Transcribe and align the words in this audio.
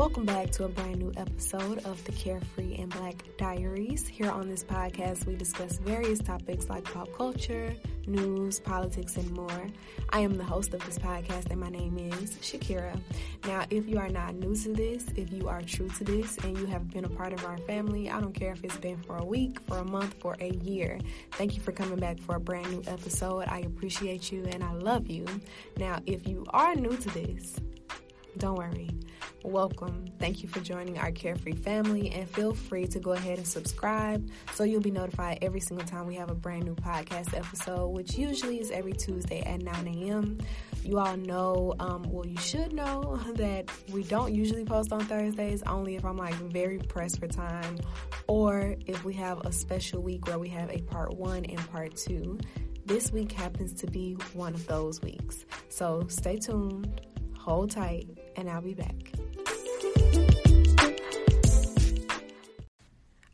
Welcome 0.00 0.24
back 0.24 0.50
to 0.52 0.64
a 0.64 0.68
brand 0.68 0.98
new 0.98 1.12
episode 1.18 1.84
of 1.84 2.02
the 2.04 2.12
Carefree 2.12 2.76
and 2.76 2.88
Black 2.88 3.16
Diaries. 3.36 4.08
Here 4.08 4.30
on 4.30 4.48
this 4.48 4.64
podcast, 4.64 5.26
we 5.26 5.36
discuss 5.36 5.76
various 5.76 6.20
topics 6.20 6.70
like 6.70 6.84
pop 6.84 7.12
culture, 7.14 7.74
news, 8.06 8.60
politics, 8.60 9.18
and 9.18 9.30
more. 9.32 9.66
I 10.08 10.20
am 10.20 10.38
the 10.38 10.42
host 10.42 10.72
of 10.72 10.82
this 10.86 10.98
podcast, 10.98 11.50
and 11.50 11.60
my 11.60 11.68
name 11.68 11.98
is 11.98 12.30
Shakira. 12.36 12.98
Now, 13.44 13.66
if 13.68 13.86
you 13.86 13.98
are 13.98 14.08
not 14.08 14.36
new 14.36 14.56
to 14.56 14.72
this, 14.72 15.04
if 15.16 15.30
you 15.34 15.48
are 15.48 15.60
true 15.60 15.90
to 15.90 16.04
this, 16.04 16.38
and 16.38 16.56
you 16.56 16.64
have 16.64 16.90
been 16.90 17.04
a 17.04 17.10
part 17.10 17.34
of 17.34 17.44
our 17.44 17.58
family, 17.58 18.08
I 18.08 18.22
don't 18.22 18.32
care 18.32 18.52
if 18.52 18.64
it's 18.64 18.78
been 18.78 19.02
for 19.02 19.18
a 19.18 19.24
week, 19.24 19.60
for 19.68 19.76
a 19.76 19.84
month, 19.84 20.14
for 20.18 20.34
a 20.40 20.48
year. 20.48 20.98
Thank 21.32 21.56
you 21.56 21.60
for 21.60 21.72
coming 21.72 21.98
back 21.98 22.18
for 22.20 22.36
a 22.36 22.40
brand 22.40 22.70
new 22.70 22.82
episode. 22.86 23.44
I 23.48 23.58
appreciate 23.58 24.32
you 24.32 24.46
and 24.46 24.64
I 24.64 24.72
love 24.72 25.10
you. 25.10 25.26
Now, 25.76 26.00
if 26.06 26.26
you 26.26 26.46
are 26.54 26.74
new 26.74 26.96
to 26.96 27.08
this, 27.10 27.60
don't 28.38 28.56
worry. 28.56 28.90
Welcome. 29.42 30.06
Thank 30.18 30.42
you 30.42 30.48
for 30.48 30.60
joining 30.60 30.98
our 30.98 31.10
Carefree 31.10 31.54
family 31.54 32.10
and 32.10 32.28
feel 32.28 32.54
free 32.54 32.86
to 32.88 33.00
go 33.00 33.12
ahead 33.12 33.38
and 33.38 33.46
subscribe 33.46 34.28
so 34.54 34.64
you'll 34.64 34.82
be 34.82 34.90
notified 34.90 35.38
every 35.40 35.60
single 35.60 35.86
time 35.86 36.06
we 36.06 36.14
have 36.16 36.30
a 36.30 36.34
brand 36.34 36.64
new 36.64 36.74
podcast 36.74 37.34
episode, 37.34 37.88
which 37.88 38.18
usually 38.18 38.60
is 38.60 38.70
every 38.70 38.92
Tuesday 38.92 39.40
at 39.40 39.62
9 39.62 39.86
a.m. 39.86 40.38
You 40.84 40.98
all 40.98 41.16
know, 41.16 41.74
um, 41.80 42.02
well, 42.08 42.26
you 42.26 42.36
should 42.36 42.72
know 42.74 43.18
that 43.34 43.70
we 43.90 44.02
don't 44.04 44.34
usually 44.34 44.64
post 44.64 44.92
on 44.92 45.00
Thursdays, 45.06 45.62
only 45.62 45.96
if 45.96 46.04
I'm 46.04 46.18
like 46.18 46.34
very 46.34 46.78
pressed 46.78 47.18
for 47.18 47.26
time 47.26 47.78
or 48.26 48.76
if 48.86 49.04
we 49.04 49.14
have 49.14 49.40
a 49.46 49.52
special 49.52 50.02
week 50.02 50.26
where 50.26 50.38
we 50.38 50.48
have 50.50 50.70
a 50.70 50.82
part 50.82 51.16
one 51.16 51.44
and 51.46 51.58
part 51.70 51.96
two. 51.96 52.38
This 52.84 53.10
week 53.12 53.32
happens 53.32 53.72
to 53.74 53.86
be 53.86 54.14
one 54.34 54.52
of 54.52 54.66
those 54.66 55.00
weeks. 55.00 55.44
So 55.68 56.06
stay 56.08 56.38
tuned, 56.38 57.00
hold 57.38 57.70
tight, 57.70 58.06
and 58.40 58.50
I'll 58.50 58.60
be 58.60 58.74
back. 58.74 58.94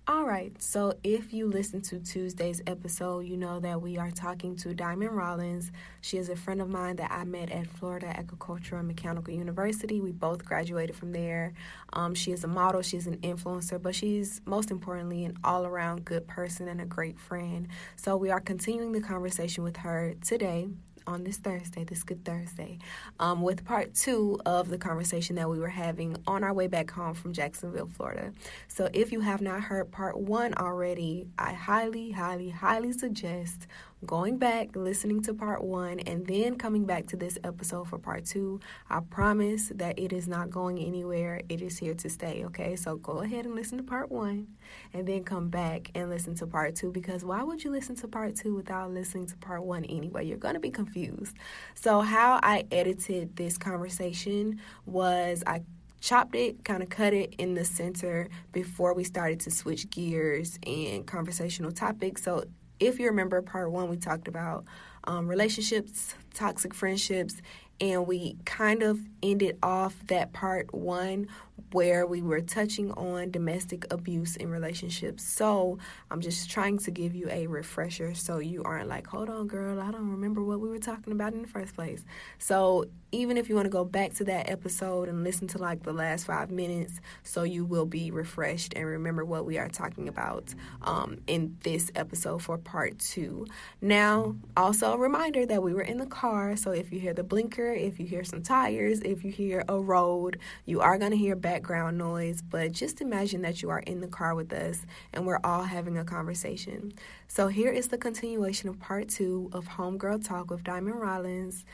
All 0.08 0.24
right, 0.24 0.52
so 0.62 0.94
if 1.02 1.32
you 1.32 1.48
listen 1.48 1.80
to 1.82 1.98
Tuesday's 1.98 2.62
episode, 2.66 3.26
you 3.26 3.36
know 3.36 3.58
that 3.58 3.82
we 3.82 3.98
are 3.98 4.12
talking 4.12 4.54
to 4.56 4.72
Diamond 4.72 5.16
Rollins. 5.16 5.72
She 6.00 6.16
is 6.16 6.28
a 6.28 6.36
friend 6.36 6.60
of 6.60 6.68
mine 6.68 6.96
that 6.96 7.10
I 7.10 7.24
met 7.24 7.50
at 7.50 7.66
Florida 7.66 8.06
Agricultural 8.16 8.78
and 8.78 8.88
Mechanical 8.88 9.34
University. 9.34 10.00
We 10.00 10.12
both 10.12 10.44
graduated 10.44 10.94
from 10.94 11.10
there. 11.10 11.54
Um, 11.92 12.14
she 12.14 12.30
is 12.30 12.44
a 12.44 12.48
model, 12.48 12.82
she's 12.82 13.08
an 13.08 13.16
influencer, 13.18 13.82
but 13.82 13.96
she's 13.96 14.40
most 14.46 14.70
importantly 14.70 15.24
an 15.24 15.36
all 15.42 15.66
around 15.66 16.04
good 16.04 16.28
person 16.28 16.68
and 16.68 16.80
a 16.80 16.86
great 16.86 17.18
friend. 17.18 17.66
So 17.96 18.16
we 18.16 18.30
are 18.30 18.40
continuing 18.40 18.92
the 18.92 19.00
conversation 19.00 19.64
with 19.64 19.78
her 19.78 20.14
today 20.24 20.68
on 21.06 21.24
this 21.24 21.36
Thursday, 21.36 21.84
this 21.84 22.02
Good 22.02 22.24
Thursday, 22.24 22.78
um, 23.20 23.42
with 23.42 23.64
part 23.64 23.94
two 23.94 24.40
of 24.44 24.68
the 24.68 24.78
conversation 24.78 25.36
that 25.36 25.48
we 25.48 25.58
were 25.58 25.68
having 25.68 26.16
on 26.26 26.44
our 26.44 26.52
way 26.52 26.66
back 26.66 26.90
home 26.90 27.14
from 27.14 27.32
Jacksonville, 27.32 27.86
Florida. 27.86 28.32
So 28.68 28.88
if 28.92 29.12
you 29.12 29.20
have 29.20 29.40
not 29.40 29.62
heard 29.62 29.90
part 29.90 30.18
one 30.18 30.54
already, 30.54 31.26
I 31.38 31.52
highly, 31.52 32.10
highly, 32.10 32.50
highly 32.50 32.92
suggest 32.92 33.66
going 34.04 34.36
back, 34.36 34.76
listening 34.76 35.22
to 35.22 35.32
part 35.32 35.64
one, 35.64 36.00
and 36.00 36.26
then 36.26 36.56
coming 36.56 36.84
back 36.84 37.06
to 37.06 37.16
this 37.16 37.38
episode 37.42 37.88
for 37.88 37.98
part 37.98 38.26
two. 38.26 38.60
I 38.90 39.00
promise 39.00 39.72
that 39.74 39.98
it 39.98 40.12
is 40.12 40.28
not 40.28 40.50
going 40.50 40.78
anywhere. 40.78 41.40
It 41.48 41.62
is 41.62 41.78
here 41.78 41.94
to 41.94 42.10
stay, 42.10 42.44
okay? 42.46 42.76
So 42.76 42.96
go 42.96 43.20
ahead 43.20 43.46
and 43.46 43.54
listen 43.54 43.78
to 43.78 43.84
part 43.84 44.10
one 44.10 44.48
and 44.92 45.06
then 45.06 45.24
come 45.24 45.48
back 45.48 45.90
and 45.94 46.10
listen 46.10 46.34
to 46.36 46.46
part 46.46 46.76
two 46.76 46.92
because 46.92 47.24
why 47.24 47.42
would 47.42 47.64
you 47.64 47.70
listen 47.70 47.96
to 47.96 48.08
part 48.08 48.36
two 48.36 48.54
without 48.54 48.92
listening 48.92 49.26
to 49.26 49.36
part 49.38 49.64
one 49.64 49.84
anyway? 49.86 50.26
You're 50.26 50.36
going 50.36 50.54
to 50.54 50.60
be 50.60 50.70
confused. 50.70 51.36
So, 51.74 52.00
how 52.00 52.38
I 52.42 52.64
edited 52.70 53.36
this 53.36 53.56
conversation 53.56 54.60
was 54.84 55.42
I 55.46 55.62
chopped 56.00 56.34
it, 56.34 56.64
kind 56.64 56.82
of 56.82 56.90
cut 56.90 57.12
it 57.12 57.34
in 57.38 57.54
the 57.54 57.64
center 57.64 58.28
before 58.52 58.94
we 58.94 59.02
started 59.04 59.40
to 59.40 59.50
switch 59.50 59.88
gears 59.90 60.58
and 60.66 61.06
conversational 61.06 61.72
topics. 61.72 62.22
So 62.22 62.44
if 62.80 62.98
you 62.98 63.06
remember 63.06 63.40
part 63.42 63.70
one, 63.70 63.88
we 63.88 63.96
talked 63.96 64.28
about 64.28 64.64
um, 65.04 65.28
relationships, 65.28 66.14
toxic 66.34 66.74
friendships, 66.74 67.40
and 67.80 68.06
we 68.06 68.36
kind 68.44 68.82
of 68.82 68.98
ended 69.22 69.58
off 69.62 69.94
that 70.06 70.32
part 70.32 70.72
one 70.72 71.28
where 71.72 72.06
we 72.06 72.22
were 72.22 72.40
touching 72.40 72.90
on 72.92 73.30
domestic 73.30 73.92
abuse 73.92 74.36
in 74.36 74.50
relationships. 74.50 75.22
So 75.22 75.78
I'm 76.10 76.20
just 76.20 76.48
trying 76.48 76.78
to 76.78 76.90
give 76.90 77.14
you 77.14 77.28
a 77.30 77.46
refresher 77.46 78.14
so 78.14 78.38
you 78.38 78.62
aren't 78.62 78.88
like, 78.88 79.06
hold 79.06 79.28
on, 79.28 79.46
girl, 79.46 79.80
I 79.80 79.90
don't 79.90 80.10
remember 80.10 80.42
what 80.42 80.60
we 80.60 80.68
were 80.68 80.78
talking 80.78 81.12
about 81.12 81.34
in 81.34 81.42
the 81.42 81.48
first 81.48 81.74
place. 81.74 82.04
So 82.38 82.86
even 83.12 83.36
if 83.36 83.48
you 83.48 83.54
want 83.54 83.66
to 83.66 83.70
go 83.70 83.84
back 83.84 84.14
to 84.14 84.24
that 84.24 84.50
episode 84.50 85.08
and 85.08 85.22
listen 85.22 85.46
to 85.48 85.58
like 85.58 85.82
the 85.82 85.92
last 85.92 86.26
five 86.26 86.50
minutes, 86.50 87.00
so 87.22 87.44
you 87.44 87.64
will 87.64 87.86
be 87.86 88.10
refreshed 88.10 88.74
and 88.74 88.84
remember 88.84 89.24
what 89.24 89.46
we 89.46 89.58
are 89.58 89.68
talking 89.68 90.08
about 90.08 90.54
um, 90.82 91.18
in 91.26 91.56
this 91.62 91.90
episode 91.94 92.42
for 92.42 92.58
part 92.58 92.98
two. 92.98 93.46
Now, 93.80 94.36
also 94.56 94.92
a 94.92 94.98
reminder 94.98 95.46
that 95.46 95.62
we 95.62 95.72
were 95.72 95.82
in 95.82 95.98
the 95.98 96.06
car, 96.06 96.56
so 96.56 96.72
if 96.72 96.92
you 96.92 96.98
hear 96.98 97.14
the 97.14 97.22
blinker, 97.22 97.72
if 97.72 98.00
you 98.00 98.06
hear 98.06 98.24
some 98.24 98.42
tires, 98.42 99.00
if 99.00 99.24
you 99.24 99.30
hear 99.30 99.64
a 99.68 99.78
road, 99.78 100.38
you 100.64 100.80
are 100.80 100.98
going 100.98 101.12
to 101.12 101.16
hear 101.16 101.36
background 101.36 101.98
noise, 101.98 102.42
but 102.42 102.72
just 102.72 103.00
imagine 103.00 103.42
that 103.42 103.62
you 103.62 103.70
are 103.70 103.80
in 103.80 104.00
the 104.00 104.08
car 104.08 104.34
with 104.34 104.52
us 104.52 104.84
and 105.12 105.26
we're 105.26 105.40
all 105.44 105.62
having 105.62 105.96
a 105.96 106.04
conversation. 106.04 106.92
So 107.28 107.48
here 107.48 107.70
is 107.70 107.88
the 107.88 107.98
continuation 107.98 108.68
of 108.68 108.80
part 108.80 109.08
two 109.08 109.50
of 109.52 109.66
Homegirl 109.66 110.26
Talk 110.26 110.50
with 110.50 110.64
Diamond 110.64 111.00
Rollins. 111.00 111.64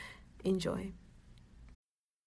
Enjoy. 0.43 0.91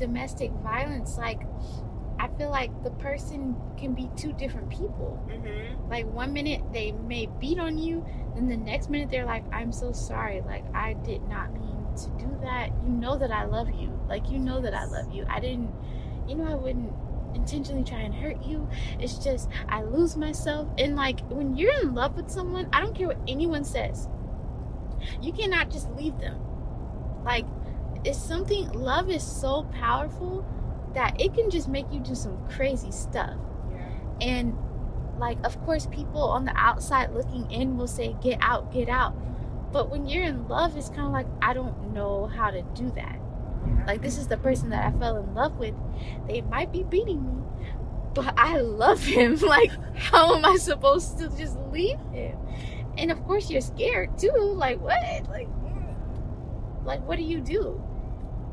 Domestic 0.00 0.50
violence 0.62 1.18
like 1.18 1.42
i 2.18 2.28
feel 2.36 2.50
like 2.50 2.70
the 2.82 2.90
person 2.92 3.54
can 3.78 3.94
be 3.94 4.10
two 4.14 4.32
different 4.34 4.68
people. 4.68 5.18
Mm-hmm. 5.26 5.90
Like 5.90 6.06
one 6.06 6.32
minute 6.32 6.60
they 6.72 6.92
may 6.92 7.26
beat 7.40 7.58
on 7.58 7.78
you 7.78 8.04
then 8.34 8.48
the 8.48 8.56
next 8.56 8.90
minute 8.90 9.10
they're 9.10 9.24
like 9.24 9.44
i'm 9.52 9.72
so 9.72 9.92
sorry. 9.92 10.42
Like 10.42 10.64
i 10.74 10.92
did 10.92 11.22
not 11.28 11.52
mean 11.54 11.86
to 11.96 12.10
do 12.18 12.38
that. 12.42 12.70
You 12.84 12.90
know 12.90 13.16
that 13.16 13.30
i 13.30 13.44
love 13.44 13.70
you. 13.70 13.98
Like 14.08 14.30
you 14.30 14.38
know 14.38 14.60
that 14.60 14.74
i 14.74 14.84
love 14.84 15.12
you. 15.12 15.24
I 15.28 15.40
didn't 15.40 15.72
you 16.28 16.36
know 16.36 16.44
i 16.44 16.54
wouldn't 16.54 16.92
intentionally 17.34 17.84
try 17.84 18.00
and 18.00 18.14
hurt 18.14 18.42
you. 18.44 18.68
It's 18.98 19.18
just 19.18 19.48
i 19.68 19.82
lose 19.82 20.16
myself. 20.16 20.68
And 20.76 20.96
like 20.96 21.20
when 21.30 21.56
you're 21.56 21.80
in 21.80 21.94
love 21.94 22.16
with 22.16 22.30
someone 22.30 22.68
i 22.72 22.80
don't 22.80 22.94
care 22.94 23.08
what 23.08 23.18
anyone 23.26 23.64
says. 23.64 24.08
You 25.22 25.32
cannot 25.32 25.70
just 25.70 25.90
leave 25.92 26.18
them. 26.18 26.38
Like 27.24 27.46
it's 28.04 28.18
something 28.18 28.70
love 28.72 29.10
is 29.10 29.22
so 29.22 29.64
powerful 29.72 30.44
that 30.94 31.20
it 31.20 31.34
can 31.34 31.50
just 31.50 31.68
make 31.68 31.90
you 31.92 32.00
do 32.00 32.14
some 32.14 32.36
crazy 32.48 32.90
stuff. 32.90 33.36
Yeah. 33.70 33.88
And 34.20 34.58
like 35.18 35.38
of 35.44 35.60
course 35.64 35.86
people 35.86 36.22
on 36.22 36.44
the 36.44 36.56
outside 36.56 37.12
looking 37.12 37.50
in 37.50 37.76
will 37.76 37.86
say 37.86 38.16
get 38.22 38.38
out, 38.40 38.72
get 38.72 38.88
out. 38.88 39.14
But 39.72 39.90
when 39.90 40.06
you're 40.06 40.24
in 40.24 40.48
love 40.48 40.76
it's 40.76 40.88
kind 40.88 41.06
of 41.06 41.12
like 41.12 41.26
I 41.42 41.52
don't 41.52 41.92
know 41.92 42.26
how 42.26 42.50
to 42.50 42.62
do 42.74 42.90
that. 42.92 43.18
Like 43.86 44.02
this 44.02 44.18
is 44.18 44.28
the 44.28 44.36
person 44.36 44.70
that 44.70 44.86
I 44.86 44.98
fell 44.98 45.16
in 45.16 45.34
love 45.34 45.58
with. 45.58 45.74
They 46.26 46.40
might 46.40 46.72
be 46.72 46.82
beating 46.82 47.24
me, 47.24 47.42
but 48.14 48.34
I 48.36 48.58
love 48.58 49.02
him. 49.04 49.36
Like 49.40 49.70
how 49.94 50.34
am 50.34 50.44
I 50.44 50.56
supposed 50.56 51.18
to 51.18 51.28
just 51.36 51.56
leave 51.70 52.00
him? 52.12 52.38
And 52.96 53.12
of 53.12 53.22
course 53.24 53.50
you're 53.50 53.60
scared 53.60 54.18
too. 54.18 54.32
Like 54.32 54.80
what? 54.80 55.28
Like 55.28 55.48
mm. 55.48 56.84
like 56.84 57.06
what 57.06 57.18
do 57.18 57.24
you 57.24 57.40
do? 57.40 57.82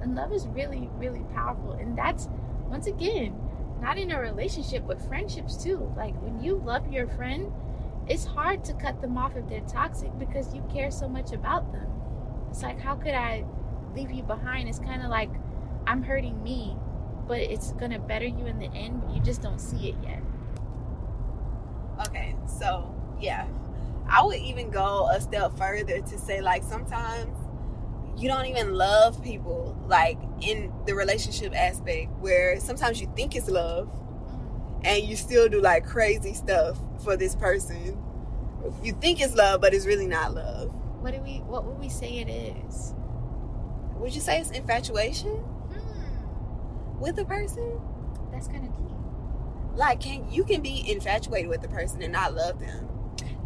And 0.01 0.15
love 0.15 0.31
is 0.31 0.47
really 0.47 0.89
really 0.95 1.23
powerful 1.33 1.73
and 1.73 1.97
that's 1.97 2.29
once 2.67 2.87
again 2.87 3.39
not 3.81 3.97
in 3.97 4.11
a 4.11 4.19
relationship 4.19 4.85
but 4.87 5.01
friendships 5.01 5.61
too. 5.61 5.91
Like 5.95 6.19
when 6.21 6.41
you 6.41 6.55
love 6.55 6.91
your 6.91 7.07
friend, 7.07 7.51
it's 8.07 8.25
hard 8.25 8.63
to 8.65 8.73
cut 8.73 9.01
them 9.01 9.17
off 9.17 9.35
if 9.35 9.47
they're 9.47 9.61
toxic 9.61 10.17
because 10.17 10.53
you 10.53 10.63
care 10.71 10.91
so 10.91 11.07
much 11.07 11.31
about 11.31 11.71
them. 11.71 11.87
It's 12.49 12.63
like 12.63 12.79
how 12.79 12.95
could 12.95 13.13
I 13.13 13.45
leave 13.95 14.11
you 14.11 14.23
behind? 14.23 14.69
It's 14.69 14.79
kind 14.79 15.01
of 15.01 15.09
like 15.09 15.29
I'm 15.87 16.03
hurting 16.03 16.43
me, 16.43 16.75
but 17.27 17.39
it's 17.39 17.71
going 17.73 17.91
to 17.91 17.99
better 17.99 18.25
you 18.25 18.45
in 18.45 18.59
the 18.59 18.67
end, 18.73 19.01
but 19.01 19.15
you 19.15 19.21
just 19.21 19.41
don't 19.41 19.59
see 19.59 19.89
it 19.89 19.95
yet. 20.03 20.21
Okay, 22.07 22.35
so 22.45 22.93
yeah, 23.19 23.47
I 24.09 24.21
would 24.23 24.39
even 24.39 24.69
go 24.69 25.07
a 25.09 25.21
step 25.21 25.57
further 25.57 26.01
to 26.01 26.17
say 26.19 26.41
like 26.41 26.63
sometimes 26.63 27.37
you 28.17 28.27
don't 28.27 28.45
even 28.47 28.73
love 28.73 29.21
people 29.23 29.77
like 29.87 30.17
in 30.41 30.73
the 30.85 30.93
relationship 30.95 31.55
aspect 31.55 32.11
where 32.19 32.59
sometimes 32.59 32.99
you 32.99 33.11
think 33.15 33.35
it's 33.35 33.47
love 33.49 33.89
and 34.83 35.03
you 35.03 35.15
still 35.15 35.47
do 35.49 35.61
like 35.61 35.85
crazy 35.85 36.33
stuff 36.33 36.77
for 37.03 37.15
this 37.15 37.35
person. 37.35 37.97
You 38.83 38.93
think 38.93 39.21
it's 39.21 39.35
love, 39.35 39.61
but 39.61 39.73
it's 39.73 39.85
really 39.85 40.07
not 40.07 40.33
love. 40.33 40.73
What 41.01 41.13
do 41.13 41.21
we 41.21 41.37
what 41.41 41.65
would 41.65 41.79
we 41.79 41.89
say 41.89 42.17
it 42.17 42.29
is? 42.29 42.93
Would 43.97 44.13
you 44.13 44.21
say 44.21 44.39
it's 44.39 44.51
infatuation 44.51 45.29
Hmm, 45.31 46.99
with 46.99 47.17
a 47.19 47.25
person? 47.25 47.79
that's 48.31 48.47
kind 48.47 48.65
of 48.65 48.75
deep. 48.75 48.95
Like 49.75 49.99
can 50.01 50.29
you 50.31 50.43
can 50.43 50.61
be 50.61 50.83
infatuated 50.91 51.49
with 51.49 51.61
the 51.61 51.67
person 51.69 52.01
and 52.01 52.11
not 52.11 52.33
love 52.33 52.59
them. 52.59 52.87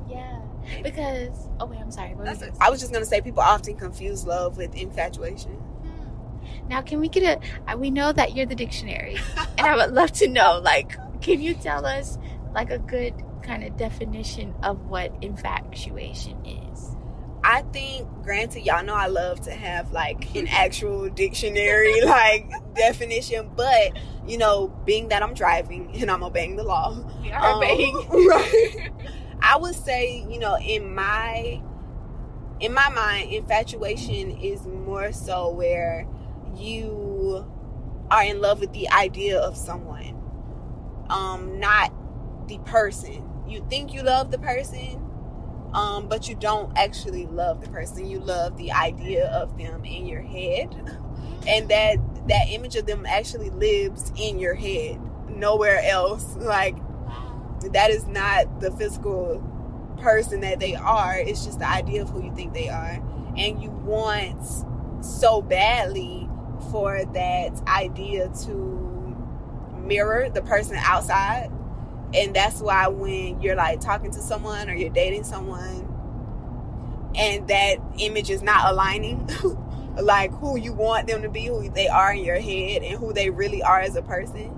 Yeah. 0.10 0.41
Because 0.84 1.48
oh 1.60 1.66
wait, 1.66 1.80
I'm 1.80 1.92
sorry. 1.92 2.14
What 2.16 2.26
That's 2.26 2.40
was 2.40 2.50
it. 2.50 2.54
it? 2.54 2.58
I 2.62 2.70
was 2.70 2.80
just 2.80 2.92
gonna 2.94 3.06
say 3.06 3.22
people 3.22 3.42
often 3.42 3.76
confuse 3.76 4.26
love 4.26 4.58
with 4.58 4.76
infatuation. 4.76 5.52
Hmm. 5.52 6.68
Now, 6.68 6.82
can 6.82 7.00
we 7.00 7.10
get 7.10 7.24
a? 7.68 7.72
uh, 7.74 7.78
We 7.78 7.90
know 7.92 8.12
that 8.12 8.36
you're 8.36 8.46
the 8.46 8.56
dictionary, 8.56 9.18
and 9.58 9.68
I 9.68 9.76
would 9.76 9.94
love 9.94 10.12
to 10.14 10.28
know. 10.28 10.60
Like, 10.64 10.96
can 11.22 11.42
you 11.42 11.54
tell 11.54 11.86
us 11.86 12.18
like 12.54 12.70
a 12.72 12.78
good 12.80 13.14
kind 13.44 13.64
of 13.64 13.76
definition 13.78 14.54
of 14.64 14.88
what 14.88 15.12
infatuation 15.22 16.38
is? 16.46 16.96
I 17.44 17.64
think, 17.74 18.08
granted, 18.22 18.64
y'all 18.68 18.84
know 18.84 18.94
I 18.94 19.08
love 19.08 19.42
to 19.42 19.52
have 19.52 19.92
like 19.92 20.36
an 20.36 20.48
actual 20.48 21.10
dictionary 21.10 22.00
like 22.06 22.52
definition, 22.76 23.50
but 23.56 23.94
you 24.28 24.38
know, 24.38 24.68
being 24.86 25.08
that 25.10 25.24
I'm 25.24 25.34
driving 25.34 25.92
and 26.00 26.12
I'm 26.12 26.22
obeying 26.24 26.56
the 26.56 26.64
law, 26.64 26.96
We 27.24 27.32
um, 27.32 27.58
obeying. 27.58 27.96
right? 28.30 28.90
I 29.42 29.58
would 29.58 29.76
say, 29.76 30.26
you 30.30 30.40
know, 30.40 30.58
in 30.58 30.94
my 30.94 31.62
in 32.60 32.74
my 32.74 32.90
mind, 32.90 33.34
infatuation 33.34 34.32
is 34.40 34.66
more 34.68 35.12
so 35.12 35.50
where 35.50 36.08
you 36.56 37.46
are 38.12 38.24
in 38.24 38.40
love 38.40 38.60
with 38.60 38.72
the 38.74 38.90
idea 38.92 39.40
of 39.40 39.58
someone, 39.58 40.22
um, 41.10 41.60
not 41.60 41.92
the 42.48 42.60
person. 42.60 43.28
You 43.48 43.66
think 43.70 43.94
you 43.94 44.04
love 44.04 44.30
the 44.30 44.38
person, 44.38 45.02
um, 45.74 46.08
but 46.08 46.30
you 46.30 46.36
don't 46.36 46.78
actually 46.78 47.26
love 47.26 47.62
the 47.62 47.70
person. 47.70 48.06
You 48.06 48.20
love 48.20 48.58
the 48.58 48.72
idea 48.72 49.28
of 49.28 49.58
them 49.58 49.84
in 49.84 50.06
your 50.06 50.22
head, 50.22 50.76
and 51.48 51.68
that 51.70 51.98
that 52.28 52.46
image 52.50 52.76
of 52.76 52.86
them 52.86 53.08
actually 53.08 53.50
lives 53.50 54.12
in 54.16 54.38
your 54.38 54.54
head, 54.54 55.02
nowhere 55.30 55.82
else. 55.84 56.36
Like 56.36 56.76
that 57.70 57.92
is 57.92 58.08
not 58.08 58.60
the 58.60 58.72
physical 58.72 59.42
person 60.00 60.42
that 60.42 60.60
they 60.60 60.76
are. 60.76 61.16
It's 61.18 61.46
just 61.46 61.60
the 61.60 61.70
idea 61.70 62.02
of 62.02 62.10
who 62.10 62.24
you 62.24 62.34
think 62.36 62.54
they 62.54 62.70
are, 62.70 63.02
and 63.38 63.62
you 63.62 63.70
want 63.70 64.44
so 65.04 65.42
badly 65.42 66.30
for 66.72 67.04
that 67.14 67.62
idea 67.68 68.30
to 68.46 68.82
mirror 69.84 70.30
the 70.30 70.42
person 70.42 70.76
outside 70.78 71.50
and 72.14 72.36
that's 72.36 72.60
why 72.60 72.88
when 72.88 73.42
you're 73.42 73.56
like 73.56 73.80
talking 73.80 74.12
to 74.12 74.20
someone 74.20 74.70
or 74.70 74.74
you're 74.74 74.90
dating 74.90 75.24
someone 75.24 75.88
and 77.16 77.48
that 77.48 77.78
image 78.00 78.30
is 78.30 78.42
not 78.42 78.72
aligning 78.72 79.30
like 80.02 80.32
who 80.36 80.58
you 80.58 80.74
want 80.74 81.08
them 81.08 81.22
to 81.22 81.30
be 81.30 81.46
who 81.46 81.70
they 81.70 81.88
are 81.88 82.14
in 82.14 82.24
your 82.24 82.40
head 82.40 82.84
and 82.84 83.00
who 83.00 83.14
they 83.14 83.30
really 83.30 83.62
are 83.64 83.80
as 83.80 83.96
a 83.96 84.02
person 84.02 84.50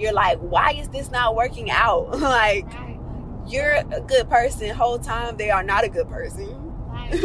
you're 0.00 0.12
like 0.12 0.38
why 0.38 0.72
is 0.72 0.88
this 0.88 1.10
not 1.10 1.34
working 1.36 1.70
out 1.70 2.10
like 2.20 2.66
Right. 2.74 2.98
you're 3.46 3.74
a 3.74 4.00
good 4.06 4.28
person 4.28 4.70
whole 4.70 4.98
time 4.98 5.36
they 5.36 5.50
are 5.50 5.62
not 5.62 5.84
a 5.84 5.88
good 5.88 6.08
person 6.08 6.48
Right. 6.88 7.12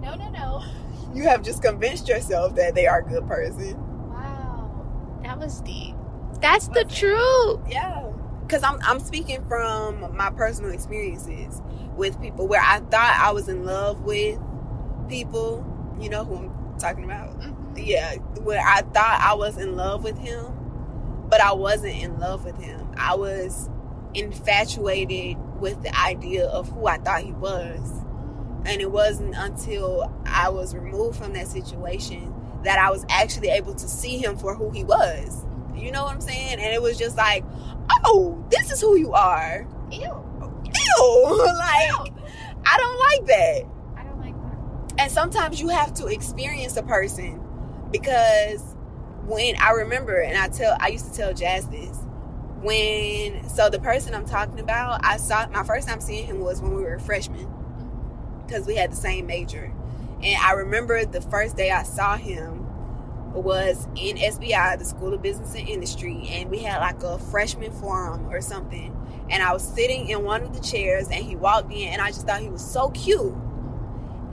No, 0.00 0.14
no, 0.14 0.30
no. 0.30 0.64
you 1.14 1.24
have 1.24 1.42
just 1.42 1.62
convinced 1.62 2.08
yourself 2.08 2.54
that 2.54 2.74
they 2.74 2.86
are 2.86 3.00
a 3.00 3.04
good 3.04 3.26
person 3.26 3.76
Wow. 4.10 5.20
That 5.22 5.38
was 5.38 5.60
deep. 5.60 5.94
That's 6.40 6.68
the 6.68 6.84
truth. 6.84 7.60
Yeah, 7.68 8.10
because 8.46 8.62
I'm 8.62 8.78
I'm 8.82 9.00
speaking 9.00 9.44
from 9.48 10.16
my 10.16 10.30
personal 10.30 10.70
experiences 10.70 11.60
with 11.96 12.20
people 12.22 12.46
where 12.46 12.62
I 12.64 12.78
thought 12.78 13.18
I 13.20 13.32
was 13.32 13.48
in 13.48 13.64
love 13.64 14.02
with 14.02 14.38
people. 15.08 15.66
You 16.00 16.10
know 16.10 16.24
who 16.24 16.36
I'm 16.36 16.78
talking 16.78 17.02
about? 17.04 17.38
Mm-hmm. 17.40 17.74
Yeah, 17.76 18.14
where 18.44 18.60
I 18.64 18.82
thought 18.82 19.20
I 19.20 19.34
was 19.34 19.58
in 19.58 19.74
love 19.76 20.04
with 20.04 20.16
him, 20.16 20.46
but 21.28 21.40
I 21.40 21.52
wasn't 21.52 21.96
in 21.96 22.18
love 22.18 22.44
with 22.44 22.60
him. 22.60 22.88
I 22.96 23.14
was 23.14 23.68
infatuated 24.14 25.36
with 25.60 25.82
the 25.82 25.96
idea 25.98 26.46
of 26.46 26.68
who 26.70 26.86
I 26.86 26.98
thought 26.98 27.22
he 27.22 27.32
was, 27.32 28.04
and 28.64 28.80
it 28.80 28.90
wasn't 28.90 29.34
until 29.36 30.12
I 30.26 30.48
was 30.48 30.74
removed 30.74 31.18
from 31.18 31.32
that 31.34 31.48
situation 31.48 32.34
that 32.64 32.78
I 32.78 32.90
was 32.90 33.04
actually 33.08 33.48
able 33.48 33.74
to 33.74 33.88
see 33.88 34.18
him 34.18 34.36
for 34.36 34.54
who 34.54 34.70
he 34.70 34.84
was. 34.84 35.44
You 35.74 35.92
know 35.92 36.04
what 36.04 36.14
I'm 36.14 36.20
saying? 36.20 36.58
And 36.58 36.74
it 36.74 36.82
was 36.82 36.98
just 36.98 37.16
like, 37.16 37.44
oh, 38.04 38.44
this 38.50 38.72
is 38.72 38.80
who 38.80 38.96
you 38.96 39.12
are. 39.12 39.66
Ew. 39.92 40.00
Ew. 40.00 41.44
like, 41.46 42.12
I 42.66 42.76
don't 42.76 42.98
like 42.98 43.26
that. 43.26 43.62
I 43.96 44.02
don't 44.02 44.20
like 44.20 44.34
that. 44.34 45.02
And 45.02 45.10
sometimes 45.12 45.60
you 45.60 45.68
have 45.68 45.94
to 45.94 46.06
experience 46.06 46.76
a 46.76 46.82
person 46.82 47.40
because 47.92 48.74
when 49.28 49.56
I 49.60 49.72
remember, 49.72 50.20
and 50.20 50.38
I 50.38 50.48
tell, 50.48 50.76
I 50.80 50.88
used 50.88 51.12
to 51.12 51.12
tell 51.12 51.34
Jazz 51.34 51.68
this, 51.68 51.98
when, 52.62 53.46
so 53.48 53.68
the 53.68 53.78
person 53.78 54.14
I'm 54.14 54.24
talking 54.24 54.58
about, 54.58 55.04
I 55.04 55.18
saw, 55.18 55.46
my 55.48 55.62
first 55.62 55.86
time 55.86 56.00
seeing 56.00 56.26
him 56.26 56.40
was 56.40 56.62
when 56.62 56.74
we 56.74 56.82
were 56.82 56.98
freshmen 56.98 57.46
because 58.46 58.66
we 58.66 58.74
had 58.74 58.90
the 58.90 58.96
same 58.96 59.26
major. 59.26 59.72
And 60.22 60.42
I 60.42 60.52
remember 60.52 61.04
the 61.04 61.20
first 61.20 61.56
day 61.56 61.70
I 61.70 61.82
saw 61.82 62.16
him 62.16 62.64
was 63.34 63.86
in 63.94 64.16
SBI, 64.16 64.78
the 64.78 64.84
School 64.84 65.12
of 65.12 65.20
Business 65.20 65.54
and 65.54 65.68
Industry, 65.68 66.26
and 66.30 66.50
we 66.50 66.60
had 66.60 66.78
like 66.78 67.02
a 67.02 67.18
freshman 67.18 67.70
forum 67.70 68.26
or 68.30 68.40
something. 68.40 68.96
And 69.30 69.42
I 69.42 69.52
was 69.52 69.62
sitting 69.62 70.08
in 70.08 70.24
one 70.24 70.42
of 70.42 70.54
the 70.54 70.60
chairs, 70.60 71.08
and 71.08 71.22
he 71.22 71.36
walked 71.36 71.70
in, 71.70 71.88
and 71.88 72.00
I 72.00 72.08
just 72.08 72.26
thought 72.26 72.40
he 72.40 72.48
was 72.48 72.64
so 72.64 72.88
cute. 72.90 73.34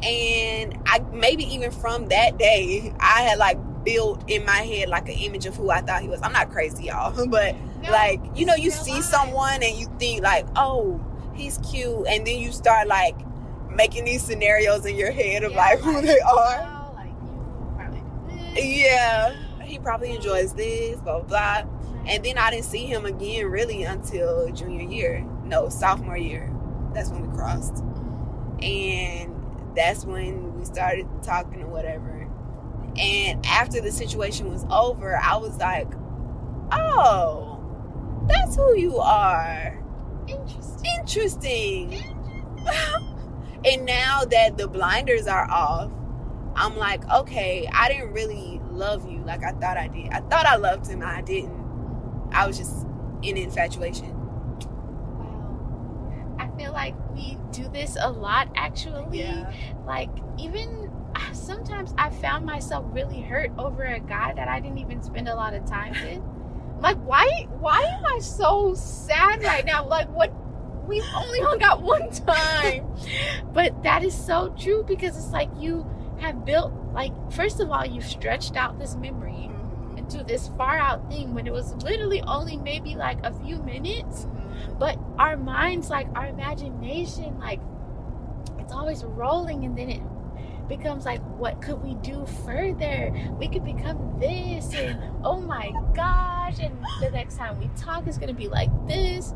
And 0.02 0.80
I 0.86 1.00
maybe 1.12 1.44
even 1.54 1.72
from 1.72 2.08
that 2.08 2.38
day, 2.38 2.94
I 3.00 3.24
had 3.24 3.38
like 3.38 3.58
built 3.86 4.24
in 4.30 4.46
my 4.46 4.58
head 4.58 4.90
like 4.90 5.08
an 5.10 5.16
image 5.16 5.46
of 5.46 5.56
who 5.56 5.70
I 5.72 5.82
thought 5.82 6.02
he 6.02 6.10
was. 6.10 6.20
I'm 6.24 6.34
not 6.34 6.52
crazy, 6.52 6.86
y'all, 6.86 7.14
but 7.30 7.56
No, 7.84 7.92
like 7.92 8.20
you 8.36 8.46
know, 8.46 8.56
you 8.56 8.72
see 8.72 8.92
alive. 8.94 9.04
someone 9.06 9.64
and 9.64 9.76
you 9.78 9.88
think 10.00 10.24
like, 10.24 10.46
oh, 10.56 11.00
he's 11.36 11.58
cute, 11.60 12.06
and 12.08 12.26
then 12.28 12.40
you 12.40 12.52
start 12.52 12.88
like 12.88 13.16
making 13.72 14.06
these 14.06 14.24
scenarios 14.24 14.86
in 14.86 14.96
your 14.96 15.12
head 15.12 15.44
of 15.44 15.52
Yeah, 15.52 15.58
like 15.58 15.80
who 15.80 16.02
they 16.02 16.20
oh, 16.26 16.40
are. 16.40 16.90
oh, 16.90 16.94
like 16.96 17.10
you 17.10 17.74
probably. 17.76 18.82
Yeah, 18.84 19.36
he 19.64 19.80
probably 19.80 20.16
enjoys 20.16 20.54
this, 20.54 21.00
blah 21.02 21.20
blah. 21.22 21.64
blah. 21.64 21.72
And 22.08 22.24
then 22.24 22.38
I 22.38 22.52
didn't 22.52 22.66
see 22.66 22.86
him 22.86 23.06
again 23.06 23.48
really 23.48 23.84
until 23.84 24.52
junior 24.52 24.88
year. 24.88 25.26
No, 25.44 25.70
sophomore 25.70 26.18
year. 26.18 26.52
That's 26.94 27.10
when 27.10 27.30
we 27.30 27.36
crossed. 27.36 27.84
And 28.62 29.34
that's 29.76 30.06
when 30.06 30.58
we 30.58 30.66
started 30.66 31.08
talking 31.24 31.64
or 31.64 31.68
whatever. 31.68 32.15
And 32.98 33.46
after 33.46 33.82
the 33.82 33.92
situation 33.92 34.50
was 34.50 34.66
over, 34.72 35.18
I 35.18 35.38
was 35.38 35.58
like, 35.58 35.88
oh, 36.72 37.60
that's 38.28 38.56
who 38.56 38.78
you 38.78 38.98
are. 38.98 39.82
Interesting. 40.28 40.86
Interesting. 41.00 41.94
and 43.66 43.86
now 43.86 44.24
that 44.26 44.58
the 44.58 44.68
blinders 44.68 45.28
are 45.28 45.50
off, 45.50 45.92
I'm 46.56 46.78
like, 46.78 47.08
okay, 47.12 47.70
I 47.72 47.90
didn't 47.90 48.14
really 48.14 48.62
love 48.72 49.10
you 49.10 49.20
like 49.26 49.44
I 49.44 49.52
thought 49.52 49.78
I 49.78 49.88
did. 49.88 50.12
I 50.12 50.20
thought 50.22 50.46
I 50.46 50.56
loved 50.56 50.88
him, 50.88 51.04
I 51.04 51.22
didn't. 51.22 51.66
I 52.32 52.48
was 52.48 52.58
just 52.58 52.86
in 53.22 53.38
infatuation. 53.38 54.14
Wow. 55.18 56.38
I 56.40 56.50
feel 56.58 56.72
like 56.72 56.96
we 57.14 57.38
do 57.52 57.68
this 57.70 57.98
a 58.00 58.10
lot 58.10 58.50
actually. 58.56 59.20
Yeah. 59.20 59.52
Like 59.86 60.10
even 60.40 60.85
sometimes 61.34 61.94
I 61.98 62.10
found 62.10 62.46
myself 62.46 62.86
really 62.90 63.22
hurt 63.22 63.52
over 63.58 63.84
a 63.84 64.00
guy 64.00 64.34
that 64.34 64.48
I 64.48 64.60
didn't 64.60 64.80
even 64.80 65.02
spend 65.02 65.28
a 65.28 65.36
lot 65.36 65.54
of 65.54 65.66
time 65.66 65.94
with. 66.04 66.22
Like 66.82 66.98
why 66.98 67.48
why 67.60 67.80
am 67.80 68.06
I 68.06 68.20
so 68.20 68.74
sad 68.74 69.44
right 69.44 69.66
now? 69.66 69.88
Like 69.88 70.10
what 70.10 70.34
we've 70.88 71.04
only 71.16 71.42
hung 71.42 71.64
out 71.64 71.82
one 71.82 72.10
time. 72.12 72.88
but 73.54 73.84
that 73.84 74.04
is 74.04 74.14
so 74.14 74.54
true 74.58 74.84
because 74.88 75.18
it's 75.18 75.32
like 75.32 75.50
you 75.58 75.86
have 76.20 76.46
built 76.46 76.74
like 76.94 77.12
first 77.32 77.60
of 77.60 77.70
all 77.72 77.86
you've 77.86 78.06
stretched 78.06 78.56
out 78.56 78.80
this 78.80 78.96
memory 78.96 79.50
mm-hmm. 79.50 79.98
into 79.98 80.24
this 80.24 80.50
far 80.58 80.78
out 80.78 81.10
thing 81.10 81.34
when 81.34 81.46
it 81.46 81.52
was 81.52 81.74
literally 81.84 82.22
only 82.22 82.56
maybe 82.58 82.96
like 82.96 83.18
a 83.24 83.34
few 83.44 83.58
minutes 83.58 84.26
mm-hmm. 84.26 84.80
but 84.80 84.98
our 85.18 85.36
minds 85.36 85.90
like 85.90 86.08
our 86.16 86.28
imagination 86.28 87.38
like 87.40 87.60
it's 88.60 88.72
always 88.72 89.04
rolling 89.04 89.66
and 89.66 89.78
then 89.78 89.90
it 89.90 90.02
becomes 90.68 91.06
like 91.06 91.22
what 91.38 91.62
could 91.62 91.82
we 91.84 91.96
do 91.96 92.26
further? 92.46 93.12
We 93.40 93.48
could 93.48 93.64
become 93.64 94.18
this 94.20 94.74
and 94.74 95.00
oh 95.24 95.40
my 95.40 95.72
gosh 95.94 96.60
and 96.60 96.78
the 97.02 97.10
next 97.12 97.38
time 97.38 97.60
we 97.60 97.70
talk 97.78 98.08
is 98.08 98.18
gonna 98.18 98.34
be 98.34 98.48
like 98.48 98.70
this. 98.88 99.34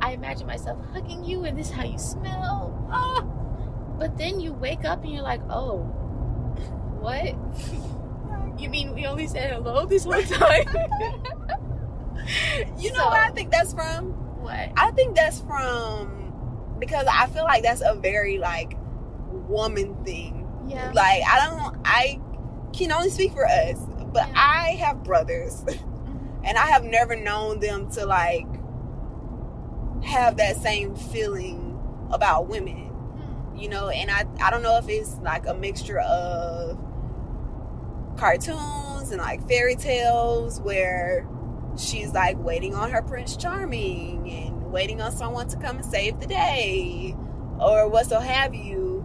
I 0.00 0.12
imagine 0.12 0.46
myself 0.46 0.78
hugging 0.92 1.24
you 1.24 1.44
and 1.44 1.58
this 1.58 1.68
is 1.68 1.72
how 1.72 1.84
you 1.84 1.98
smell. 1.98 2.88
Oh 2.92 3.32
but 3.98 4.18
then 4.18 4.40
you 4.40 4.52
wake 4.52 4.84
up 4.84 5.02
and 5.04 5.12
you're 5.12 5.22
like 5.22 5.40
oh 5.50 5.78
what? 7.00 7.34
You 8.58 8.70
mean 8.70 8.94
we 8.94 9.04
only 9.04 9.26
said 9.26 9.52
hello 9.52 9.84
this 9.84 10.06
one 10.06 10.24
time? 10.26 10.64
You 12.78 12.90
know 12.92 12.98
So- 13.00 13.04
what 13.08 13.18
I 13.20 13.30
think 13.32 13.50
that's 13.50 13.72
from? 13.74 14.12
what? 14.42 14.70
I 14.76 14.90
think 14.92 15.14
that's 15.14 15.40
from 15.40 16.76
because 16.78 17.06
I 17.10 17.26
feel 17.26 17.44
like 17.44 17.62
that's 17.62 17.82
a 17.84 17.94
very 17.94 18.38
like 18.38 18.76
woman 19.48 19.94
thing. 20.04 20.35
Yeah 20.68 20.92
Like 20.94 21.22
I 21.28 21.46
don't 21.46 21.76
I 21.84 22.20
can 22.72 22.92
only 22.92 23.10
speak 23.10 23.32
for 23.32 23.46
us, 23.46 23.78
but 24.12 24.28
Yeah. 24.28 24.34
I 24.36 24.70
have 24.80 25.02
brothers 25.04 25.62
Mhm. 25.66 26.40
and 26.44 26.58
I 26.58 26.66
have 26.66 26.84
never 26.84 27.16
known 27.16 27.60
them 27.60 27.90
to 27.92 28.06
like 28.06 28.46
have 30.04 30.36
that 30.36 30.56
same 30.56 30.94
feeling 30.94 31.78
about 32.10 32.48
women. 32.48 32.86
Hmm. 32.88 33.56
You 33.56 33.68
know, 33.68 33.88
and 33.88 34.10
I 34.10 34.24
I 34.40 34.50
don't 34.50 34.62
know 34.62 34.76
if 34.78 34.88
it's 34.88 35.16
like 35.22 35.46
a 35.46 35.54
mixture 35.54 35.98
of 35.98 36.78
cartoons 38.16 39.10
and 39.10 39.20
like 39.20 39.46
fairy 39.48 39.76
tales 39.76 40.60
where 40.60 41.26
she's 41.76 42.12
like 42.12 42.38
waiting 42.38 42.74
on 42.74 42.90
her 42.90 43.02
prince 43.02 43.36
charming 43.36 44.30
and 44.30 44.72
waiting 44.72 45.00
on 45.00 45.12
someone 45.12 45.48
to 45.48 45.56
come 45.58 45.76
and 45.76 45.84
save 45.84 46.18
the 46.20 46.26
day 46.26 47.14
or 47.60 47.88
what 47.88 48.06
so 48.06 48.18
have 48.18 48.54
you 48.54 48.95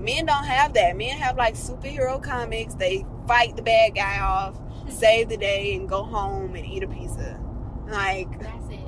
men 0.00 0.26
don't 0.26 0.44
have 0.44 0.72
that 0.74 0.96
men 0.96 1.16
have 1.16 1.36
like 1.36 1.54
superhero 1.54 2.22
comics 2.22 2.74
they 2.74 3.04
fight 3.26 3.54
the 3.56 3.62
bad 3.62 3.94
guy 3.94 4.18
off 4.20 4.56
save 4.88 5.28
the 5.28 5.36
day 5.36 5.74
and 5.74 5.88
go 5.88 6.02
home 6.02 6.54
and 6.54 6.66
eat 6.66 6.82
a 6.82 6.88
pizza 6.88 7.38
like 7.88 8.30
that's 8.40 8.68
it 8.70 8.80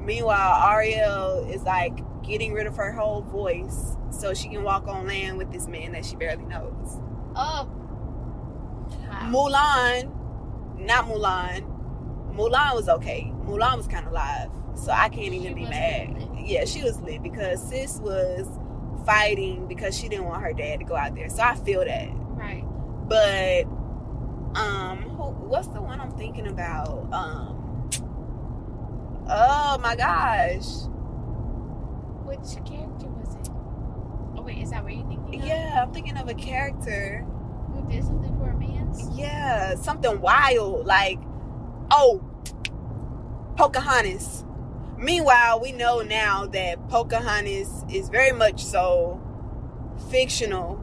meanwhile 0.00 0.70
ariel 0.72 1.46
is 1.50 1.62
like 1.62 1.98
getting 2.22 2.52
rid 2.52 2.66
of 2.66 2.76
her 2.76 2.92
whole 2.92 3.22
voice 3.22 3.96
so 4.10 4.34
she 4.34 4.48
can 4.48 4.62
walk 4.62 4.86
on 4.88 5.06
land 5.06 5.38
with 5.38 5.50
this 5.52 5.66
man 5.68 5.92
that 5.92 6.04
she 6.04 6.16
barely 6.16 6.44
knows 6.44 6.98
oh 7.36 7.68
wow. 9.08 9.30
Mulan, 9.30 10.78
not 10.78 11.06
Mulan. 11.06 11.64
Mulan 12.34 12.74
was 12.74 12.88
okay. 12.88 13.32
Mulan 13.44 13.76
was 13.78 13.86
kind 13.86 14.06
of 14.06 14.12
live, 14.12 14.50
so 14.74 14.92
I 14.92 15.08
can't 15.08 15.32
even 15.34 15.48
She 15.48 15.54
be 15.54 15.64
mad. 15.64 16.18
lit. 16.18 16.46
Yeah, 16.46 16.64
she 16.64 16.82
was 16.82 17.00
lit 17.00 17.22
because 17.22 17.60
sis 17.68 17.98
was 17.98 18.46
fighting 19.06 19.66
because 19.68 19.96
she 19.96 20.08
didn't 20.08 20.26
want 20.26 20.42
her 20.42 20.52
dad 20.52 20.80
to 20.80 20.84
go 20.84 20.96
out 20.96 21.14
there. 21.14 21.30
So 21.30 21.42
I 21.42 21.54
feel 21.54 21.84
that. 21.84 22.08
right 22.12 22.64
But 23.08 23.64
um, 24.58 24.98
who, 24.98 25.30
what's 25.46 25.68
the 25.68 25.80
one 25.80 26.00
I'm 26.00 26.12
thinking 26.12 26.46
about? 26.48 27.08
Um, 27.12 27.88
oh 29.28 29.78
my 29.80 29.94
gosh, 29.96 30.66
Which 32.24 32.56
character 32.66 33.06
was 33.06 33.34
it? 33.36 33.48
Oh 34.36 34.42
wait, 34.42 34.58
is 34.58 34.70
that 34.70 34.82
what 34.82 34.94
you're 34.94 35.06
thinking? 35.06 35.40
Of? 35.40 35.46
yeah, 35.46 35.82
I'm 35.82 35.92
thinking 35.92 36.16
of 36.16 36.28
a 36.28 36.34
character. 36.34 37.24
Who 37.72 37.88
did 37.88 38.04
something 38.04 38.36
for 38.38 38.50
a 38.50 38.58
man? 38.58 38.92
Yeah, 39.14 39.74
something 39.76 40.20
wild 40.20 40.86
like 40.86 41.18
oh, 41.90 42.22
Pocahontas. 43.56 44.45
Meanwhile, 44.98 45.60
we 45.60 45.72
know 45.72 46.00
now 46.00 46.46
that 46.46 46.88
Pocahontas 46.88 47.84
is 47.90 48.08
very 48.08 48.32
much 48.32 48.64
so 48.64 49.20
fictional 50.10 50.76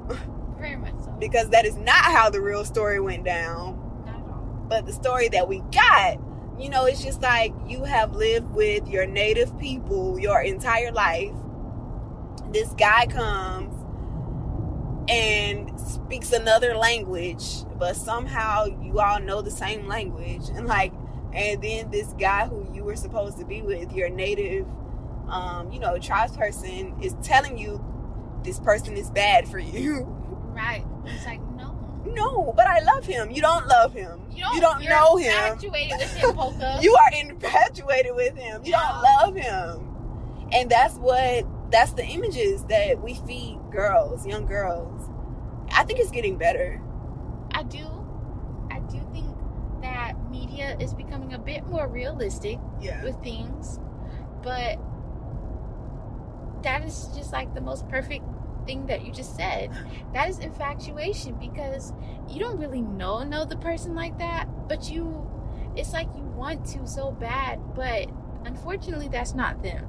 Very 0.59 0.75
much 0.75 0.93
so. 1.03 1.11
because 1.19 1.49
that 1.49 1.65
is 1.65 1.75
not 1.77 2.03
how 2.05 2.29
the 2.29 2.41
real 2.41 2.63
story 2.65 2.99
went 2.99 3.23
down. 3.25 3.79
Not 4.05 4.15
at 4.15 4.21
all. 4.21 4.65
But 4.69 4.85
the 4.85 4.93
story 4.93 5.29
that 5.29 5.47
we 5.47 5.59
got, 5.71 6.17
you 6.59 6.69
know, 6.69 6.85
it's 6.85 7.03
just 7.03 7.21
like 7.21 7.53
you 7.67 7.83
have 7.85 8.13
lived 8.15 8.51
with 8.53 8.87
your 8.87 9.05
native 9.05 9.57
people 9.59 10.19
your 10.19 10.41
entire 10.41 10.91
life. 10.91 11.33
This 12.51 12.69
guy 12.73 13.07
comes 13.07 13.73
and 15.09 15.79
speaks 15.79 16.31
another 16.31 16.75
language, 16.75 17.63
but 17.77 17.95
somehow 17.95 18.65
you 18.65 18.99
all 18.99 19.19
know 19.19 19.41
the 19.41 19.51
same 19.51 19.87
language. 19.87 20.49
And 20.55 20.67
like, 20.67 20.93
and 21.33 21.61
then 21.61 21.89
this 21.89 22.13
guy 22.13 22.47
who 22.47 22.67
you 22.83 22.87
were 22.87 22.95
supposed 22.97 23.37
to 23.39 23.45
be 23.45 23.61
with, 23.61 23.93
your 23.93 24.09
native, 24.09 24.67
um, 25.29 25.71
you 25.71 25.79
know, 25.79 25.97
tribes 25.97 26.35
person, 26.35 26.93
is 27.01 27.15
telling 27.23 27.57
you 27.57 27.83
this 28.43 28.59
person 28.59 28.97
is 28.97 29.09
bad 29.09 29.47
for 29.47 29.59
you. 29.59 30.19
Right. 30.53 30.85
It's 31.05 31.25
like 31.25 31.41
no. 31.55 32.03
No, 32.05 32.53
but 32.55 32.67
I 32.67 32.77
love 32.81 33.07
him. 33.07 33.31
You 33.31 33.41
don't 33.41 33.65
love 33.65 33.91
him. 33.91 34.21
You 34.31 34.43
don't, 34.43 34.53
You 34.53 34.61
don't 34.61 34.83
you're 34.83 34.91
know 34.91 35.15
him. 35.17 35.53
Infatuated 35.53 35.97
with 35.97 36.13
him, 36.15 36.35
Polka. 36.35 36.77
You 36.83 36.95
are 36.95 37.09
infatuated 37.19 38.15
with 38.15 38.37
him. 38.37 38.61
You 38.63 38.73
don't 38.73 39.01
love 39.01 39.35
him. 39.35 39.89
And 40.51 40.69
that's 40.69 40.93
what 40.97 41.47
that's 41.71 41.93
the 41.93 42.05
images 42.05 42.65
that 42.65 43.01
we 43.01 43.15
feed 43.15 43.57
girls, 43.71 44.27
young 44.27 44.45
girls. 44.45 45.09
I 45.71 45.85
think 45.85 45.99
it's 45.99 46.11
getting 46.11 46.37
better. 46.37 46.79
I 47.51 47.63
do. 47.63 47.87
I 48.69 48.77
do 48.77 49.01
think 49.11 49.35
that 49.81 50.13
media 50.53 50.77
is 50.79 50.93
becoming 50.93 51.33
a 51.33 51.39
bit 51.39 51.65
more 51.67 51.87
realistic 51.87 52.59
Yeah. 52.79 53.03
with 53.03 53.21
things, 53.23 53.79
but 54.41 54.77
that 56.63 56.83
is 56.83 57.09
just 57.15 57.33
like 57.33 57.53
the 57.53 57.61
most 57.61 57.87
perfect 57.89 58.23
thing 58.65 58.85
that 58.85 59.05
you 59.05 59.11
just 59.11 59.35
said. 59.35 59.71
That 60.13 60.29
is 60.29 60.39
infatuation 60.39 61.35
because 61.39 61.93
you 62.29 62.39
don't 62.39 62.59
really 62.59 62.81
know 62.81 63.23
know 63.23 63.45
the 63.45 63.57
person 63.57 63.95
like 63.95 64.17
that, 64.19 64.47
but 64.67 64.89
you 64.89 65.29
it's 65.75 65.91
like 65.91 66.07
you 66.15 66.23
want 66.23 66.65
to 66.67 66.87
so 66.87 67.11
bad, 67.11 67.59
but 67.75 68.07
unfortunately 68.45 69.07
that's 69.09 69.33
not 69.33 69.61
them. 69.63 69.87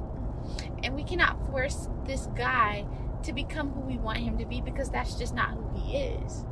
And 0.82 0.94
we 0.94 1.04
cannot 1.04 1.46
force 1.46 1.88
this 2.04 2.26
guy 2.34 2.86
to 3.22 3.32
become 3.32 3.70
who 3.70 3.80
we 3.80 3.96
want 3.96 4.18
him 4.18 4.38
to 4.38 4.44
be 4.44 4.60
because 4.60 4.90
that's 4.90 5.14
just 5.16 5.34
not 5.34 5.50
who 5.50 5.70
he 5.78 5.96
is. 5.96 6.44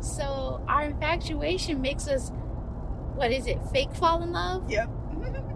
So 0.00 0.62
our 0.68 0.84
infatuation 0.84 1.80
makes 1.80 2.08
us 2.08 2.32
what 3.20 3.30
is 3.32 3.46
it, 3.46 3.58
fake 3.70 3.94
fall 3.94 4.22
in 4.22 4.32
love? 4.32 4.68
Yep. 4.70 4.88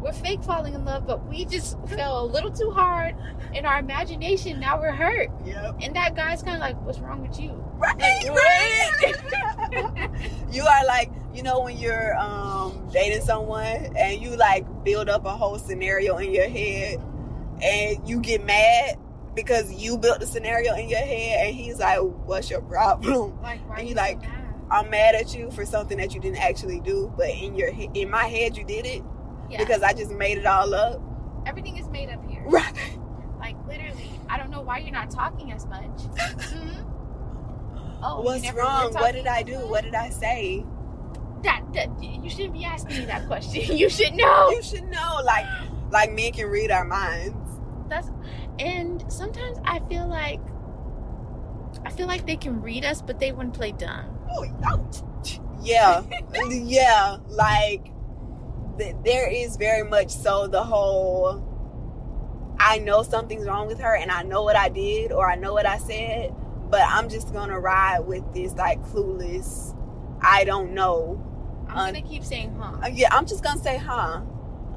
we're 0.02 0.12
fake 0.12 0.42
falling 0.44 0.74
in 0.74 0.84
love, 0.84 1.06
but 1.06 1.26
we 1.26 1.46
just 1.46 1.78
fell 1.88 2.22
a 2.22 2.26
little 2.26 2.50
too 2.50 2.70
hard 2.70 3.16
in 3.54 3.64
our 3.64 3.78
imagination. 3.78 4.60
Now 4.60 4.78
we're 4.78 4.92
hurt. 4.92 5.30
Yep. 5.46 5.76
And 5.80 5.96
that 5.96 6.14
guy's 6.14 6.42
kind 6.42 6.56
of 6.56 6.60
like, 6.60 6.78
what's 6.82 6.98
wrong 6.98 7.26
with 7.26 7.40
you? 7.40 7.52
Right, 7.78 7.96
right. 8.28 10.10
you 10.52 10.62
are 10.62 10.84
like, 10.86 11.10
you 11.32 11.42
know, 11.42 11.60
when 11.62 11.78
you're 11.78 12.14
um 12.18 12.86
dating 12.92 13.22
someone 13.22 13.96
and 13.96 14.20
you 14.20 14.36
like 14.36 14.66
build 14.84 15.08
up 15.08 15.24
a 15.24 15.30
whole 15.34 15.58
scenario 15.58 16.18
in 16.18 16.32
your 16.34 16.48
head 16.50 17.00
and 17.62 18.06
you 18.06 18.20
get 18.20 18.44
mad 18.44 18.98
because 19.34 19.72
you 19.72 19.96
built 19.96 20.20
the 20.20 20.26
scenario 20.26 20.74
in 20.74 20.88
your 20.90 20.98
head 21.00 21.46
and 21.46 21.56
he's 21.56 21.78
like, 21.78 21.98
What's 22.26 22.50
your 22.50 22.60
problem? 22.60 23.40
Like, 23.40 23.60
And 23.78 23.88
you 23.88 23.94
like- 23.94 24.22
so? 24.22 24.28
I'm 24.74 24.90
mad 24.90 25.14
at 25.14 25.34
you 25.34 25.50
for 25.52 25.64
something 25.64 25.96
that 25.98 26.14
you 26.14 26.20
didn't 26.20 26.42
actually 26.42 26.80
do, 26.80 27.12
but 27.16 27.28
in 27.30 27.54
your 27.54 27.68
in 27.94 28.10
my 28.10 28.24
head 28.24 28.56
you 28.56 28.64
did 28.64 28.84
it 28.86 29.02
Yeah. 29.48 29.58
because 29.58 29.82
I 29.82 29.92
just 29.92 30.10
made 30.10 30.36
it 30.38 30.46
all 30.46 30.74
up. 30.74 31.00
everything 31.46 31.76
is 31.76 31.88
made 31.88 32.08
up 32.10 32.28
here. 32.28 32.42
Right. 32.48 32.74
Like, 33.38 33.56
literally, 33.68 34.10
I 34.28 34.38
don't 34.38 34.50
know 34.50 34.62
why 34.62 34.78
you're 34.78 34.90
not 34.92 35.10
talking 35.10 35.52
as 35.52 35.66
much. 35.66 36.00
Hmm? 36.18 36.82
Oh, 38.02 38.22
What's 38.22 38.50
wrong? 38.52 38.92
What 38.94 39.12
did 39.12 39.26
I 39.26 39.42
do? 39.42 39.58
What 39.66 39.84
did 39.84 39.94
I 39.94 40.08
say? 40.10 40.64
That, 41.42 41.62
that 41.74 41.88
you 42.02 42.30
shouldn't 42.30 42.54
be 42.54 42.64
asking 42.64 42.98
me 43.00 43.04
that 43.04 43.26
question. 43.26 43.76
you 43.76 43.88
should 43.90 44.14
know. 44.14 44.50
You 44.50 44.62
should 44.62 44.84
know, 44.84 45.20
like, 45.24 45.44
like 45.90 46.12
men 46.12 46.32
can 46.32 46.46
read 46.48 46.70
our 46.70 46.84
minds. 46.86 47.36
That's 47.88 48.08
and 48.58 49.04
sometimes 49.12 49.58
I 49.64 49.80
feel 49.90 50.08
like 50.08 50.40
I 51.84 51.90
feel 51.90 52.06
like 52.06 52.26
they 52.26 52.36
can 52.36 52.62
read 52.62 52.84
us, 52.84 53.02
but 53.02 53.18
they 53.20 53.30
wouldn't 53.32 53.54
play 53.54 53.72
dumb. 53.72 54.13
Oh, 54.34 54.46
oh. 54.66 54.90
yeah, 55.62 56.02
yeah. 56.50 57.18
Like 57.28 57.86
th- 58.78 58.96
there 59.04 59.30
is 59.30 59.56
very 59.56 59.88
much 59.88 60.10
so 60.10 60.46
the 60.46 60.62
whole. 60.62 61.50
I 62.58 62.78
know 62.78 63.02
something's 63.02 63.46
wrong 63.46 63.66
with 63.66 63.80
her, 63.80 63.94
and 63.96 64.10
I 64.10 64.22
know 64.22 64.42
what 64.42 64.56
I 64.56 64.68
did 64.68 65.12
or 65.12 65.28
I 65.30 65.34
know 65.34 65.52
what 65.52 65.66
I 65.66 65.78
said, 65.78 66.34
but 66.70 66.82
I'm 66.86 67.08
just 67.08 67.32
gonna 67.32 67.58
ride 67.58 68.00
with 68.00 68.32
this 68.32 68.54
like 68.54 68.82
clueless. 68.86 69.76
I 70.20 70.44
don't 70.44 70.72
know. 70.72 71.20
I'm 71.68 71.92
gonna 71.94 72.06
keep 72.06 72.24
saying, 72.24 72.54
huh? 72.58 72.78
Uh, 72.84 72.88
Yeah, 72.92 73.08
I'm 73.10 73.26
just 73.26 73.42
gonna 73.42 73.60
say, 73.62 73.76
huh, 73.76 74.20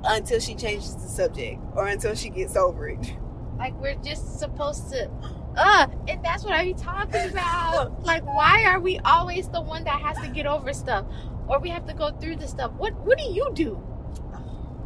until 0.04 0.40
she 0.40 0.56
changes 0.56 0.96
the 0.96 1.08
subject 1.08 1.62
or 1.76 1.88
until 1.88 2.16
she 2.16 2.30
gets 2.30 2.56
over 2.56 2.90
it. 2.90 3.14
Like 3.58 3.74
we're 3.80 3.96
just 3.96 4.40
supposed 4.40 4.90
to. 4.92 5.10
Uh, 5.58 5.88
and 6.08 6.24
that's 6.24 6.44
what 6.44 6.54
I 6.54 6.64
be 6.64 6.74
talking 6.74 7.30
about. 7.32 8.04
Like, 8.06 8.26
why 8.26 8.66
are 8.66 8.80
we 8.80 9.00
always 9.00 9.50
the 9.50 9.62
one 9.62 9.84
that 9.86 10.00
has 10.02 10.18
to 10.20 10.28
get 10.30 10.46
over 10.46 10.72
stuff, 10.74 11.06
or 11.48 11.60
we 11.60 11.70
have 11.70 11.88
to 11.88 11.94
go 11.94 12.12
through 12.12 12.38
the 12.38 12.48
stuff? 12.48 12.72
What 12.74 12.94
What 13.06 13.18
do 13.18 13.26
you 13.26 13.50
do? 13.54 13.74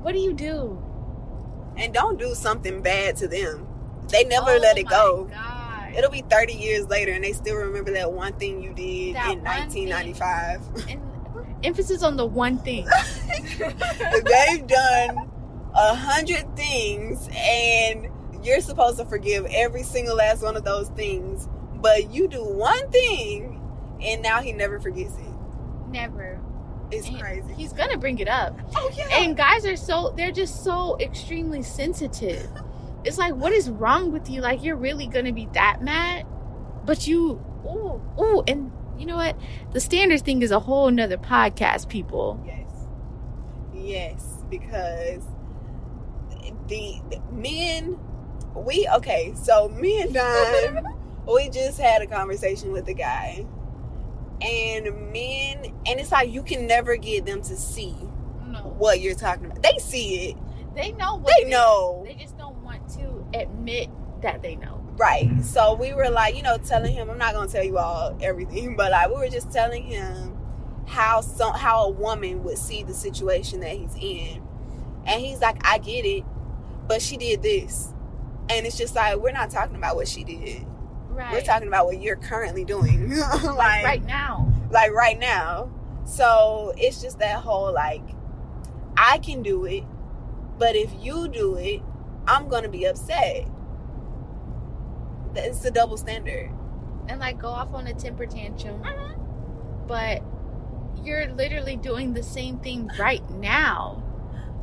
What 0.02 0.14
do 0.14 0.20
you 0.20 0.34
do? 0.34 0.82
And 1.78 1.94
don't 1.94 2.18
do 2.18 2.34
something 2.34 2.82
bad 2.82 3.16
to 3.18 3.28
them. 3.28 3.68
They 4.10 4.24
never 4.24 4.52
Oh 4.52 4.58
let 4.58 4.78
it 4.78 4.88
go. 4.90 5.26
God. 5.26 5.94
It'll 5.96 6.10
be 6.10 6.22
30 6.22 6.54
years 6.54 6.88
later 6.88 7.12
and 7.12 7.24
they 7.24 7.34
still 7.34 7.56
remember 7.56 7.92
that 7.94 8.12
one 8.12 8.34
thing 8.34 8.62
you 8.62 8.74
did 8.74 9.16
That 9.16 9.32
in 9.32 9.44
1995. 9.44 10.62
And 10.90 11.02
emphasis 11.64 12.02
on 12.04 12.18
the 12.18 12.26
one 12.26 12.58
thing. 12.58 12.88
They've 13.60 14.68
done 14.68 15.30
a 15.74 15.96
hundred 15.96 16.56
things 16.56 17.30
and 17.34 18.08
you're 18.44 18.62
supposed 18.62 18.98
to 19.00 19.06
forgive 19.06 19.46
every 19.52 19.84
single 19.84 20.16
last 20.16 20.42
one 20.42 20.56
of 20.58 20.64
those 20.64 20.90
things. 20.90 21.48
But 21.76 22.12
you 22.12 22.28
do 22.28 22.44
one 22.44 22.90
thing 22.92 23.62
and 24.02 24.22
now 24.22 24.42
he 24.42 24.52
never 24.54 24.80
forgets 24.80 25.16
it. 25.18 25.34
Never. 25.90 26.40
It's 26.92 27.08
And 27.08 27.20
crazy. 27.20 27.54
He's 27.54 27.74
gonna 27.74 27.98
bring 27.98 28.20
it 28.20 28.28
up. 28.28 28.60
oh 28.76 28.92
yeah. 28.96 29.08
And 29.20 29.36
guys 29.38 29.66
are 29.66 29.76
so 29.78 30.14
they're 30.18 30.32
just 30.32 30.64
so 30.64 30.98
extremely 31.00 31.62
sensitive. 31.64 32.50
It's 33.04 33.18
like, 33.18 33.34
what 33.34 33.52
is 33.52 33.68
wrong 33.68 34.12
with 34.12 34.30
you? 34.30 34.42
Like 34.42 34.64
you're 34.64 34.76
really 34.76 35.08
gonna 35.08 35.34
be 35.34 35.48
that 35.54 35.82
mad? 35.82 36.24
But 36.86 37.08
you 37.08 37.44
ooh, 37.66 38.00
ooh, 38.20 38.44
and 38.48 38.72
you 38.96 39.08
know 39.08 39.16
what? 39.16 39.36
The 39.72 39.80
standards 39.80 40.22
thing 40.22 40.44
is 40.44 40.52
a 40.52 40.60
whole 40.60 40.92
nother 40.92 41.18
podcast, 41.18 41.90
people. 41.90 42.40
Yes. 42.46 42.70
Yes, 43.74 44.44
because 44.52 45.24
the, 46.68 47.02
the 47.10 47.20
men, 47.32 47.98
we 48.56 48.88
okay. 48.96 49.34
So 49.36 49.70
me 49.70 50.02
and 50.02 50.14
Don, 50.14 50.96
we 51.28 51.50
just 51.50 51.80
had 51.80 52.02
a 52.02 52.08
conversation 52.08 52.72
with 52.72 52.86
the 52.86 52.94
guy, 52.94 53.46
and 54.42 54.86
men, 55.12 55.66
and 55.86 56.00
it's 56.00 56.12
like 56.12 56.32
you 56.32 56.44
can 56.44 56.68
never 56.68 56.96
get 56.98 57.26
them 57.26 57.42
to 57.44 57.56
see 57.56 57.96
No. 58.48 58.60
what 58.78 59.00
you're 59.02 59.16
talking 59.16 59.46
about. 59.46 59.62
They 59.62 59.78
see 59.80 60.30
it, 60.32 60.38
They 60.76 60.92
know 60.94 61.16
what 61.16 61.34
they 61.40 61.46
is. 61.48 61.52
know, 61.52 62.04
They 62.06 62.16
just 62.16 62.38
don't 62.38 62.58
want 62.64 62.88
to 62.90 63.26
admit 63.40 63.90
that 64.22 64.42
they 64.42 64.56
know. 64.56 64.84
right? 64.98 65.30
So 65.44 65.74
we 65.76 65.94
were 65.94 66.10
like, 66.10 66.36
you 66.36 66.44
know, 66.44 66.58
telling 66.58 66.94
him. 66.94 67.10
I'm 67.10 67.18
not 67.18 67.34
gonna 67.34 67.48
tell 67.50 67.64
you 67.64 67.78
all 67.78 68.18
everything, 68.22 68.76
but 68.78 68.92
like 68.92 69.10
we 69.10 69.16
were 69.16 69.30
just 69.30 69.52
telling 69.52 69.84
him 69.84 70.38
how 70.88 71.22
some 71.22 71.54
how 71.54 71.86
a 71.86 71.90
woman 71.90 72.44
would 72.44 72.58
see 72.58 72.84
the 72.84 72.94
situation 72.94 73.62
that 73.62 73.72
he's 73.72 73.96
in. 74.00 74.42
And 75.06 75.20
he's 75.22 75.40
like, 75.40 75.58
I 75.66 75.78
get 75.80 76.06
it, 76.06 76.24
but 76.88 77.02
she 77.02 77.18
did 77.18 77.42
this. 77.42 77.94
And 78.50 78.66
it's 78.66 78.78
just 78.78 78.96
like 78.96 79.18
we're 79.18 79.32
not 79.32 79.50
talking 79.50 79.76
about 79.76 79.96
what 79.96 80.08
she 80.08 80.24
did. 80.24 80.66
Right. 81.10 81.34
We're 81.34 81.42
talking 81.42 81.68
about 81.68 81.86
what 81.86 82.02
you're 82.02 82.16
currently 82.16 82.66
doing. 82.66 83.18
like, 83.18 83.44
like 83.44 83.84
right 83.84 84.06
now. 84.06 84.52
like 84.72 84.92
right 84.92 85.20
now. 85.20 85.72
So 86.06 86.74
it's 86.78 87.02
just 87.02 87.20
that 87.20 87.42
whole 87.42 87.74
like 87.74 88.04
I 88.98 89.20
can 89.20 89.44
do 89.44 89.66
it, 89.66 89.84
but 90.58 90.76
if 90.76 90.92
you 91.00 91.28
do 91.28 91.56
it, 91.56 91.82
I'm 92.28 92.48
gonna 92.48 92.70
be 92.70 92.86
upset. 92.86 93.48
It's 95.36 95.64
a 95.66 95.72
double 95.72 95.98
standard. 95.98 96.52
And 97.08 97.20
like 97.20 97.40
go 97.40 97.48
off 97.48 97.74
on 97.74 97.88
a 97.88 97.94
temper 97.94 98.26
tantrum. 98.26 98.82
Mm-hmm. 98.82 99.88
But 99.88 100.24
you're 101.04 101.28
literally 101.34 101.76
doing 101.76 102.14
the 102.14 102.24
same 102.24 102.60
thing 102.60 102.90
right 103.00 103.28
now. 103.32 104.01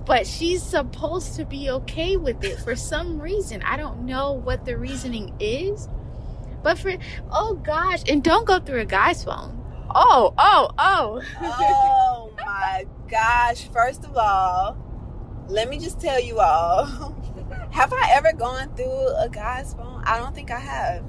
But 0.09 0.27
she's 0.27 0.63
supposed 0.63 1.37
to 1.37 1.45
be 1.45 1.69
okay 1.69 2.17
with 2.17 2.43
it 2.43 2.59
for 2.61 2.75
some 2.75 3.21
reason. 3.21 3.61
I 3.61 3.77
don't 3.77 4.07
know 4.07 4.33
what 4.33 4.65
the 4.65 4.79
reasoning 4.79 5.35
is. 5.39 5.87
But 6.63 6.79
for 6.79 6.95
oh 7.31 7.55
gosh, 7.57 8.03
and 8.09 8.25
don't 8.25 8.47
go 8.47 8.59
through 8.59 8.81
a 8.81 8.85
guy's 8.87 9.23
phone. 9.23 9.63
Oh, 9.95 10.33
oh, 10.39 10.71
oh. 10.79 11.23
oh 11.43 12.33
my 12.39 12.87
gosh. 13.07 13.69
First 13.69 14.07
of 14.07 14.17
all, 14.17 14.79
let 15.47 15.69
me 15.69 15.79
just 15.79 16.01
tell 16.01 16.19
you 16.19 16.39
all. 16.39 16.87
Have 17.71 17.93
I 17.93 18.11
ever 18.13 18.33
gone 18.33 18.75
through 18.77 19.09
a 19.19 19.29
guy's 19.31 19.75
phone? 19.75 20.03
I 20.07 20.19
don't 20.19 20.35
think 20.35 20.51
I 20.51 20.59
have. 20.59 21.05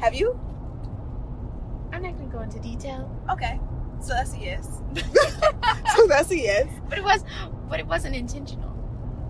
Have 0.00 0.14
you? 0.14 0.38
I'm 1.92 2.02
not 2.02 2.16
gonna 2.16 2.30
go 2.30 2.40
into 2.42 2.60
detail. 2.60 3.10
Okay. 3.30 3.58
So 4.00 4.14
that's 4.14 4.32
a 4.32 4.38
yes. 4.38 4.80
so 5.96 6.06
that's 6.06 6.30
a 6.30 6.38
yes. 6.38 6.68
But 6.88 6.98
it 6.98 7.04
was 7.04 7.24
but 7.68 7.80
it 7.80 7.86
wasn't 7.86 8.14
intentional. 8.16 8.74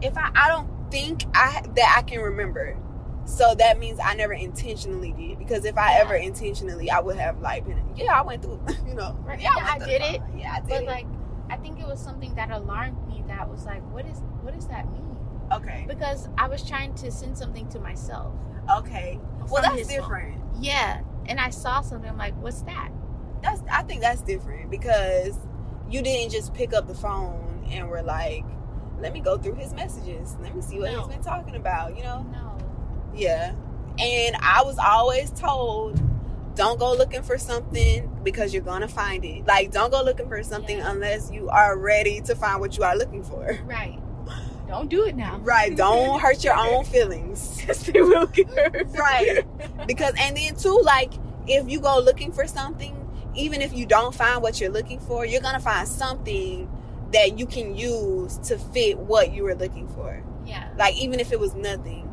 If 0.03 0.17
I 0.17 0.31
I 0.35 0.49
don't 0.49 0.69
think 0.91 1.25
I 1.35 1.63
that 1.77 1.95
I 1.99 2.03
can 2.03 2.21
remember. 2.21 2.77
So 3.25 3.55
that 3.57 3.79
means 3.79 4.01
I 4.03 4.15
never 4.15 4.33
intentionally 4.33 5.13
did. 5.13 5.39
Because 5.39 5.67
if 5.67 5.77
I 5.77 5.93
Yeah. 5.97 6.01
ever 6.05 6.15
intentionally, 6.15 6.91
I 6.91 7.01
would 7.01 7.17
have 7.19 7.41
like 7.41 7.67
been, 7.67 7.83
yeah, 7.95 8.19
I 8.19 8.23
went 8.23 8.43
through, 8.43 8.59
you 8.89 8.95
know, 8.95 9.19
Right. 9.23 9.39
yeah, 9.39 9.51
Yeah, 9.55 9.65
I 9.67 9.79
went 9.79 9.85
did 9.91 10.01
it. 10.03 10.23
Yeah, 10.35 10.53
I 10.55 10.61
did 10.61 10.69
But 10.69 10.83
it. 10.85 10.87
like 10.87 11.07
I 11.51 11.57
think 11.57 11.79
it 11.81 11.87
was 11.87 12.01
something 12.01 12.35
that 12.37 12.51
alarmed 12.51 13.07
me 13.07 13.23
that 13.29 13.51
was 13.51 13.67
like, 13.67 13.83
what 13.93 14.07
is 14.07 14.19
what 14.43 14.55
does 14.55 14.67
that 14.69 14.91
mean? 14.93 15.05
okay, 15.53 15.85
Because 15.89 16.29
I 16.39 16.47
was 16.49 16.63
trying 16.67 16.95
to 16.97 17.11
send 17.11 17.37
something 17.37 17.69
to 17.71 17.79
myself. 17.81 18.33
okay. 18.79 19.19
Well, 19.51 19.63
that's 19.63 19.77
his 19.79 19.89
phone. 19.89 19.97
different. 20.01 20.43
Yeah. 20.61 21.01
And 21.27 21.39
I 21.41 21.51
saw 21.51 21.81
something, 21.83 22.09
I'm 22.09 22.19
like, 22.19 22.35
what's 22.41 22.63
that? 22.63 22.91
That's 23.43 23.63
I 23.71 23.83
think 23.83 24.01
that's 24.01 24.23
different 24.23 24.71
because 24.71 25.39
you 25.91 26.01
didn't 26.03 26.33
just 26.33 26.53
pick 26.55 26.73
up 26.75 26.87
the 26.87 26.95
phone 26.95 27.48
and 27.71 27.89
were 27.89 28.03
like, 28.03 28.45
let 29.01 29.13
me 29.13 29.21
go 29.21 29.39
through 29.39 29.55
his 29.55 29.73
messages. 29.73 30.37
Let 30.41 30.55
me 30.55 30.63
see 30.63 30.79
what 30.81 30.93
No. 30.93 30.99
he's 31.01 31.09
been 31.09 31.23
talking 31.23 31.55
about. 31.57 31.97
You 31.97 32.03
know? 32.05 32.23
No. 32.33 32.59
Yeah. 33.15 33.55
And 33.99 34.37
I 34.41 34.63
was 34.65 34.79
always 34.79 35.31
told, 35.31 36.01
don't 36.55 36.79
go 36.79 36.93
looking 36.95 37.23
for 37.23 37.39
something 37.39 38.11
because 38.25 38.53
you're 38.53 38.63
gonna 38.63 38.89
find 38.89 39.25
it. 39.25 39.47
Like, 39.47 39.71
don't 39.71 39.91
go 39.91 40.03
looking 40.03 40.29
for 40.29 40.43
something 40.43 40.79
Yeah. 40.79 40.91
unless 40.91 41.31
you 41.31 41.49
are 41.49 41.77
ready 41.79 42.21
to 42.23 42.35
find 42.35 42.61
what 42.61 42.77
you 42.77 42.83
are 42.85 42.97
looking 42.97 43.23
for. 43.23 43.59
Right. 43.65 43.99
Don't 44.67 44.91
do 44.91 45.05
it 45.07 45.17
now. 45.17 45.39
Right. 45.39 45.75
Don't 45.77 46.21
hurt 46.25 46.45
your 46.45 46.55
own 46.57 46.85
feelings. 46.85 47.65
they 47.87 48.03
will 48.03 48.27
get 48.27 48.49
hurt. 48.51 48.89
Right. 48.91 49.45
Because 49.87 50.13
and 50.19 50.37
then 50.37 50.55
too, 50.57 50.79
like 50.83 51.13
if 51.47 51.69
you 51.71 51.81
go 51.81 51.99
looking 52.01 52.31
for 52.33 52.47
something, 52.47 52.95
even 53.35 53.63
if 53.63 53.73
you 53.73 53.87
don't 53.87 54.15
find 54.15 54.43
what 54.43 54.61
you're 54.61 54.71
looking 54.71 54.99
for, 55.01 55.25
you're 55.25 55.41
gonna 55.41 55.61
find 55.61 55.89
something 55.89 56.69
that 57.13 57.39
you 57.39 57.47
can 57.47 57.75
use 57.75 58.39
to 58.39 58.59
fit 58.59 58.99
what 58.99 59.33
you 59.33 59.45
were 59.45 59.55
looking 59.55 59.89
for. 59.89 60.23
Yeah. 60.45 60.69
Like 60.77 60.97
even 60.97 61.21
if 61.21 61.33
it 61.33 61.41
was 61.41 61.55
nothing. 61.55 62.05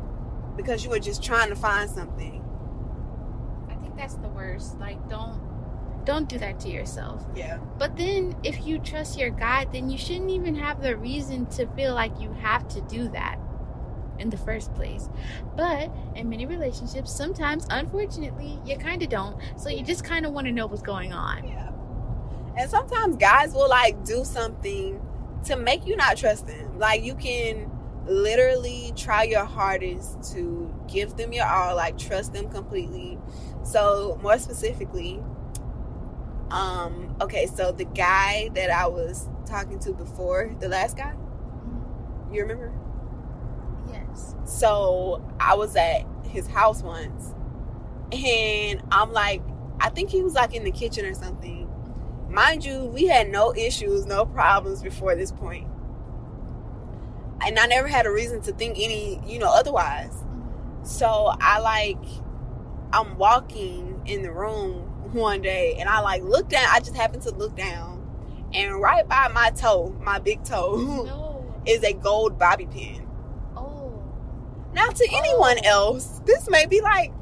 Because 0.56 0.84
you 0.84 0.90
were 0.90 0.98
just 0.98 1.22
trying 1.22 1.50
to 1.50 1.56
find 1.56 1.88
something. 1.90 2.42
I 3.68 3.74
think 3.74 3.96
that's 3.96 4.14
the 4.14 4.28
worst. 4.28 4.78
Like 4.78 5.08
don't 5.08 5.40
don't 6.04 6.28
do 6.28 6.38
that 6.38 6.60
to 6.60 6.70
yourself. 6.70 7.26
Yeah. 7.34 7.58
But 7.78 7.96
then 7.96 8.36
if 8.44 8.64
you 8.64 8.78
trust 8.78 9.18
your 9.18 9.30
God, 9.30 9.72
then 9.72 9.90
you 9.90 9.98
shouldn't 9.98 10.30
even 10.30 10.54
have 10.54 10.80
the 10.80 10.96
reason 10.96 11.46
to 11.46 11.66
feel 11.74 11.94
like 11.94 12.18
you 12.20 12.32
have 12.34 12.66
to 12.68 12.80
do 12.82 13.08
that 13.08 13.38
in 14.18 14.30
the 14.30 14.36
first 14.36 14.72
place. 14.74 15.08
But 15.56 15.90
in 16.14 16.28
many 16.30 16.46
relationships, 16.46 17.12
sometimes 17.12 17.66
unfortunately, 17.70 18.58
you 18.64 18.78
kind 18.78 19.02
of 19.02 19.08
don't. 19.08 19.36
So 19.58 19.68
you 19.68 19.82
just 19.82 20.04
kind 20.04 20.24
of 20.24 20.32
want 20.32 20.46
to 20.46 20.52
know 20.52 20.66
what's 20.66 20.80
going 20.80 21.12
on. 21.12 21.46
Yeah. 21.46 21.70
And 22.56 22.70
sometimes 22.70 23.16
guys 23.16 23.52
will 23.52 23.68
like 23.68 24.04
do 24.04 24.24
something 24.24 25.00
to 25.44 25.56
make 25.56 25.86
you 25.86 25.96
not 25.96 26.16
trust 26.16 26.46
them. 26.46 26.78
Like 26.78 27.02
you 27.04 27.14
can 27.14 27.70
literally 28.06 28.92
try 28.96 29.24
your 29.24 29.44
hardest 29.44 30.32
to 30.32 30.72
give 30.88 31.16
them 31.16 31.32
your 31.32 31.46
all, 31.46 31.76
like 31.76 31.98
trust 31.98 32.32
them 32.32 32.48
completely. 32.48 33.18
So 33.62 34.18
more 34.22 34.38
specifically, 34.38 35.20
um, 36.50 37.16
okay, 37.20 37.46
so 37.46 37.72
the 37.72 37.84
guy 37.84 38.50
that 38.54 38.70
I 38.70 38.86
was 38.86 39.28
talking 39.46 39.78
to 39.80 39.92
before, 39.92 40.54
the 40.60 40.68
last 40.68 40.96
guy, 40.96 41.14
you 42.32 42.42
remember? 42.42 42.72
Yes. 43.92 44.34
So 44.44 45.24
I 45.40 45.54
was 45.54 45.74
at 45.76 46.02
his 46.24 46.46
house 46.46 46.82
once, 46.82 47.34
and 48.12 48.82
I'm 48.90 49.12
like, 49.12 49.42
I 49.80 49.90
think 49.90 50.10
he 50.10 50.22
was 50.22 50.34
like 50.34 50.54
in 50.54 50.64
the 50.64 50.70
kitchen 50.70 51.04
or 51.04 51.14
something. 51.14 51.65
Mind 52.36 52.66
you, 52.66 52.84
we 52.84 53.06
had 53.06 53.30
no 53.30 53.54
issues, 53.54 54.04
no 54.04 54.26
problems 54.26 54.82
before 54.82 55.14
this 55.14 55.32
point. 55.32 55.66
And 57.46 57.58
I 57.58 57.64
never 57.66 57.88
had 57.88 58.04
a 58.04 58.10
reason 58.12 58.42
to 58.42 58.52
think 58.52 58.76
any, 58.78 59.22
you 59.26 59.38
know, 59.38 59.48
otherwise. 59.50 60.12
So 60.82 61.32
I 61.40 61.60
like, 61.60 61.96
I'm 62.92 63.16
walking 63.16 64.02
in 64.04 64.20
the 64.20 64.30
room 64.30 64.82
one 65.14 65.40
day 65.40 65.76
and 65.80 65.88
I 65.88 66.00
like 66.00 66.22
look 66.24 66.50
down. 66.50 66.66
I 66.70 66.80
just 66.80 66.94
happened 66.94 67.22
to 67.22 67.30
look 67.30 67.56
down, 67.56 68.06
and 68.52 68.82
right 68.82 69.08
by 69.08 69.28
my 69.28 69.48
toe, 69.50 69.96
my 70.02 70.18
big 70.18 70.44
toe, 70.44 70.76
No. 71.06 71.54
is 71.64 71.82
a 71.84 71.94
gold 71.94 72.38
bobby 72.38 72.66
pin. 72.66 73.08
Oh. 73.56 74.02
Now, 74.74 74.88
to 74.90 75.08
anyone 75.10 75.56
Oh. 75.64 75.94
else, 75.94 76.20
this 76.26 76.50
may 76.50 76.66
be 76.66 76.82
like 76.82 77.12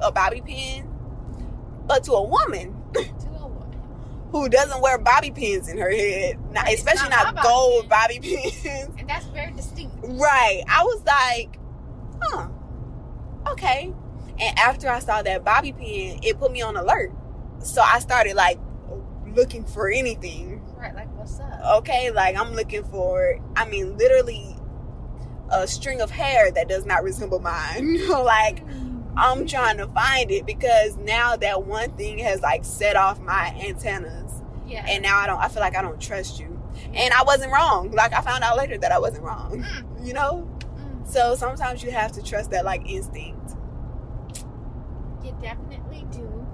a 0.00 0.12
bobby 0.12 0.42
pin, 0.46 0.88
but 1.86 2.04
to 2.04 2.12
a 2.12 2.22
woman 2.22 2.76
To 2.94 3.00
a 3.00 3.02
woman. 3.02 3.31
Who 4.32 4.48
doesn't 4.48 4.80
wear 4.80 4.98
bobby 4.98 5.30
pins 5.30 5.68
in 5.68 5.78
her 5.78 5.90
head, 5.90 6.38
not, 6.52 6.72
especially 6.72 7.10
not 7.10 7.26
not, 7.26 7.34
my 7.34 7.42
bobby 7.42 7.48
gold 7.48 7.88
bobby 7.88 8.18
pins, 8.22 8.88
And 8.98 9.08
that's 9.08 9.26
very 9.26 9.52
distinct. 9.52 9.94
right? 10.02 10.62
I 10.68 10.84
was 10.84 11.02
like, 11.04 11.58
huh, 12.22 12.48
okay. 13.52 13.92
And 14.40 14.58
after 14.58 14.88
I 14.88 14.98
saw 15.00 15.22
that 15.22 15.44
bobby 15.44 15.72
pin, 15.72 16.20
it 16.22 16.38
put 16.38 16.50
me 16.50 16.62
on 16.62 16.76
alert. 16.76 17.12
So 17.62 17.82
I 17.82 17.98
started 18.00 18.34
like 18.34 18.58
looking 19.28 19.64
for 19.64 19.90
anything. 19.90 20.62
Right, 20.76 20.94
like 20.94 21.14
what's 21.16 21.38
up? 21.38 21.60
Okay, 21.78 22.10
like 22.10 22.34
I'm 22.34 22.54
looking 22.54 22.84
for, 22.84 23.38
I 23.54 23.66
mean, 23.66 23.96
literally 23.98 24.56
a 25.50 25.66
string 25.68 26.00
of 26.00 26.10
hair 26.10 26.50
that 26.52 26.68
does 26.68 26.86
not 26.86 27.04
resemble 27.04 27.38
mine. 27.38 28.08
like, 28.08 28.60
I'm 29.16 29.44
mm. 29.44 29.48
trying 29.48 29.76
to 29.76 29.86
find 29.88 30.30
it 30.30 30.46
because 30.46 30.96
now 30.96 31.36
that 31.36 31.64
one 31.64 31.92
thing 31.92 32.18
has 32.18 32.40
like 32.40 32.64
set 32.64 32.96
off 32.96 33.20
my 33.20 33.54
antennas, 33.60 34.21
Yeah. 34.72 34.86
and 34.88 35.02
now 35.02 35.18
I 35.18 35.26
don't. 35.26 35.38
I 35.38 35.48
feel 35.48 35.60
like 35.60 35.76
I 35.76 35.82
don't 35.82 36.00
trust 36.00 36.40
you, 36.40 36.60
and 36.94 37.12
I 37.14 37.22
wasn't 37.24 37.52
wrong. 37.52 37.90
Like 37.92 38.12
I 38.12 38.20
found 38.22 38.42
out 38.44 38.56
later 38.56 38.78
that 38.78 38.90
I 38.92 38.98
wasn't 38.98 39.24
wrong. 39.24 39.64
You 40.02 40.14
know. 40.14 40.48
Mm, 40.76 41.06
So 41.06 41.34
sometimes 41.36 41.82
you 41.84 41.90
have 41.92 42.12
to 42.12 42.22
trust 42.22 42.50
that 42.50 42.64
like 42.64 42.88
instinct. 42.88 43.54
you 45.22 45.32
definitely 45.40 46.04
do. 46.10 46.46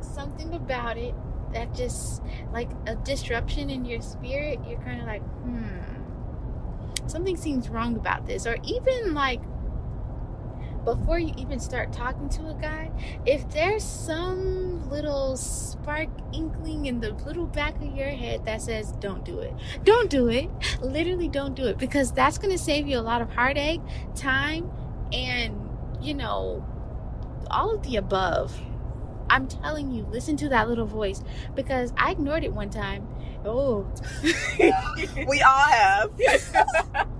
Something 0.00 0.54
about 0.54 0.96
it 0.98 1.14
that 1.52 1.74
just 1.74 2.22
like 2.52 2.70
a 2.86 2.94
disruption 2.96 3.70
in 3.70 3.84
your 3.84 4.00
spirit, 4.02 4.58
you're 4.68 4.80
kind 4.80 5.00
of 5.00 5.06
like, 5.06 5.22
hmm, 5.42 7.08
something 7.08 7.36
seems 7.36 7.68
wrong 7.68 7.96
about 7.96 8.26
this. 8.26 8.46
Or 8.46 8.56
even 8.64 9.14
like 9.14 9.40
before 10.94 11.18
you 11.18 11.34
even 11.36 11.60
start 11.60 11.92
talking 11.92 12.30
to 12.30 12.48
a 12.48 12.54
guy, 12.54 12.90
if 13.26 13.48
there's 13.50 13.84
some 13.84 14.88
little 14.88 15.36
spark 15.36 16.08
inkling 16.32 16.86
in 16.86 17.00
the 17.00 17.12
little 17.26 17.46
back 17.46 17.76
of 17.82 17.94
your 17.94 18.08
head 18.08 18.44
that 18.46 18.62
says, 18.62 18.92
don't 18.92 19.22
do 19.22 19.38
it, 19.40 19.52
don't 19.84 20.08
do 20.08 20.28
it, 20.28 20.48
literally 20.80 21.28
don't 21.28 21.54
do 21.54 21.66
it, 21.66 21.76
because 21.76 22.10
that's 22.12 22.38
going 22.38 22.50
to 22.50 22.62
save 22.62 22.86
you 22.86 22.98
a 22.98 23.02
lot 23.02 23.20
of 23.20 23.30
heartache, 23.30 23.82
time, 24.14 24.70
and, 25.12 25.68
you 26.00 26.14
know, 26.14 26.64
all 27.50 27.74
of 27.74 27.82
the 27.82 27.96
above. 27.96 28.58
I'm 29.28 29.46
telling 29.46 29.90
you, 29.92 30.06
listen 30.10 30.38
to 30.38 30.48
that 30.48 30.70
little 30.70 30.86
voice 30.86 31.22
because 31.54 31.92
I 31.98 32.12
ignored 32.12 32.44
it 32.44 32.54
one 32.54 32.70
time. 32.70 33.06
Oh, 33.44 33.86
We 35.28 35.42
all 35.42 35.66
have. 35.68 36.10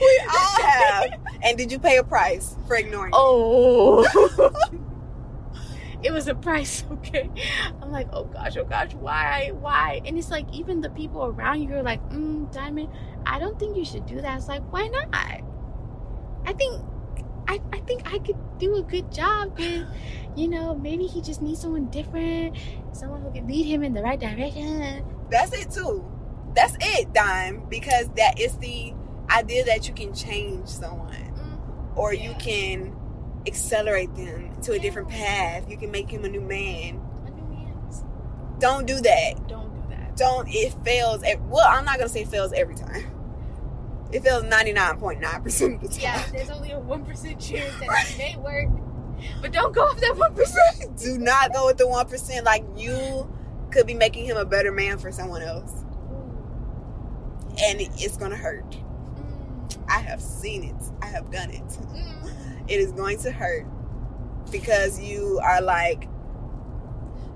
we 0.00 0.22
all 0.32 0.62
have. 0.62 1.10
And 1.42 1.58
did 1.58 1.70
you 1.70 1.78
pay 1.78 1.98
a 1.98 2.04
price 2.04 2.56
for 2.66 2.76
ignoring? 2.76 3.12
it? 3.12 3.16
oh. 3.16 4.04
it 6.02 6.12
was 6.12 6.28
a 6.28 6.34
price, 6.34 6.84
okay? 6.90 7.30
I'm 7.82 7.90
like, 7.90 8.08
oh 8.12 8.24
gosh, 8.24 8.56
oh 8.56 8.64
gosh, 8.64 8.94
why, 8.94 9.52
why? 9.58 10.00
And 10.04 10.18
it's 10.18 10.30
like, 10.30 10.46
even 10.52 10.80
the 10.80 10.90
people 10.90 11.24
around 11.24 11.62
you 11.62 11.74
are 11.74 11.82
like, 11.82 12.02
mm, 12.10 12.52
Diamond, 12.52 12.88
I 13.24 13.38
don't 13.38 13.58
think 13.58 13.76
you 13.76 13.84
should 13.84 14.06
do 14.06 14.20
that. 14.20 14.38
It's 14.38 14.48
like, 14.48 14.62
why 14.72 14.88
not? 14.88 15.08
I 15.12 16.52
think, 16.52 16.82
I, 17.48 17.60
I 17.72 17.80
think 17.80 18.12
I 18.12 18.18
could 18.18 18.36
do 18.58 18.76
a 18.76 18.82
good 18.82 19.10
job 19.12 19.58
with, 19.58 19.86
you 20.36 20.48
know, 20.48 20.74
maybe 20.74 21.06
he 21.06 21.20
just 21.20 21.42
needs 21.42 21.60
someone 21.60 21.86
different, 21.86 22.56
someone 22.92 23.22
who 23.22 23.32
can 23.32 23.46
lead 23.46 23.64
him 23.64 23.82
in 23.82 23.92
the 23.92 24.02
right 24.02 24.18
direction. 24.18 25.04
That's 25.30 25.52
it 25.52 25.70
too. 25.70 26.04
That's 26.54 26.76
it, 26.80 27.12
Dime. 27.12 27.66
Because 27.68 28.08
that 28.16 28.38
is 28.38 28.56
the 28.58 28.94
idea 29.30 29.64
that 29.64 29.88
you 29.88 29.94
can 29.94 30.14
change 30.14 30.68
someone. 30.68 31.12
Mm, 31.12 31.96
or 31.96 32.12
you 32.14 32.34
can 32.38 32.94
accelerate 33.46 34.14
them 34.16 34.60
to 34.62 34.72
a 34.72 34.78
different 34.78 35.08
path. 35.08 35.68
You 35.70 35.76
can 35.76 35.90
make 35.90 36.10
him 36.10 36.24
a 36.24 36.28
new 36.28 36.40
man. 36.40 37.00
I 37.26 37.30
mean, 37.30 37.72
yes. 37.88 38.02
Don't 38.58 38.86
do 38.86 39.00
that. 39.00 39.48
Don't 39.48 39.74
do 39.74 39.82
that. 39.94 40.16
Don't. 40.16 40.48
It 40.50 40.74
fails. 40.84 41.22
ev- 41.24 41.42
Well, 41.44 41.66
I'm 41.68 41.84
not 41.84 41.98
gonna 41.98 42.08
say 42.08 42.24
fails 42.24 42.52
every 42.52 42.74
time. 42.74 43.12
It 44.12 44.22
fails 44.22 44.44
99.9 44.44 45.42
percent 45.42 45.74
of 45.74 45.80
the 45.82 45.88
time. 45.88 46.00
Yeah, 46.00 46.24
there's 46.32 46.50
only 46.50 46.70
a 46.70 46.78
one 46.78 47.04
percent 47.04 47.40
chance 47.40 47.74
that 47.80 47.88
it 48.10 48.18
may 48.18 48.36
work, 48.36 48.68
but 49.42 49.52
don't 49.52 49.74
go 49.74 49.82
off 49.82 50.00
that 50.00 50.16
one 50.16 50.32
percent. 50.34 50.96
Do 51.02 51.18
not 51.18 51.52
go 51.52 51.66
with 51.66 51.76
the 51.78 51.88
one 51.88 52.06
percent. 52.08 52.44
Like 52.46 52.64
you 52.76 53.28
could 53.72 53.86
be 53.86 53.94
making 53.94 54.24
him 54.26 54.36
a 54.36 54.44
better 54.44 54.70
man 54.70 54.98
for 54.98 55.10
someone 55.10 55.42
else, 55.42 55.72
and 57.58 57.80
it's 57.80 58.16
gonna 58.16 58.36
hurt. 58.36 58.76
I 59.88 60.00
have 60.00 60.20
seen 60.20 60.64
it. 60.64 60.76
I 61.02 61.06
have 61.06 61.30
done 61.30 61.50
it. 61.50 61.62
Mm-hmm. 61.62 62.68
It 62.68 62.80
is 62.80 62.92
going 62.92 63.18
to 63.18 63.30
hurt 63.30 63.66
because 64.50 65.00
you 65.00 65.40
are 65.42 65.60
like, 65.62 66.08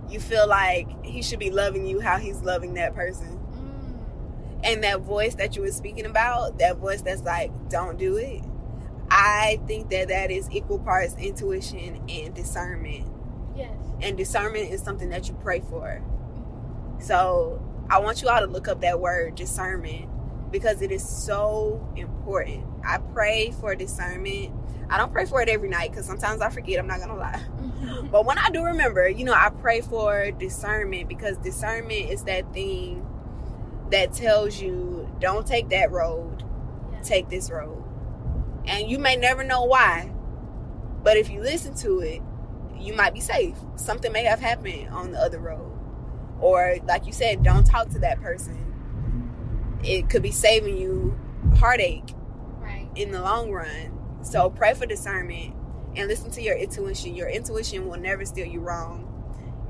you 0.08 0.18
feel 0.20 0.48
like 0.48 1.04
he 1.04 1.22
should 1.22 1.38
be 1.38 1.50
loving 1.50 1.86
you 1.86 2.00
how 2.00 2.18
he's 2.18 2.42
loving 2.42 2.74
that 2.74 2.94
person. 2.94 3.38
Mm. 3.54 4.60
And 4.64 4.84
that 4.84 5.02
voice 5.02 5.36
that 5.36 5.54
you 5.54 5.62
were 5.62 5.70
speaking 5.70 6.04
about, 6.06 6.58
that 6.58 6.78
voice 6.78 7.02
that's 7.02 7.22
like, 7.22 7.52
don't 7.68 7.96
do 7.96 8.16
it. 8.16 8.42
I 9.10 9.60
think 9.66 9.90
that 9.90 10.08
that 10.08 10.30
is 10.30 10.48
equal 10.50 10.78
parts 10.78 11.14
intuition 11.16 12.00
and 12.08 12.34
discernment. 12.34 13.06
Yes. 13.56 13.72
And 14.02 14.16
discernment 14.16 14.70
is 14.70 14.82
something 14.82 15.10
that 15.10 15.28
you 15.28 15.34
pray 15.34 15.60
for. 15.60 16.02
Mm-hmm. 16.02 17.02
So 17.02 17.62
I 17.88 17.98
want 18.00 18.22
you 18.22 18.28
all 18.28 18.40
to 18.40 18.46
look 18.46 18.68
up 18.68 18.80
that 18.80 19.00
word 19.00 19.34
discernment 19.34 20.08
because 20.50 20.82
it 20.82 20.90
is 20.90 21.06
so 21.06 21.86
important. 21.96 22.64
I 22.84 22.98
pray 22.98 23.52
for 23.60 23.74
discernment. 23.74 24.52
I 24.88 24.98
don't 24.98 25.12
pray 25.12 25.24
for 25.24 25.40
it 25.40 25.48
every 25.48 25.68
night 25.68 25.90
because 25.90 26.06
sometimes 26.06 26.40
I 26.40 26.50
forget, 26.50 26.78
I'm 26.78 26.86
not 26.88 26.98
going 26.98 27.10
to 27.10 27.14
lie. 27.16 27.40
Mm-hmm. 27.60 28.08
But 28.08 28.26
when 28.26 28.38
I 28.38 28.50
do 28.50 28.64
remember, 28.64 29.08
you 29.08 29.24
know, 29.24 29.34
I 29.34 29.50
pray 29.50 29.80
for 29.80 30.30
discernment 30.32 31.08
because 31.08 31.36
discernment 31.38 32.10
is 32.10 32.24
that 32.24 32.52
thing 32.52 33.06
that 33.90 34.12
tells 34.12 34.60
you 34.60 35.08
don't 35.20 35.46
take 35.46 35.68
that 35.70 35.90
road, 35.92 36.42
Yeah. 36.92 37.00
take 37.02 37.28
this 37.28 37.50
road. 37.50 37.84
And 38.66 38.90
you 38.90 38.98
may 38.98 39.16
never 39.16 39.44
know 39.44 39.64
why, 39.64 40.12
but 41.02 41.16
if 41.16 41.30
you 41.30 41.40
listen 41.40 41.74
to 41.76 42.00
it, 42.00 42.20
you 42.78 42.94
might 42.94 43.14
be 43.14 43.20
safe. 43.20 43.56
Something 43.76 44.12
may 44.12 44.24
have 44.24 44.40
happened 44.40 44.88
on 44.90 45.12
the 45.12 45.18
other 45.18 45.38
road. 45.38 45.70
Or, 46.40 46.76
like 46.84 47.06
you 47.06 47.12
said, 47.12 47.42
don't 47.42 47.64
talk 47.64 47.90
to 47.90 47.98
that 48.00 48.20
person. 48.20 48.69
It 49.82 50.08
could 50.10 50.22
be 50.22 50.30
saving 50.30 50.76
you 50.76 51.18
heartache 51.56 52.14
Right. 52.60 52.88
in 52.94 53.12
the 53.12 53.20
long 53.22 53.50
run. 53.50 53.98
So 54.22 54.50
pray 54.50 54.74
for 54.74 54.86
discernment 54.86 55.54
and 55.96 56.08
listen 56.08 56.30
to 56.32 56.42
your 56.42 56.56
intuition. 56.56 57.14
Your 57.14 57.28
intuition 57.28 57.88
will 57.88 57.98
never 57.98 58.24
steer 58.24 58.46
you 58.46 58.60
wrong. 58.60 59.06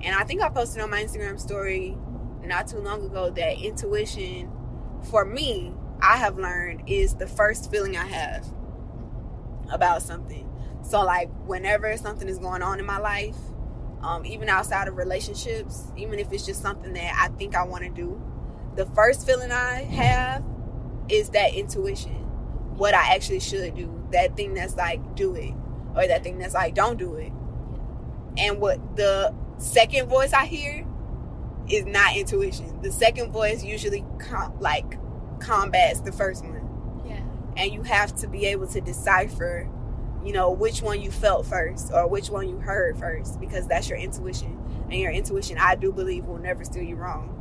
And 0.03 0.14
I 0.14 0.25
think 0.25 0.42
I 0.42 0.49
posted 0.49 0.83
on 0.83 0.90
my 0.90 1.03
Instagram 1.05 1.38
story 1.38 1.96
not 2.44 2.66
too 2.66 2.79
long 2.79 3.05
ago 3.05 3.31
that 3.31 3.59
intuition, 3.61 4.51
for 5.11 5.25
me, 5.25 5.73
I 6.03 6.16
have 6.16 6.38
learned 6.38 6.83
is 6.87 7.14
the 7.14 7.27
first 7.27 7.70
feeling 7.70 7.96
I 7.96 8.07
have 8.07 8.46
about 9.73 10.03
something. 10.03 10.49
So, 10.83 11.03
like, 11.05 11.29
whenever 11.46 11.94
something 11.96 12.29
is 12.29 12.38
going 12.38 12.62
on 12.62 12.81
in 12.81 12.87
my 12.87 12.99
life, 12.99 13.37
um, 14.03 14.25
even 14.25 14.49
outside 14.49 14.88
of 14.88 14.96
relationships, 14.96 15.92
even 15.96 16.18
if 16.18 16.33
it's 16.33 16.46
just 16.46 16.62
something 16.62 16.94
that 16.94 17.14
I 17.20 17.29
think 17.37 17.55
I 17.55 17.64
want 17.64 17.85
to 17.85 17.90
do, 17.90 18.20
the 18.80 18.86
first 18.94 19.26
feeling 19.26 19.52
I 19.52 19.82
have 19.82 20.42
is 21.10 21.28
that 21.30 21.52
intuition. 21.52 22.14
What 22.78 22.94
I 22.94 23.14
actually 23.14 23.40
should 23.40 23.74
do. 23.74 24.08
That 24.10 24.38
thing 24.38 24.54
that's 24.54 24.74
like, 24.74 25.14
do 25.14 25.34
it. 25.34 25.52
Or 25.94 26.06
that 26.06 26.22
thing 26.22 26.38
that's 26.38 26.54
like, 26.54 26.74
don't 26.74 26.98
do 26.98 27.16
it. 27.16 27.30
And 28.38 28.58
what 28.58 28.96
the 28.96 29.34
second 29.58 30.08
voice 30.08 30.32
I 30.32 30.46
hear 30.46 30.86
is 31.68 31.84
not 31.84 32.16
intuition. 32.16 32.80
The 32.80 32.90
second 32.90 33.32
voice 33.32 33.62
usually 33.62 34.02
com- 34.18 34.58
like 34.60 34.98
combats 35.40 36.00
the 36.00 36.12
first 36.12 36.42
one. 36.42 37.04
Yeah. 37.06 37.20
And 37.58 37.70
you 37.70 37.82
have 37.82 38.14
to 38.16 38.28
be 38.28 38.46
able 38.46 38.66
to 38.68 38.80
decipher, 38.80 39.68
you 40.24 40.32
know, 40.32 40.50
which 40.50 40.80
one 40.80 41.02
you 41.02 41.10
felt 41.10 41.44
first 41.44 41.92
or 41.92 42.08
which 42.08 42.30
one 42.30 42.48
you 42.48 42.56
heard 42.56 42.96
first 42.96 43.40
because 43.40 43.66
that's 43.66 43.90
your 43.90 43.98
intuition. 43.98 44.56
And 44.90 44.98
your 44.98 45.12
intuition, 45.12 45.58
I 45.58 45.74
do 45.74 45.92
believe, 45.92 46.24
will 46.24 46.38
never 46.38 46.64
steer 46.64 46.82
you 46.82 46.96
wrong. 46.96 47.39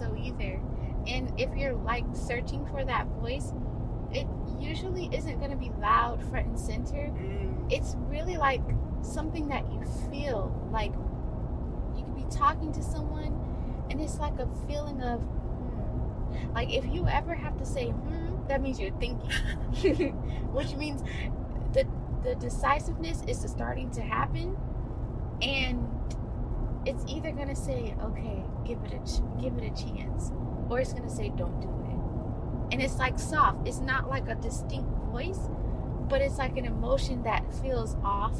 I 0.00 0.08
don't 0.08 0.14
think 0.14 0.36
so 0.36 0.44
either. 0.44 0.60
And 1.06 1.32
if 1.40 1.54
you're 1.56 1.74
like 1.74 2.04
searching 2.14 2.66
for 2.66 2.84
that 2.84 3.06
voice, 3.08 3.52
it 4.12 4.26
usually 4.58 5.08
isn't 5.12 5.38
going 5.38 5.50
to 5.50 5.56
be 5.56 5.70
loud 5.80 6.22
front 6.30 6.46
and 6.46 6.58
center. 6.58 7.10
Mm, 7.10 7.72
It's 7.72 7.96
really 8.08 8.36
like 8.36 8.62
something 9.02 9.48
that 9.48 9.70
you 9.72 9.82
feel. 10.10 10.52
Like 10.70 10.92
you 11.96 12.04
could 12.04 12.16
be 12.16 12.26
talking 12.30 12.72
to 12.72 12.82
someone 12.82 13.34
and 13.90 14.00
it's 14.00 14.18
like 14.18 14.38
a 14.38 14.48
feeling 14.68 15.02
of, 15.02 15.20
hmm. 15.20 16.52
Like 16.54 16.72
if 16.72 16.86
you 16.86 17.06
ever 17.08 17.34
have 17.34 17.56
to 17.58 17.66
say, 17.66 17.90
hmm, 17.90 18.46
that 18.48 18.62
means 18.62 18.80
you're 18.80 18.92
thinking. 18.98 19.30
Which 20.52 20.74
means 20.76 21.02
the, 21.72 21.86
the 22.22 22.34
decisiveness 22.36 23.22
is 23.26 23.40
starting 23.50 23.90
to 23.92 24.02
happen. 24.02 24.56
and 25.42 25.86
it's 26.86 27.04
either 27.08 27.30
gonna 27.32 27.56
say, 27.56 27.94
"Okay, 28.02 28.42
give 28.64 28.78
it 28.84 28.92
a 28.94 28.98
ch- 29.04 29.22
give 29.40 29.56
it 29.58 29.64
a 29.64 29.74
chance," 29.84 30.32
or 30.68 30.80
it's 30.80 30.92
gonna 30.92 31.10
say, 31.10 31.28
"Don't 31.30 31.60
do 31.60 31.68
it." 31.68 32.72
And 32.72 32.80
it's 32.82 32.98
like 32.98 33.18
soft. 33.18 33.66
It's 33.66 33.80
not 33.80 34.08
like 34.08 34.28
a 34.28 34.34
distinct 34.36 34.88
voice, 35.12 35.48
but 36.08 36.20
it's 36.22 36.38
like 36.38 36.56
an 36.56 36.64
emotion 36.64 37.22
that 37.24 37.42
feels 37.54 37.96
off. 38.04 38.36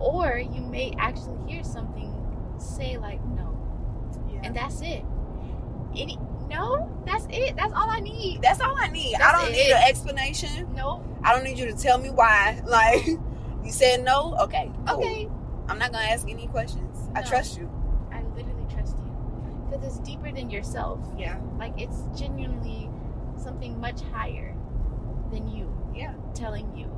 Or 0.00 0.38
you 0.38 0.60
may 0.62 0.92
actually 0.98 1.38
hear 1.46 1.62
something 1.64 2.12
say 2.58 2.96
like, 2.96 3.24
"No," 3.26 3.56
Yeah. 4.32 4.40
and 4.44 4.54
that's 4.56 4.80
it. 4.82 5.04
Any 5.96 6.18
no, 6.50 6.90
that's 7.06 7.26
it. 7.30 7.56
That's 7.56 7.72
all 7.72 7.88
I 7.90 8.00
need. 8.00 8.42
That's 8.42 8.60
all 8.60 8.74
I 8.76 8.88
need. 8.88 9.14
I 9.16 9.32
don't 9.32 9.48
it. 9.48 9.52
need 9.52 9.70
an 9.72 9.82
explanation. 9.88 10.72
No. 10.74 11.02
I 11.22 11.34
don't 11.34 11.42
need 11.44 11.58
you 11.58 11.66
to 11.66 11.72
tell 11.76 11.98
me 11.98 12.10
why. 12.10 12.60
Like 12.66 13.06
you 13.06 13.70
said 13.72 14.04
no, 14.04 14.36
okay. 14.42 14.70
cool. 14.86 14.98
Okay. 14.98 15.28
I'm 15.68 15.78
not 15.78 15.90
gonna 15.92 16.04
ask 16.04 16.28
any 16.28 16.46
questions. 16.48 16.93
I 17.14 17.20
No. 17.20 17.26
trust 17.28 17.58
you. 17.58 17.70
I 18.12 18.22
literally 18.36 18.66
trust 18.72 18.98
you 18.98 19.10
because 19.70 19.84
it's 19.86 19.98
deeper 20.00 20.30
than 20.32 20.50
yourself. 20.50 21.00
Yeah. 21.16 21.38
Like 21.58 21.80
it's 21.80 22.02
genuinely 22.18 22.90
something 23.36 23.80
much 23.80 24.00
higher 24.12 24.54
than 25.30 25.48
you 25.48 25.72
Yeah. 25.94 26.14
telling 26.34 26.76
you. 26.76 26.90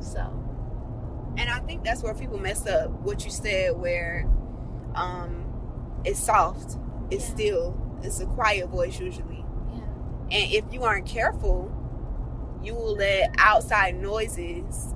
So 0.00 0.20
And 1.36 1.50
I 1.50 1.58
think 1.60 1.82
that's 1.82 2.02
where 2.02 2.14
people 2.14 2.38
mess 2.38 2.66
up. 2.66 2.90
What 2.90 3.24
you 3.24 3.30
said, 3.30 3.76
where 3.78 4.28
um, 4.94 5.44
it's 6.04 6.20
soft, 6.20 6.76
it's 7.10 7.28
Yeah. 7.28 7.34
still, 7.34 7.98
it's 8.02 8.20
a 8.20 8.26
quiet 8.26 8.68
voice 8.68 9.00
usually. 9.00 9.44
yeah, 9.72 9.80
And 10.30 10.52
if 10.52 10.64
you 10.72 10.84
aren't 10.84 11.06
careful, 11.06 11.70
you 12.62 12.74
will 12.74 12.94
let 12.94 13.34
outside 13.38 13.96
noises 14.00 14.94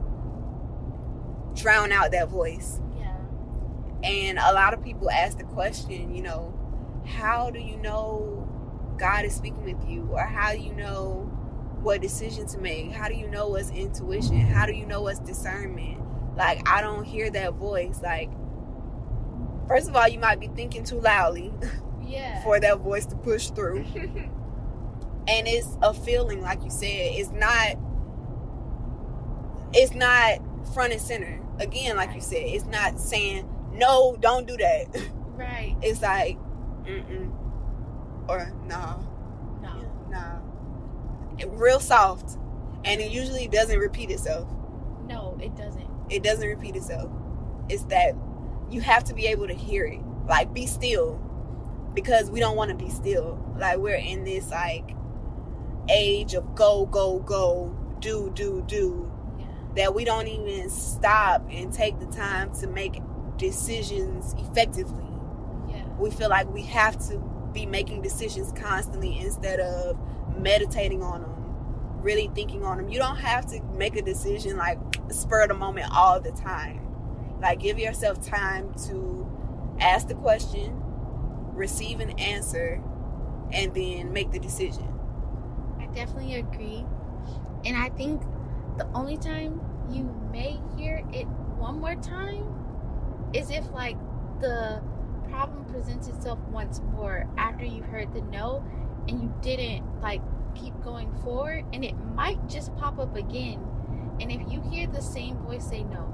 drown 1.55 1.91
out 1.93 2.13
that 2.13 2.29
voice. 2.29 2.81
And 4.03 4.39
a 4.39 4.53
lot 4.53 4.75
of 4.75 4.83
people 4.83 5.11
ask 5.11 5.39
the 5.39 5.45
question, 5.45 6.15
you 6.15 6.23
know, 6.23 6.55
how 7.07 7.51
do 7.51 7.59
you 7.59 7.77
know 7.77 8.49
God 8.97 9.25
is 9.25 9.35
speaking 9.35 9.65
with 9.65 9.89
you? 9.89 10.09
Or 10.13 10.25
how 10.25 10.53
do 10.53 10.61
you 10.61 10.75
know 10.75 11.31
what 11.83 12.01
decision 12.01 12.47
to 12.49 12.59
make? 12.59 12.93
How 12.93 13.09
do 13.09 13.15
you 13.15 13.29
know 13.29 13.49
what's 13.49 13.71
intuition? 13.71 14.41
How 14.41 14.67
do 14.67 14.73
you 14.73 14.87
know 14.87 15.03
what's 15.03 15.21
discernment? 15.21 16.01
Like, 16.37 16.69
I 16.69 16.81
don't 16.81 17.05
hear 17.05 17.31
that 17.31 17.55
voice. 17.55 18.01
Like, 18.03 18.31
first 19.67 19.89
of 19.89 19.97
all, 19.97 20.09
you 20.09 20.19
might 20.19 20.39
be 20.39 20.49
thinking 20.49 20.85
too 20.85 21.01
loudly 21.01 21.53
yeah. 22.07 22.43
for 22.45 22.61
that 22.61 22.79
voice 22.79 23.07
to 23.07 23.17
push 23.17 23.51
through. 23.51 23.85
and 25.29 25.49
it's 25.49 25.77
a 25.83 25.93
feeling, 25.93 26.41
like 26.41 26.63
you 26.63 26.71
said. 26.71 26.87
It's 26.89 27.31
not, 27.31 27.77
it's 29.73 29.95
not 29.95 30.39
front 30.73 30.93
and 30.93 31.03
center. 31.03 31.41
Again, 31.59 31.97
like 31.97 32.15
you 32.15 32.21
said, 32.21 32.43
it's 32.43 32.67
not 32.67 33.01
saying, 33.01 33.49
no, 33.79 34.17
don't 34.21 34.47
do 34.47 34.57
that. 34.57 34.87
right. 35.37 35.77
It's 35.83 36.03
like, 36.03 36.39
mm-mm. 36.85 37.31
Or, 38.29 38.53
No. 38.67 39.01
nah. 40.11 40.39
It- 41.39 41.49
real 41.53 41.81
soft. 41.81 42.37
And 42.85 43.01
it 43.01 43.11
usually 43.11 43.49
doesn't 43.49 43.79
repeat 43.79 44.11
itself. 44.11 44.49
No, 45.07 45.39
it 45.43 45.55
doesn't. 45.57 45.87
It 46.11 46.23
doesn't 46.23 46.49
repeat 46.49 46.77
itself. 46.77 47.11
It's 47.69 47.85
that 47.85 48.15
you 48.71 48.81
have 48.81 49.05
to 49.05 49.15
be 49.15 49.27
able 49.27 49.47
to 49.47 49.55
hear 49.55 49.85
it. 49.85 50.01
Like, 50.27 50.53
be 50.55 50.67
still. 50.67 51.15
Because 51.95 52.31
we 52.31 52.41
don't 52.41 52.57
want 52.57 52.71
to 52.71 52.77
be 52.77 52.91
still. 52.91 53.39
Like, 53.59 53.79
we're 53.79 53.95
in 53.97 54.25
this, 54.25 54.51
like, 54.51 54.91
age 55.89 56.35
of 56.35 56.55
go, 56.55 56.87
go, 56.87 57.19
go, 57.21 57.77
do, 58.01 58.31
do, 58.35 58.63
do. 58.67 59.11
Yeah. 59.39 59.47
That 59.77 59.95
we 59.95 60.05
don't 60.05 60.29
even 60.29 60.71
stop 60.71 61.47
and 61.51 61.73
take 61.73 61.99
the 61.99 62.07
time 62.07 62.55
to 62.61 62.67
make 62.67 63.01
decisions 63.39 64.35
effectively. 64.39 65.05
Yeah. 65.69 65.85
we 65.99 66.11
feel 66.11 66.29
like 66.29 66.49
we 66.53 66.63
have 66.63 66.99
to 67.09 67.19
be 67.53 67.67
making 67.67 68.03
decisions 68.03 68.53
constantly 68.53 69.19
instead 69.19 69.61
of 69.61 69.99
meditating 70.39 71.03
on 71.03 71.23
them 71.23 71.35
really 72.03 72.31
thinking 72.35 72.65
on 72.65 72.79
them 72.79 72.89
you 72.89 72.99
don't 72.99 73.17
have 73.17 73.45
to 73.47 73.61
make 73.77 73.97
a 73.97 74.03
decision 74.03 74.57
like 74.57 74.79
spur 75.11 75.43
of 75.43 75.49
the 75.49 75.55
moment 75.55 75.87
all 75.93 76.21
the 76.21 76.31
time 76.33 76.81
like 77.41 77.59
give 77.61 77.79
yourself 77.79 78.25
time 78.25 78.73
to 78.75 79.27
ask 79.81 80.09
the 80.09 80.15
question 80.15 80.81
receive 81.55 82.01
an 82.01 82.11
answer 82.19 82.83
and 83.53 83.75
then 83.75 84.13
make 84.13 84.31
the 84.31 84.39
decision 84.39 84.87
I 85.81 85.87
definitely 85.87 86.35
agree. 86.35 86.85
And 87.65 87.77
I 87.77 87.89
think 87.91 88.23
the 88.77 88.87
only 88.95 89.17
time 89.17 89.61
you 89.91 90.05
may 90.31 90.59
hear 90.77 91.05
it 91.13 91.27
one 91.57 91.81
more 91.81 91.95
time 91.97 92.45
is 93.35 93.51
if 93.51 93.71
like 93.73 93.97
the 94.41 94.81
problem 95.31 95.65
presents 95.67 96.09
itself 96.09 96.39
once 96.51 96.81
more 96.93 97.29
after 97.37 97.65
you've 97.65 97.87
heard 97.87 98.13
the 98.15 98.21
no 98.23 98.65
and 99.07 99.23
you 99.23 99.35
didn't 99.43 99.85
like 100.01 100.21
keep 100.55 100.75
going 100.83 101.13
forward 101.23 101.65
and 101.73 101.85
it 101.85 101.95
might 102.15 102.49
just 102.49 102.75
pop 102.77 102.99
up 102.99 103.17
again. 103.17 103.65
And 104.21 104.33
if 104.33 104.41
you 104.51 104.61
hear 104.63 104.87
the 104.87 105.03
same 105.03 105.37
voice 105.39 105.69
say 105.69 105.85
no, 105.85 106.13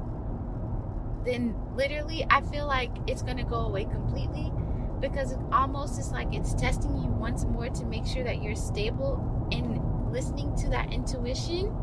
then 1.24 1.55
literally 1.74 2.27
I 2.29 2.42
feel 2.42 2.66
like 2.66 2.90
it's 3.07 3.22
gonna 3.22 3.44
go 3.44 3.61
away 3.61 3.85
completely 3.85 4.53
because 5.00 5.33
it 5.33 5.38
almost 5.53 5.98
is 5.98 6.11
like 6.11 6.35
it's 6.35 6.55
testing 6.55 6.96
you 6.96 7.09
once 7.09 7.44
more 7.44 7.68
to 7.68 7.85
make 7.85 8.07
sure 8.07 8.24
that 8.24 8.42
you're 8.42 8.57
stable 8.57 9.48
in 9.50 9.81
listening 10.12 10.55
to 10.57 10.68
that 10.70 10.92
intuition 10.92 11.74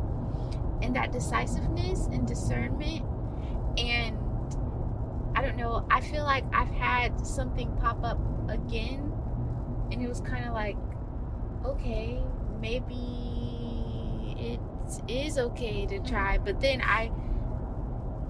and 0.82 0.96
that 0.96 1.12
decisiveness 1.12 2.06
and 2.06 2.26
discernment 2.26 3.04
and 3.78 4.16
I 5.42 5.46
don't 5.46 5.56
know, 5.56 5.86
I 5.90 6.00
feel 6.00 6.22
like 6.22 6.44
I've 6.54 6.70
had 6.70 7.26
something 7.26 7.74
pop 7.80 8.04
up 8.04 8.18
again 8.48 9.12
and 9.90 10.02
it 10.02 10.08
was 10.08 10.20
kind 10.20 10.46
of 10.46 10.54
like 10.54 10.76
okay, 11.64 12.20
maybe 12.60 14.34
it 14.38 14.60
is 15.08 15.38
okay 15.38 15.86
to 15.86 15.96
mm-hmm. 15.96 16.06
try, 16.06 16.38
but 16.38 16.60
then 16.60 16.80
I 16.80 17.10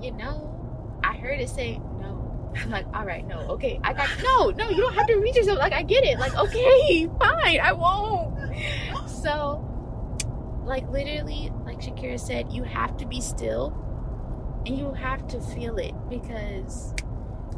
you 0.02 0.12
know, 0.12 1.00
I 1.04 1.16
heard 1.16 1.40
it 1.40 1.48
say 1.48 1.80
no. 2.00 2.52
I'm 2.56 2.70
like, 2.70 2.86
all 2.94 3.04
right, 3.04 3.26
no, 3.26 3.38
okay, 3.50 3.80
I 3.84 3.92
got 3.92 4.08
no, 4.22 4.50
no. 4.50 4.68
You 4.68 4.82
don't 4.82 4.94
have 4.94 5.06
to 5.06 5.16
reach 5.16 5.36
yourself. 5.36 5.58
Like, 5.58 5.72
I 5.72 5.82
get 5.82 6.04
it. 6.04 6.18
Like, 6.18 6.34
okay, 6.34 7.08
fine, 7.18 7.60
I 7.60 7.72
won't. 7.72 9.08
So, 9.08 9.64
like, 10.64 10.88
literally, 10.90 11.52
like 11.64 11.80
Shakira 11.80 12.18
said, 12.18 12.52
you 12.52 12.64
have 12.64 12.96
to 12.98 13.06
be 13.06 13.20
still, 13.20 13.72
and 14.66 14.76
you 14.76 14.92
have 14.92 15.26
to 15.28 15.40
feel 15.40 15.78
it 15.78 15.94
because, 16.10 16.94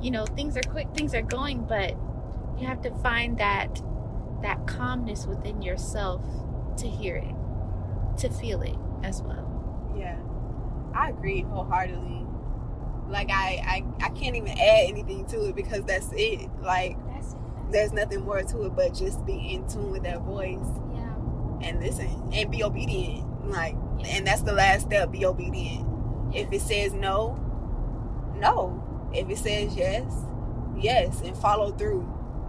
you 0.05 0.11
know, 0.11 0.27
things 0.27 0.57
are 0.57 0.62
quick, 0.62 0.88
things 0.95 1.14
are 1.14 1.23
going, 1.23 1.64
but 1.64 1.97
you 2.59 2.67
have 2.67 2.83
to 2.83 2.90
find 2.99 3.38
that 3.38 3.83
that 4.43 4.67
calmness 4.67 5.27
within 5.27 5.62
yourself 5.62 6.23
to 6.77 6.87
hear 6.88 7.17
it, 7.17 7.35
to 8.19 8.29
feel 8.29 8.61
it 8.62 8.77
as 9.03 9.23
well. 9.23 9.93
yeah. 9.97 10.19
I 10.95 11.09
agree 11.11 11.43
wholeheartedly. 11.43 12.27
Like 13.09 13.31
I, 13.31 13.61
I 14.01 14.07
i 14.07 14.09
can't 14.11 14.37
even 14.37 14.51
add 14.51 14.85
anything 14.88 15.27
to 15.27 15.49
it 15.49 15.57
because 15.57 15.83
that's 15.85 16.09
it. 16.12 16.49
Like 16.61 16.97
That's 17.12 17.33
it. 17.33 17.38
there's 17.73 17.93
nothing 17.93 18.25
more 18.25 18.43
to 18.43 18.62
it 18.67 18.77
but 18.77 18.95
just 18.95 19.25
be 19.27 19.35
in 19.55 19.67
tune 19.69 19.90
with 19.90 20.05
that 20.05 20.21
voice 20.23 20.59
Yeah. 20.95 21.14
and 21.62 21.81
listen 21.81 22.31
and 22.33 22.51
be 22.51 22.62
obedient. 22.62 23.49
Like 23.51 23.75
and 24.07 24.27
that's 24.27 24.43
the 24.43 24.53
last 24.53 24.83
step 24.83 25.11
be 25.11 25.25
obedient. 25.27 25.88
If 26.35 26.53
it 26.53 26.61
says 26.61 26.93
no 26.93 27.40
no 28.37 28.84
if 29.14 29.29
it 29.31 29.38
says 29.38 29.74
yes 29.77 30.05
yes 30.77 31.20
and 31.22 31.37
follow 31.37 31.70
through 31.72 32.07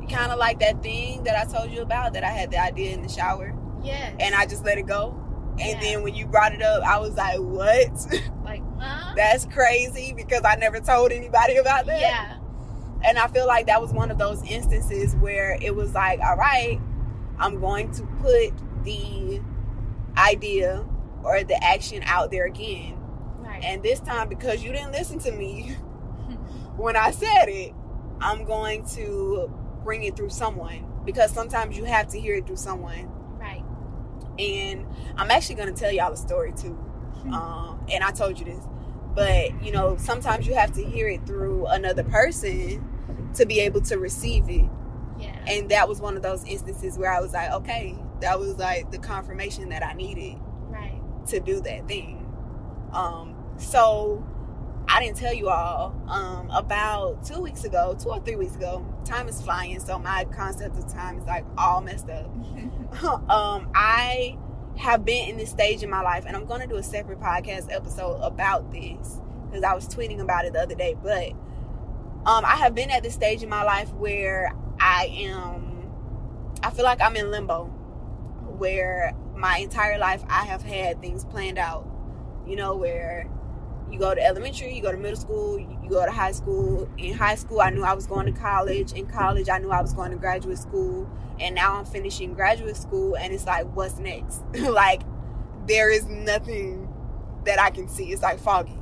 kind 0.09 0.31
of 0.31 0.37
like 0.37 0.59
that 0.59 0.81
thing 0.83 1.23
that 1.23 1.35
i 1.35 1.51
told 1.51 1.71
you 1.71 1.81
about 1.81 2.13
that 2.13 2.23
i 2.23 2.29
had 2.29 2.51
the 2.51 2.57
idea 2.61 2.91
in 2.93 3.01
the 3.01 3.09
shower 3.09 3.53
Yes. 3.83 4.15
and 4.19 4.33
i 4.35 4.45
just 4.45 4.63
let 4.65 4.77
it 4.77 4.85
go 4.87 5.15
and 5.59 5.59
Yeah. 5.59 5.79
then 5.79 6.03
when 6.03 6.13
you 6.15 6.25
brought 6.27 6.53
it 6.53 6.61
up 6.61 6.83
i 6.83 6.97
was 6.99 7.15
like 7.15 7.39
what 7.39 7.91
like, 8.43 8.61
huh? 8.79 9.13
that's 9.15 9.45
crazy 9.45 10.13
because 10.15 10.41
i 10.45 10.55
never 10.55 10.79
told 10.79 11.11
anybody 11.11 11.55
about 11.57 11.85
that 11.87 12.01
Yeah. 12.01 12.37
and 13.03 13.17
I 13.19 13.27
feel 13.27 13.45
like 13.47 13.65
that 13.67 13.81
was 13.81 13.91
one 13.93 14.09
of 14.11 14.17
those 14.17 14.43
instances 14.43 15.15
where 15.17 15.57
it 15.61 15.75
was 15.75 15.93
like, 15.93 16.19
all 16.21 16.35
right, 16.37 16.79
I'm 17.37 17.59
going 17.59 17.91
to 17.91 18.03
put 18.21 18.51
the 18.83 19.41
idea 20.17 20.83
or 21.23 21.43
the 21.43 21.61
action 21.63 22.01
out 22.05 22.31
there 22.31 22.45
again. 22.45 22.97
Right. 23.39 23.63
And 23.63 23.83
this 23.83 23.99
time, 23.99 24.27
because 24.29 24.63
you 24.63 24.71
didn't 24.71 24.91
listen 24.91 25.19
to 25.19 25.31
me 25.31 25.75
when 26.77 26.95
I 26.95 27.11
said 27.11 27.45
it, 27.45 27.73
I'm 28.19 28.45
going 28.45 28.85
to 28.89 29.51
bring 29.83 30.03
it 30.03 30.15
through 30.15 30.29
someone 30.29 30.85
because 31.05 31.31
sometimes 31.31 31.77
you 31.77 31.85
have 31.85 32.07
to 32.09 32.19
hear 32.19 32.35
it 32.35 32.47
through 32.47 32.57
someone. 32.57 33.09
right. 33.39 33.63
And 34.37 34.85
I'm 35.15 35.31
actually 35.31 35.55
going 35.55 35.73
to 35.73 35.79
tell 35.79 35.91
y'all 35.91 36.11
a 36.11 36.17
story 36.17 36.53
too. 36.53 36.77
Um, 37.31 37.83
and 37.91 38.03
I 38.03 38.11
told 38.11 38.37
you 38.37 38.45
this, 38.45 38.63
but 39.15 39.63
you 39.63 39.71
know, 39.71 39.97
sometimes 39.97 40.45
you 40.45 40.53
have 40.55 40.73
to 40.73 40.83
hear 40.83 41.07
it 41.07 41.25
through 41.25 41.65
another 41.67 42.03
person 42.03 43.31
to 43.33 43.45
be 43.45 43.61
able 43.61 43.81
to 43.81 43.97
receive 43.97 44.49
it. 44.49 44.65
Yeah. 45.17 45.35
And 45.47 45.69
that 45.69 45.87
was 45.87 46.01
one 46.01 46.17
of 46.17 46.23
those 46.23 46.43
instances 46.45 46.97
where 46.97 47.11
I 47.11 47.21
was 47.21 47.33
like, 47.33 47.51
okay, 47.51 47.97
that 48.21 48.39
was 48.39 48.57
like 48.57 48.91
the 48.91 48.99
confirmation 48.99 49.69
that 49.69 49.83
I 49.83 49.93
needed 49.93 50.37
right. 50.67 50.99
to 51.27 51.39
do 51.39 51.61
that 51.61 51.87
thing. 51.87 52.21
Um, 52.91 53.35
so 53.57 54.23
I 54.87 55.03
didn't 55.03 55.17
tell 55.17 55.33
you 55.33 55.49
all 55.49 55.95
um, 56.07 56.49
about 56.51 57.25
two 57.25 57.41
weeks 57.41 57.63
ago, 57.63 57.95
two 57.99 58.09
or 58.09 58.19
three 58.21 58.35
weeks 58.35 58.55
ago. 58.55 58.85
Time 59.03 59.27
is 59.27 59.41
flying, 59.41 59.79
so 59.79 59.99
my 59.99 60.25
concept 60.25 60.77
of 60.77 60.91
time 60.91 61.17
is 61.17 61.25
like 61.25 61.45
all 61.57 61.81
messed 61.81 62.09
up. 62.09 62.25
um, 63.29 63.69
I 63.75 64.37
have 64.77 65.05
been 65.05 65.29
in 65.29 65.37
this 65.37 65.49
stage 65.49 65.83
in 65.83 65.89
my 65.89 66.01
life, 66.01 66.25
and 66.27 66.35
I'm 66.35 66.45
going 66.45 66.61
to 66.61 66.67
do 66.67 66.75
a 66.75 66.83
separate 66.83 67.19
podcast 67.19 67.73
episode 67.73 68.19
about 68.21 68.71
this 68.71 69.19
because 69.47 69.63
I 69.63 69.73
was 69.73 69.87
tweeting 69.87 70.19
about 70.19 70.45
it 70.45 70.53
the 70.53 70.61
other 70.61 70.75
day. 70.75 70.95
But 71.01 71.31
um, 72.25 72.45
I 72.45 72.57
have 72.57 72.75
been 72.75 72.89
at 72.91 73.03
this 73.03 73.13
stage 73.13 73.43
in 73.43 73.49
my 73.49 73.63
life 73.63 73.91
where 73.93 74.53
I 74.79 75.07
am, 75.19 75.91
I 76.61 76.69
feel 76.69 76.85
like 76.85 77.01
I'm 77.01 77.15
in 77.15 77.31
limbo, 77.31 77.65
where 78.57 79.13
my 79.35 79.57
entire 79.57 79.97
life 79.97 80.23
I 80.29 80.45
have 80.45 80.61
had 80.61 81.01
things 81.01 81.25
planned 81.25 81.57
out. 81.57 81.89
You 82.47 82.55
know, 82.55 82.75
where 82.75 83.27
you 83.91 83.99
go 83.99 84.13
to 84.13 84.21
elementary, 84.21 84.73
you 84.73 84.81
go 84.81 84.91
to 84.91 84.97
middle 84.97 85.19
school, 85.19 85.59
you 85.59 85.89
go 85.89 86.05
to 86.05 86.11
high 86.11 86.31
school. 86.31 86.89
In 86.97 87.13
high 87.13 87.35
school, 87.35 87.61
I 87.61 87.69
knew 87.69 87.83
I 87.83 87.93
was 87.93 88.07
going 88.07 88.25
to 88.25 88.31
college. 88.31 88.93
In 88.93 89.07
college, 89.07 89.49
I 89.49 89.59
knew 89.59 89.71
I 89.71 89.81
was 89.81 89.93
going 89.93 90.11
to 90.11 90.17
graduate 90.17 90.57
school. 90.57 91.09
And 91.39 91.55
now 91.55 91.75
I'm 91.75 91.85
finishing 91.85 92.33
graduate 92.33 92.77
school, 92.77 93.15
and 93.15 93.33
it's 93.33 93.45
like, 93.45 93.65
what's 93.75 93.97
next? 93.99 94.41
like, 94.59 95.01
there 95.67 95.91
is 95.91 96.05
nothing 96.05 96.91
that 97.45 97.59
I 97.59 97.69
can 97.69 97.87
see. 97.87 98.11
It's 98.11 98.21
like 98.21 98.39
foggy. 98.39 98.77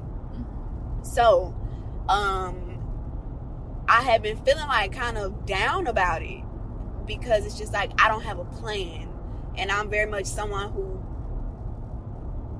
So, 1.01 1.55
um, 2.07 2.73
I 3.87 4.01
have 4.03 4.21
been 4.21 4.37
feeling 4.37 4.67
like 4.67 4.93
kind 4.93 5.17
of 5.17 5.45
down 5.45 5.87
about 5.87 6.21
it 6.21 6.43
because 7.05 7.45
it's 7.45 7.57
just 7.57 7.73
like 7.73 7.91
I 8.01 8.07
don't 8.07 8.23
have 8.23 8.39
a 8.39 8.45
plan. 8.45 9.09
And 9.57 9.71
I'm 9.71 9.89
very 9.89 10.09
much 10.09 10.25
someone 10.25 10.71
who 10.71 11.03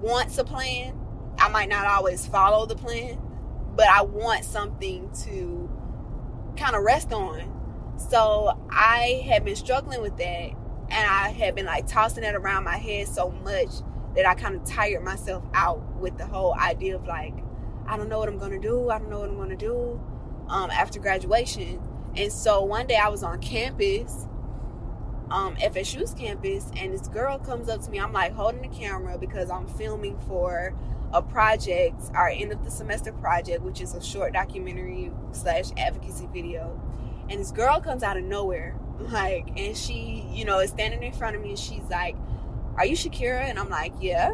wants 0.01 0.37
a 0.37 0.43
plan 0.43 0.99
I 1.37 1.49
might 1.49 1.69
not 1.69 1.85
always 1.85 2.25
follow 2.25 2.65
the 2.65 2.75
plan, 2.75 3.19
but 3.75 3.87
I 3.87 4.03
want 4.03 4.45
something 4.45 5.09
to 5.23 5.69
kind 6.57 6.75
of 6.75 6.83
rest 6.83 7.11
on. 7.11 7.49
So 7.97 8.57
I 8.69 9.23
had 9.25 9.45
been 9.45 9.55
struggling 9.55 10.01
with 10.01 10.17
that 10.17 10.51
and 10.89 11.09
I 11.09 11.29
had 11.29 11.55
been 11.55 11.65
like 11.65 11.87
tossing 11.87 12.23
it 12.23 12.35
around 12.35 12.63
my 12.63 12.77
head 12.77 13.07
so 13.07 13.31
much 13.31 13.69
that 14.15 14.27
I 14.27 14.35
kind 14.35 14.55
of 14.55 14.63
tired 14.65 15.03
myself 15.03 15.43
out 15.53 15.81
with 15.95 16.17
the 16.17 16.25
whole 16.25 16.53
idea 16.53 16.95
of 16.95 17.05
like, 17.07 17.33
I 17.87 17.97
don't 17.97 18.09
know 18.09 18.19
what 18.19 18.29
I'm 18.29 18.37
gonna 18.37 18.59
do, 18.59 18.89
I 18.89 18.99
don't 18.99 19.09
know 19.09 19.19
what 19.19 19.29
I'm 19.29 19.37
gonna 19.37 19.55
do 19.55 19.99
um, 20.47 20.69
after 20.69 20.99
graduation. 20.99 21.81
And 22.15 22.31
so 22.31 22.63
one 22.63 22.85
day 22.85 22.97
I 22.97 23.09
was 23.09 23.23
on 23.23 23.39
campus, 23.39 24.27
um, 25.31 25.55
FSU's 25.55 26.13
campus, 26.13 26.69
and 26.77 26.93
this 26.93 27.07
girl 27.07 27.39
comes 27.39 27.69
up 27.69 27.81
to 27.81 27.89
me. 27.89 27.99
I'm 27.99 28.13
like 28.13 28.33
holding 28.33 28.61
the 28.61 28.67
camera 28.67 29.17
because 29.17 29.49
I'm 29.49 29.67
filming 29.67 30.19
for 30.27 30.75
a 31.13 31.21
project, 31.21 32.01
our 32.15 32.27
end 32.27 32.51
of 32.51 32.63
the 32.65 32.71
semester 32.71 33.13
project, 33.13 33.61
which 33.61 33.79
is 33.81 33.93
a 33.93 34.01
short 34.01 34.33
documentary 34.33 35.11
slash 35.31 35.65
advocacy 35.77 36.27
video. 36.33 36.79
And 37.29 37.39
this 37.39 37.51
girl 37.51 37.79
comes 37.79 38.03
out 38.03 38.17
of 38.17 38.23
nowhere, 38.23 38.75
like, 38.99 39.47
and 39.57 39.77
she, 39.77 40.27
you 40.31 40.43
know, 40.43 40.59
is 40.59 40.71
standing 40.71 41.03
in 41.03 41.13
front 41.13 41.35
of 41.35 41.41
me 41.41 41.49
and 41.49 41.59
she's 41.59 41.83
like, 41.83 42.15
Are 42.77 42.85
you 42.85 42.95
Shakira? 42.95 43.41
And 43.41 43.59
I'm 43.59 43.69
like, 43.69 43.93
Yeah. 44.01 44.33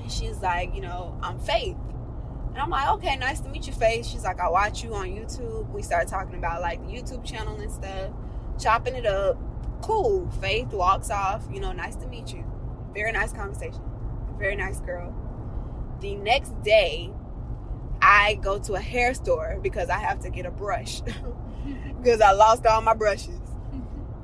And 0.00 0.12
she's 0.12 0.38
like, 0.42 0.74
You 0.74 0.82
know, 0.82 1.18
I'm 1.22 1.38
Faith. 1.38 1.76
And 2.50 2.58
I'm 2.58 2.68
like, 2.68 2.88
Okay, 2.90 3.16
nice 3.16 3.40
to 3.40 3.48
meet 3.48 3.66
you, 3.66 3.72
Faith. 3.72 4.06
She's 4.06 4.24
like, 4.24 4.40
I 4.40 4.50
watch 4.50 4.84
you 4.84 4.94
on 4.94 5.06
YouTube. 5.06 5.70
We 5.70 5.82
started 5.82 6.08
talking 6.08 6.34
about 6.34 6.60
like 6.60 6.86
the 6.86 6.92
YouTube 6.92 7.24
channel 7.24 7.58
and 7.58 7.72
stuff, 7.72 8.10
chopping 8.60 8.94
it 8.94 9.06
up. 9.06 9.38
Cool. 9.80 10.30
Faith 10.40 10.68
walks 10.68 11.10
off, 11.10 11.44
you 11.50 11.60
know, 11.60 11.72
nice 11.72 11.96
to 11.96 12.06
meet 12.06 12.32
you. 12.32 12.44
Very 12.92 13.10
nice 13.10 13.32
conversation. 13.32 13.80
Very 14.38 14.54
nice 14.54 14.78
girl 14.80 15.14
the 16.02 16.16
next 16.16 16.50
day, 16.62 17.10
I 18.02 18.34
go 18.42 18.58
to 18.58 18.74
a 18.74 18.80
hair 18.80 19.14
store 19.14 19.58
because 19.62 19.88
I 19.88 19.98
have 19.98 20.20
to 20.20 20.30
get 20.30 20.44
a 20.44 20.50
brush 20.50 21.00
because 21.98 22.20
I 22.20 22.32
lost 22.32 22.66
all 22.66 22.82
my 22.82 22.94
brushes. 22.94 23.38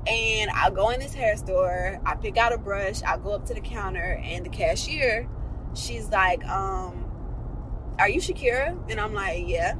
And 0.05 0.49
I 0.51 0.69
go 0.69 0.89
in 0.89 0.99
this 0.99 1.13
hair 1.13 1.35
store, 1.37 1.99
I 2.05 2.15
pick 2.15 2.37
out 2.37 2.53
a 2.53 2.57
brush, 2.57 3.01
I 3.03 3.17
go 3.17 3.31
up 3.31 3.45
to 3.45 3.53
the 3.53 3.61
counter, 3.61 4.19
and 4.23 4.45
the 4.45 4.49
cashier, 4.49 5.29
she's 5.75 6.09
like, 6.09 6.45
um, 6.45 7.05
Are 7.99 8.09
you 8.09 8.19
Shakira? 8.19 8.77
And 8.89 8.99
I'm 8.99 9.13
like, 9.13 9.47
Yeah. 9.47 9.75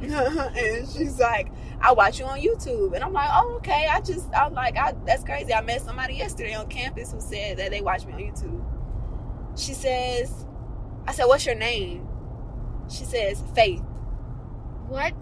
and 0.00 0.88
she's 0.88 1.18
like, 1.18 1.50
I 1.80 1.92
watch 1.92 2.18
you 2.18 2.26
on 2.26 2.40
YouTube. 2.40 2.94
And 2.94 3.04
I'm 3.04 3.12
like, 3.12 3.30
Oh, 3.32 3.54
okay. 3.56 3.86
I 3.90 4.00
just, 4.00 4.28
I'm 4.34 4.54
like, 4.54 4.76
I, 4.76 4.94
That's 5.06 5.24
crazy. 5.24 5.54
I 5.54 5.60
met 5.62 5.82
somebody 5.82 6.14
yesterday 6.14 6.54
on 6.54 6.66
campus 6.68 7.12
who 7.12 7.20
said 7.20 7.58
that 7.58 7.70
they 7.70 7.80
watch 7.80 8.04
me 8.06 8.12
on 8.14 8.18
YouTube. 8.18 9.58
She 9.58 9.72
says, 9.74 10.46
I 11.06 11.12
said, 11.12 11.24
What's 11.26 11.46
your 11.46 11.54
name? 11.54 12.06
She 12.88 13.04
says, 13.04 13.42
Faith. 13.54 13.82
What? 14.88 15.14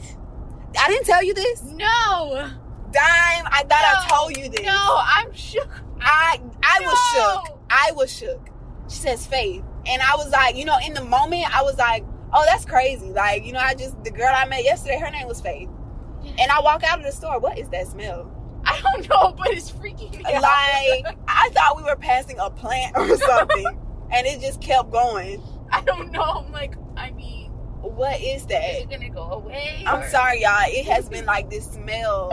I 0.78 0.88
didn't 0.88 1.06
tell 1.06 1.22
you 1.22 1.34
this? 1.34 1.62
No. 1.62 2.50
Dime, 2.90 3.46
I 3.50 3.64
thought 3.68 4.08
no. 4.08 4.16
I 4.16 4.18
told 4.18 4.36
you 4.36 4.48
this. 4.48 4.64
No, 4.64 5.00
I'm 5.02 5.32
shook. 5.34 5.68
I 6.00 6.40
I 6.62 6.78
no. 6.80 6.86
was 6.86 6.98
shook. 7.12 7.58
I 7.70 7.92
was 7.94 8.16
shook. 8.16 8.48
She 8.88 8.96
says 8.96 9.26
Faith. 9.26 9.62
And 9.86 10.02
I 10.02 10.16
was 10.16 10.30
like, 10.30 10.56
you 10.56 10.64
know, 10.64 10.78
in 10.84 10.94
the 10.94 11.04
moment, 11.04 11.44
I 11.54 11.62
was 11.62 11.76
like, 11.78 12.04
oh, 12.32 12.44
that's 12.46 12.64
crazy. 12.64 13.10
Like, 13.10 13.44
you 13.44 13.52
know, 13.52 13.58
I 13.58 13.74
just, 13.74 14.02
the 14.04 14.10
girl 14.10 14.30
I 14.34 14.46
met 14.46 14.64
yesterday, 14.64 14.98
her 14.98 15.10
name 15.10 15.26
was 15.26 15.40
Faith. 15.40 15.68
And 16.38 16.50
I 16.50 16.60
walk 16.60 16.84
out 16.84 16.98
of 16.98 17.04
the 17.04 17.12
store, 17.12 17.38
what 17.38 17.58
is 17.58 17.68
that 17.70 17.86
smell? 17.86 18.30
I 18.64 18.80
don't 18.80 19.08
know, 19.08 19.32
but 19.36 19.48
it's 19.50 19.70
freaking 19.70 20.16
me 20.16 20.24
out. 20.34 20.42
Like, 20.42 21.16
I 21.26 21.48
thought 21.50 21.76
we 21.76 21.82
were 21.84 21.96
passing 21.96 22.38
a 22.38 22.50
plant 22.50 22.96
or 22.96 23.16
something. 23.16 23.66
and 24.10 24.26
it 24.26 24.40
just 24.40 24.60
kept 24.60 24.90
going. 24.90 25.42
I 25.78 25.82
don't 25.82 26.10
know. 26.12 26.22
I'm 26.22 26.52
like, 26.52 26.74
I 26.96 27.10
mean, 27.12 27.50
what 27.80 28.20
is 28.20 28.46
that? 28.46 28.76
Is 28.76 28.82
it 28.82 28.90
gonna 28.90 29.08
go 29.10 29.22
away? 29.22 29.84
I'm 29.86 30.02
or? 30.02 30.08
sorry, 30.08 30.42
y'all. 30.42 30.62
It 30.64 30.86
has 30.86 31.08
been 31.08 31.26
like 31.34 31.50
this 31.50 31.66
smell 31.66 32.30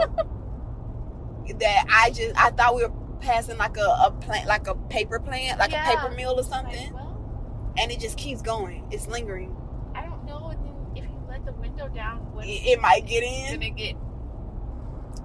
that 1.58 1.84
I 1.88 2.10
just 2.10 2.36
I 2.36 2.50
thought 2.50 2.74
we 2.74 2.82
were 2.82 2.92
passing 3.20 3.56
like 3.56 3.76
a, 3.76 3.88
a 4.06 4.10
plant, 4.10 4.46
like 4.46 4.66
a 4.66 4.74
paper 4.74 5.20
plant, 5.20 5.58
like 5.58 5.70
yeah. 5.70 5.92
a 5.92 5.96
paper 5.96 6.14
mill 6.14 6.38
or 6.38 6.42
something, 6.42 6.92
like, 6.92 6.94
well, 6.94 7.74
and 7.78 7.92
it 7.92 8.00
just 8.00 8.18
keeps 8.18 8.42
going. 8.42 8.86
It's 8.90 9.06
lingering. 9.06 9.56
I 9.94 10.04
don't 10.04 10.24
know 10.26 10.50
if 10.94 11.04
you 11.04 11.18
let 11.28 11.44
the 11.44 11.52
window 11.52 11.88
down, 11.88 12.32
it, 12.42 12.66
it 12.66 12.80
might 12.80 13.06
get 13.06 13.22
in. 13.22 13.60
Gonna 13.60 13.70
get. 13.70 13.96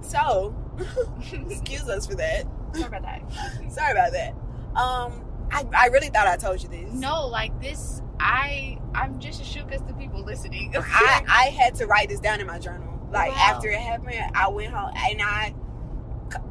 So, 0.02 0.54
excuse 1.50 1.88
us 1.88 2.06
for 2.06 2.14
that. 2.16 2.46
Sorry 2.74 2.86
about 2.86 3.02
that. 3.02 3.22
sorry 3.72 3.92
about 3.92 4.12
that. 4.12 4.34
Um, 4.74 5.24
I, 5.50 5.66
I 5.76 5.86
really 5.88 6.08
thought 6.08 6.26
I 6.26 6.36
told 6.36 6.62
you 6.62 6.68
this. 6.68 6.92
No, 6.92 7.26
like 7.26 7.60
this, 7.60 8.02
I 8.22 8.78
I'm 8.94 9.18
just 9.18 9.40
as 9.40 9.48
shook 9.48 9.72
as 9.72 9.82
the 9.82 9.94
people 9.94 10.22
listening. 10.22 10.72
I 10.78 11.24
I 11.28 11.44
had 11.50 11.74
to 11.76 11.86
write 11.86 12.08
this 12.08 12.20
down 12.20 12.40
in 12.40 12.46
my 12.46 12.58
journal. 12.58 13.00
Like 13.10 13.32
wow. 13.32 13.50
after 13.50 13.68
it 13.68 13.78
happened, 13.78 14.14
I 14.34 14.48
went 14.48 14.72
home 14.72 14.92
and 14.94 15.20
I 15.20 15.54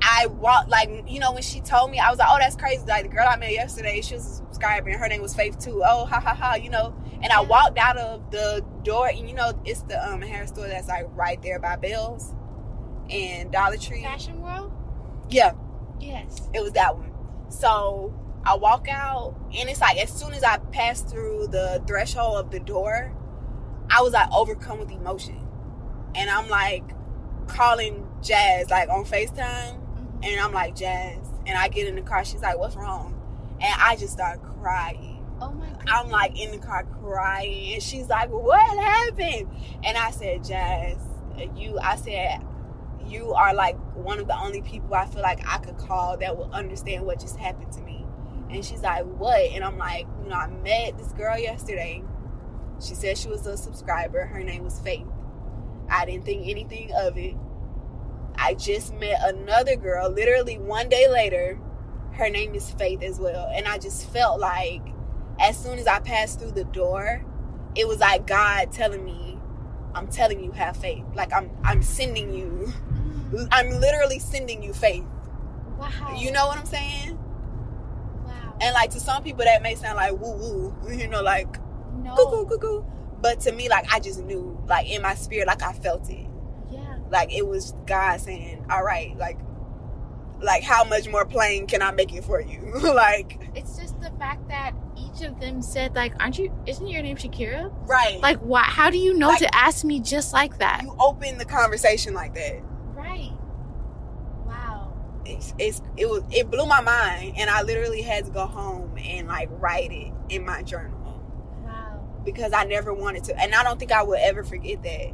I 0.02 0.28
walked 0.28 0.70
like 0.70 0.90
you 1.08 1.20
know 1.20 1.32
when 1.32 1.42
she 1.42 1.62
told 1.62 1.90
me 1.90 1.98
I 1.98 2.10
was 2.10 2.20
like 2.20 2.28
oh 2.30 2.38
that's 2.40 2.56
crazy 2.56 2.86
like 2.86 3.04
the 3.04 3.10
girl 3.10 3.26
I 3.28 3.36
met 3.38 3.52
yesterday 3.52 4.02
she 4.02 4.14
was 4.14 4.26
a 4.26 4.36
subscriber 4.36 4.90
and 4.90 5.00
her 5.00 5.08
name 5.08 5.24
was 5.24 5.34
Faith 5.34 5.58
too 5.58 5.82
oh 5.84 6.06
ha 6.06 6.20
ha 6.20 6.36
ha 6.36 6.54
you 6.54 6.70
know 6.70 6.94
and 7.14 7.26
yeah. 7.30 7.40
I 7.40 7.42
walked 7.42 7.80
out 7.80 7.98
of 7.98 8.30
the 8.30 8.64
door 8.84 9.08
and 9.08 9.28
you 9.28 9.34
know 9.34 9.60
it's 9.66 9.82
the 9.84 10.08
um 10.08 10.22
hair 10.22 10.46
store 10.46 10.68
that's 10.68 10.88
like 10.88 11.08
right 11.16 11.42
there 11.42 11.60
by 11.60 11.78
Bealls 11.78 12.36
and 13.10 13.52
Dollar 13.52 13.78
Tree 13.78 14.04
Fashion 14.04 14.40
World 14.42 14.72
yeah 15.30 15.54
yes 16.00 16.48
it 16.54 16.62
was 16.62 16.74
that 16.74 16.96
one 16.96 17.12
so 17.50 18.14
I 18.44 18.56
walk 18.56 18.88
out, 18.90 19.36
and 19.56 19.70
it's 19.70 19.82
like 19.82 19.98
as 19.98 20.12
soon 20.12 20.34
as 20.34 20.44
I 20.44 20.58
pass 20.58 21.02
through 21.02 21.48
the 21.48 21.82
threshold 21.86 22.38
of 22.38 22.52
the 22.52 22.60
door, 22.60 23.14
I 23.90 24.02
was 24.02 24.14
like 24.14 24.32
overcome 24.32 24.80
with 24.80 24.92
emotion, 24.92 25.48
and 26.16 26.30
I'm 26.30 26.50
like 26.50 26.84
calling 27.48 28.08
Jazz 28.22 28.70
like 28.70 28.90
on 28.90 29.06
Facetime, 29.06 29.78
mm-hmm. 29.78 30.24
and 30.24 30.40
I'm 30.40 30.54
like 30.54 30.76
Jazz, 30.76 31.20
and 31.46 31.58
I 31.58 31.68
get 31.68 31.88
in 31.88 31.96
the 31.96 32.02
car. 32.02 32.26
She's 32.26 32.42
like, 32.42 32.58
"What's 32.58 32.76
wrong?" 32.76 33.18
And 33.62 33.74
I 33.80 33.96
just 33.96 34.14
start 34.14 34.42
crying. 34.42 35.24
Oh 35.40 35.52
my! 35.52 35.70
God. 35.70 35.84
I'm 35.88 36.10
like 36.10 36.40
in 36.40 36.52
the 36.52 36.58
car 36.58 36.84
crying, 36.84 37.74
and 37.74 37.84
she's 37.84 38.08
like, 38.10 38.30
"What 38.30 38.78
happened?" 38.80 39.50
And 39.84 39.98
I 39.98 40.10
said, 40.10 40.44
"Jazz, 40.44 40.98
you," 41.56 41.78
I 41.80 41.96
said, 41.96 42.42
"You 43.06 43.34
are 43.34 43.54
like 43.54 43.78
one 43.96 44.20
of 44.20 44.26
the 44.28 44.40
only 44.40 44.62
people 44.62 44.96
I 44.96 45.06
feel 45.06 45.22
like 45.22 45.42
I 45.48 45.60
could 45.60 45.78
call 45.78 46.18
that 46.18 46.36
will 46.36 46.52
understand 46.52 47.06
what 47.06 47.20
just 47.20 47.38
happened 47.38 47.72
to 47.74 47.82
me." 47.82 48.01
And 48.52 48.66
she's 48.66 48.82
like, 48.82 49.06
What? 49.06 49.40
And 49.40 49.64
I'm 49.64 49.78
like, 49.78 50.08
You 50.24 50.30
know, 50.30 50.36
I 50.36 50.48
met 50.48 50.98
this 50.98 51.12
girl 51.14 51.38
yesterday. 51.38 52.04
She 52.80 52.96
said 52.96 53.18
she 53.18 53.28
was 53.28 53.46
a 53.46 53.58
subscriber. 53.58 54.26
Her 54.26 54.44
name 54.44 54.64
was 54.64 54.80
Faith. 54.80 55.08
I 55.90 56.06
didn't 56.06 56.26
think 56.26 56.48
anything 56.48 56.92
of 56.96 57.18
it. 57.18 57.36
I 58.36 58.54
just 58.56 58.94
met 58.96 59.20
another 59.24 59.76
girl 59.76 60.10
literally 60.10 60.58
one 60.58 60.90
day 60.90 61.08
later. 61.08 61.60
Her 62.14 62.30
name 62.30 62.56
is 62.56 62.72
Faith 62.72 63.04
as 63.04 63.20
well. 63.20 63.52
And 63.54 63.68
I 63.68 63.78
just 63.78 64.10
felt 64.10 64.40
like 64.40 64.82
as 65.40 65.58
soon 65.58 65.80
as 65.80 65.88
I 65.88 66.00
passed 66.00 66.40
through 66.40 66.52
the 66.52 66.64
door, 66.66 67.24
it 67.76 67.88
was 67.88 68.00
like 68.00 68.28
God 68.28 68.72
telling 68.72 69.04
me, 69.04 69.40
I'm 69.94 70.08
telling 70.08 70.44
you 70.44 70.52
have 70.52 70.78
faith. 70.78 71.04
Like 71.16 71.34
I'm 71.34 71.50
I'm 71.64 71.82
sending 71.82 72.34
you. 72.34 72.74
Mm-hmm. 72.94 73.46
I'm 73.52 73.70
literally 73.70 74.20
sending 74.20 74.64
you 74.64 74.74
faith. 74.74 75.04
Wow. 75.78 76.16
You 76.18 76.32
know 76.32 76.48
what 76.48 76.58
I'm 76.58 76.66
saying? 76.66 77.18
And 78.62 78.74
like 78.74 78.92
to 78.92 79.00
some 79.00 79.24
people 79.24 79.44
that 79.46 79.62
may 79.62 79.76
sound 79.76 79.98
like 79.98 80.12
woo 80.14 80.32
woo, 80.38 80.76
you 80.96 81.08
know, 81.08 81.22
like 81.22 81.58
no. 81.96 82.16
cuckoo 82.16 82.46
cuckoo. 82.46 82.84
But 83.22 83.40
to 83.42 83.52
me, 83.52 83.70
like 83.70 83.92
I 83.92 84.00
just 84.00 84.24
knew, 84.24 84.60
like 84.68 84.90
in 84.90 85.02
my 85.02 85.16
spirit, 85.16 85.48
like 85.48 85.62
I 85.64 85.74
felt 85.74 86.10
it. 86.10 86.28
Yeah. 86.72 86.98
Like 87.10 87.34
it 87.34 87.48
was 87.48 87.74
God 87.86 88.20
saying, 88.22 88.66
"All 88.70 88.84
right, 88.84 89.16
like, 89.18 89.38
like 90.42 90.64
how 90.64 90.84
much 90.84 91.08
more 91.08 91.26
plain 91.26 91.68
can 91.68 91.82
I 91.82 91.92
make 91.92 92.14
it 92.14 92.24
for 92.24 92.42
you?" 92.42 92.72
like, 92.94 93.40
It's 93.56 93.78
just 93.78 94.00
the 94.02 94.10
fact 94.20 94.48
that 94.50 94.74
each 94.98 95.22
of 95.24 95.40
them 95.40 95.62
said, 95.62 95.96
like, 95.96 96.14
aren't 96.22 96.38
you, 96.40 96.52
isn't 96.66 96.88
your 96.88 97.02
name 97.04 97.18
Shakira? 97.18 97.72
right, 97.88 98.20
Like, 98.22 98.40
why, 98.40 98.62
how 98.64 98.90
do 98.90 98.98
you 98.98 99.14
know 99.16 99.30
Like- 99.30 99.40
to 99.40 99.56
ask 99.56 99.84
me 99.84 100.00
just 100.00 100.34
like 100.34 100.58
that? 100.60 100.82
you 100.84 100.96
open 101.00 101.38
the 101.38 101.46
conversation 101.46 102.14
like 102.14 102.34
that. 102.36 102.62
Right. 102.96 103.31
It's, 105.26 105.54
it's 105.60 105.82
it 105.98 106.10
was 106.10 106.24
it 106.32 106.50
blew 106.50 106.66
my 106.66 106.82
mind, 106.82 107.34
and 107.38 107.50
I 107.50 107.62
literally 107.64 108.02
had 108.02 108.26
to 108.26 108.32
go 108.32 108.46
home 108.48 108.98
and 108.98 109.28
like 109.28 109.50
write 109.52 109.92
it 109.92 110.12
in 110.30 110.46
my 110.46 110.64
journal 110.64 111.22
Wow. 111.64 112.02
because 112.26 112.54
I 112.54 112.64
never 112.64 112.94
wanted 112.94 113.24
to, 113.26 113.40
and 113.40 113.54
I 113.54 113.64
don't 113.64 113.80
think 113.80 113.92
I 113.92 114.04
will 114.04 114.18
ever 114.20 114.44
forget 114.44 114.82
that. 114.84 115.12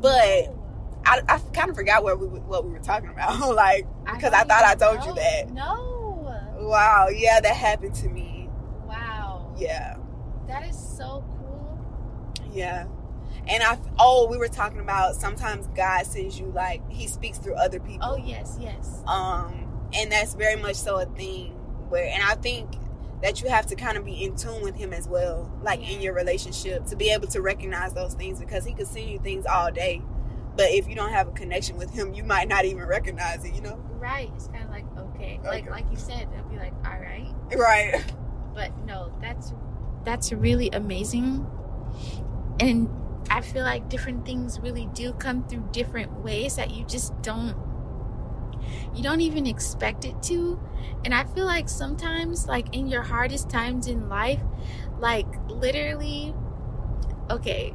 But 0.00 0.54
I, 1.04 1.22
I 1.28 1.38
kind 1.52 1.70
of 1.70 1.76
forgot 1.76 2.02
what 2.04 2.18
we 2.20 2.26
what 2.26 2.64
we 2.64 2.70
were 2.72 2.78
talking 2.78 3.10
about, 3.10 3.38
like 3.54 3.86
because 4.04 4.32
I, 4.32 4.44
don't 4.44 4.48
thought 4.48 4.64
I 4.64 4.74
told 4.74 5.04
you 5.04 5.14
that. 5.14 5.50
No. 5.50 5.86
Wow, 6.58 7.08
yeah, 7.08 7.40
that 7.40 7.56
happened 7.56 7.94
to 7.96 8.08
me. 8.08 8.48
Wow. 8.86 9.54
Yeah, 9.58 9.96
That 10.46 10.68
is 10.68 10.76
so 10.78 11.24
cool. 11.26 11.78
yeah. 12.52 12.84
And 13.48 13.62
I 13.62 13.78
oh, 13.98 14.28
we 14.30 14.36
were 14.36 14.48
talking 14.48 14.80
about 14.80 15.16
sometimes 15.16 15.66
God 15.68 16.06
sends 16.06 16.38
you 16.38 16.46
like 16.54 16.82
He 16.90 17.06
speaks 17.06 17.38
through 17.38 17.54
other 17.54 17.80
people. 17.80 18.00
Oh, 18.02 18.16
yes, 18.16 18.56
yes. 18.60 19.02
um 19.06 19.66
and 19.92 20.12
that's 20.12 20.34
very 20.34 20.54
much 20.60 20.76
so 20.76 20.98
a 21.00 21.04
thing 21.04 21.50
where 21.88 22.06
and 22.08 22.22
i 22.22 22.34
think 22.36 22.76
that 23.22 23.42
you 23.42 23.48
have 23.48 23.66
to 23.66 23.74
kind 23.74 23.98
of 23.98 24.04
be 24.04 24.22
in 24.24 24.36
tune 24.36 24.62
with 24.62 24.76
him 24.76 24.92
as 24.92 25.08
well 25.08 25.50
like 25.62 25.80
in 25.80 26.00
your 26.00 26.14
relationship 26.14 26.86
to 26.86 26.94
be 26.94 27.10
able 27.10 27.26
to 27.26 27.42
recognize 27.42 27.92
those 27.92 28.14
things 28.14 28.38
because 28.38 28.64
he 28.64 28.72
could 28.72 28.86
send 28.86 29.10
you 29.10 29.18
things 29.18 29.44
all 29.46 29.72
day 29.72 30.00
but 30.56 30.66
if 30.70 30.86
you 30.88 30.94
don't 30.94 31.10
have 31.10 31.26
a 31.26 31.32
connection 31.32 31.76
with 31.76 31.90
him 31.92 32.14
you 32.14 32.22
might 32.22 32.46
not 32.46 32.64
even 32.64 32.84
recognize 32.84 33.44
it 33.44 33.52
you 33.52 33.60
know 33.60 33.76
Right. 34.00 34.30
It's 34.34 34.46
kind 34.48 34.64
of 34.64 34.70
like, 34.70 34.86
okay. 34.96 35.38
Like, 35.44 35.64
Okay. 35.64 35.70
like 35.70 35.84
you 35.90 35.96
said, 35.98 36.26
it'll 36.32 36.48
be 36.48 36.56
like, 36.56 36.72
all 36.86 36.98
right. 36.98 37.28
right 37.56 38.02
but 38.54 38.70
no 38.86 39.12
that's 39.20 39.52
that's 40.04 40.32
really 40.32 40.70
amazing 40.70 41.44
and 42.60 42.88
i 43.28 43.40
feel 43.40 43.64
like 43.64 43.88
different 43.88 44.24
things 44.24 44.60
really 44.60 44.88
do 44.94 45.12
come 45.12 45.44
through 45.44 45.68
different 45.72 46.12
ways 46.22 46.56
that 46.56 46.70
you 46.70 46.84
just 46.84 47.20
don't 47.22 47.54
you 48.94 49.02
don't 49.02 49.20
even 49.20 49.46
expect 49.46 50.04
it 50.04 50.22
to 50.22 50.58
and 51.04 51.14
i 51.14 51.24
feel 51.24 51.44
like 51.46 51.68
sometimes 51.68 52.46
like 52.46 52.74
in 52.74 52.86
your 52.88 53.02
hardest 53.02 53.48
times 53.50 53.86
in 53.86 54.08
life 54.08 54.40
like 54.98 55.26
literally 55.48 56.34
okay 57.30 57.74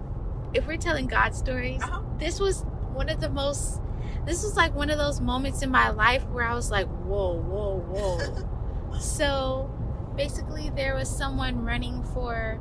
if 0.53 0.65
we're 0.67 0.77
telling 0.77 1.07
god 1.07 1.35
stories 1.35 1.81
Uh-huh. 1.83 2.01
this 2.17 2.39
was 2.39 2.63
one 2.93 3.09
of 3.09 3.19
the 3.21 3.29
most 3.29 3.81
this 4.25 4.43
was 4.43 4.55
like 4.55 4.73
one 4.73 4.89
of 4.89 4.97
those 4.97 5.19
moments 5.21 5.61
in 5.61 5.69
my 5.69 5.89
life 5.89 6.25
where 6.29 6.45
i 6.45 6.53
was 6.53 6.71
like 6.71 6.87
whoa 6.87 7.33
whoa 7.33 7.77
whoa 7.79 8.99
so 8.99 9.69
basically, 10.15 10.69
there 10.69 10.95
was 10.95 11.09
someone 11.09 11.65
running 11.65 12.01
for 12.01 12.57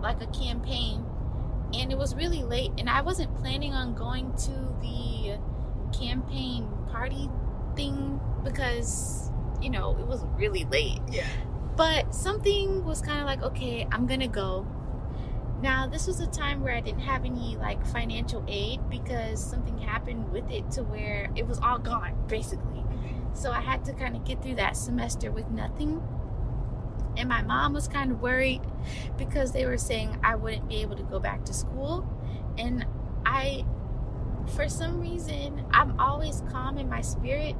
like 0.00 0.22
a 0.22 0.26
campaign, 0.28 1.04
and 1.74 1.92
it 1.92 1.98
was 1.98 2.14
really 2.14 2.42
late, 2.42 2.72
and 2.78 2.88
I 2.88 3.02
wasn't 3.02 3.34
planning 3.36 3.74
on 3.74 3.94
going 3.94 4.32
to 4.36 4.52
the 4.80 5.38
campaign 5.98 6.68
party 6.90 7.30
thing 7.76 8.20
because 8.44 9.30
you 9.60 9.70
know 9.70 9.96
it 9.98 10.06
was 10.06 10.24
really 10.36 10.64
late. 10.64 11.00
yeah 11.10 11.26
But 11.76 12.14
something 12.14 12.84
was 12.84 13.00
kind 13.00 13.20
of 13.20 13.26
like, 13.26 13.42
okay, 13.42 13.86
I'm 13.92 14.06
gonna 14.06 14.28
go. 14.28 14.66
Now, 15.62 15.88
this 15.88 16.06
was 16.06 16.20
a 16.20 16.26
time 16.26 16.62
where 16.62 16.74
I 16.74 16.80
didn't 16.80 17.00
have 17.00 17.24
any 17.24 17.56
like 17.56 17.84
financial 17.86 18.44
aid 18.48 18.80
because 18.88 19.44
something 19.44 19.78
happened 19.78 20.30
with 20.30 20.48
it 20.50 20.70
to 20.72 20.82
where 20.84 21.30
it 21.34 21.46
was 21.46 21.58
all 21.58 21.78
gone, 21.78 22.14
basically. 22.28 22.78
Mm-hmm. 22.80 23.34
So 23.34 23.50
I 23.50 23.60
had 23.60 23.84
to 23.86 23.92
kind 23.92 24.16
of 24.16 24.24
get 24.24 24.42
through 24.42 24.56
that 24.56 24.76
semester 24.76 25.30
with 25.32 25.50
nothing. 25.50 26.00
And 27.18 27.28
my 27.28 27.42
mom 27.42 27.72
was 27.74 27.88
kind 27.88 28.12
of 28.12 28.22
worried 28.22 28.62
because 29.18 29.52
they 29.52 29.66
were 29.66 29.76
saying 29.76 30.20
I 30.22 30.36
wouldn't 30.36 30.68
be 30.68 30.76
able 30.82 30.96
to 30.96 31.02
go 31.02 31.18
back 31.18 31.44
to 31.46 31.52
school. 31.52 32.06
And 32.56 32.86
I, 33.26 33.64
for 34.54 34.68
some 34.68 35.00
reason, 35.00 35.66
I'm 35.72 35.98
always 35.98 36.42
calm 36.50 36.78
in 36.78 36.88
my 36.88 37.00
spirit 37.00 37.56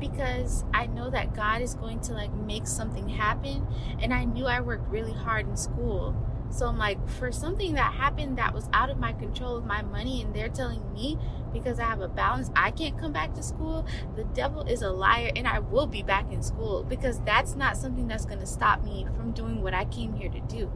because 0.00 0.64
I 0.72 0.86
know 0.86 1.10
that 1.10 1.34
God 1.34 1.60
is 1.60 1.74
going 1.74 2.00
to 2.00 2.14
like 2.14 2.32
make 2.32 2.66
something 2.66 3.08
happen. 3.08 3.66
And 4.00 4.12
I 4.12 4.24
knew 4.24 4.46
I 4.46 4.60
worked 4.60 4.88
really 4.88 5.12
hard 5.12 5.46
in 5.48 5.56
school. 5.56 6.16
So 6.50 6.66
I'm 6.66 6.78
like, 6.78 7.08
for 7.08 7.32
something 7.32 7.74
that 7.74 7.94
happened 7.94 8.38
that 8.38 8.54
was 8.54 8.68
out 8.72 8.88
of 8.88 8.98
my 8.98 9.12
control 9.12 9.56
of 9.56 9.64
my 9.64 9.82
money, 9.82 10.22
and 10.22 10.34
they're 10.34 10.48
telling 10.48 10.92
me 10.92 11.18
because 11.52 11.80
I 11.80 11.84
have 11.84 12.00
a 12.00 12.08
balance, 12.08 12.50
I 12.54 12.70
can't 12.70 12.98
come 12.98 13.12
back 13.12 13.34
to 13.34 13.42
school. 13.42 13.86
The 14.16 14.24
devil 14.24 14.62
is 14.62 14.82
a 14.82 14.90
liar, 14.90 15.32
and 15.34 15.48
I 15.48 15.58
will 15.58 15.86
be 15.86 16.02
back 16.02 16.32
in 16.32 16.42
school 16.42 16.84
because 16.84 17.20
that's 17.20 17.56
not 17.56 17.76
something 17.76 18.06
that's 18.06 18.24
going 18.24 18.40
to 18.40 18.46
stop 18.46 18.84
me 18.84 19.06
from 19.16 19.32
doing 19.32 19.62
what 19.62 19.74
I 19.74 19.84
came 19.86 20.14
here 20.14 20.30
to 20.30 20.40
do. 20.40 20.70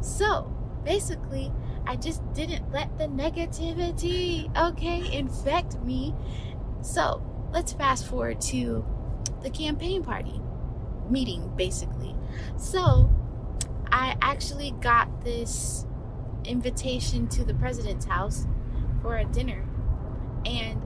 So 0.00 0.54
basically, 0.84 1.52
I 1.86 1.96
just 1.96 2.22
didn't 2.34 2.70
let 2.72 2.98
the 2.98 3.04
negativity, 3.04 4.54
okay, 4.56 5.16
infect 5.16 5.80
me. 5.80 6.14
So 6.82 7.22
let's 7.52 7.72
fast 7.72 8.06
forward 8.06 8.40
to 8.42 8.84
the 9.42 9.50
campaign 9.50 10.02
party 10.02 10.40
meeting, 11.08 11.52
basically. 11.56 12.14
So 12.56 13.10
I 13.96 14.14
actually 14.20 14.72
got 14.72 15.24
this 15.24 15.86
invitation 16.44 17.28
to 17.28 17.44
the 17.44 17.54
president's 17.54 18.04
house 18.04 18.46
for 19.00 19.16
a 19.16 19.24
dinner. 19.24 19.66
And 20.44 20.82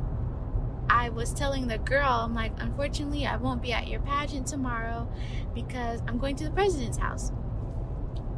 I 0.88 1.08
was 1.08 1.34
telling 1.34 1.66
the 1.66 1.78
girl, 1.78 2.08
I'm 2.08 2.36
like, 2.36 2.52
unfortunately, 2.58 3.26
I 3.26 3.36
won't 3.36 3.62
be 3.62 3.72
at 3.72 3.88
your 3.88 3.98
pageant 3.98 4.46
tomorrow 4.46 5.10
because 5.56 6.00
I'm 6.06 6.18
going 6.18 6.36
to 6.36 6.44
the 6.44 6.52
president's 6.52 6.98
house. 6.98 7.32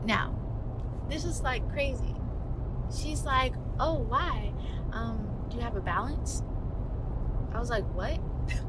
Now, 0.07 0.39
this 1.11 1.27
is 1.27 1.43
like 1.43 1.71
crazy. 1.71 2.15
She's 2.99 3.25
like, 3.25 3.53
oh, 3.79 3.99
why? 3.99 4.55
Um, 4.91 5.29
do 5.51 5.59
you 5.59 5.63
have 5.63 5.77
a 5.77 5.83
balance? 5.83 6.43
I 7.53 7.59
was 7.59 7.69
like, 7.69 7.85
what? 7.95 8.19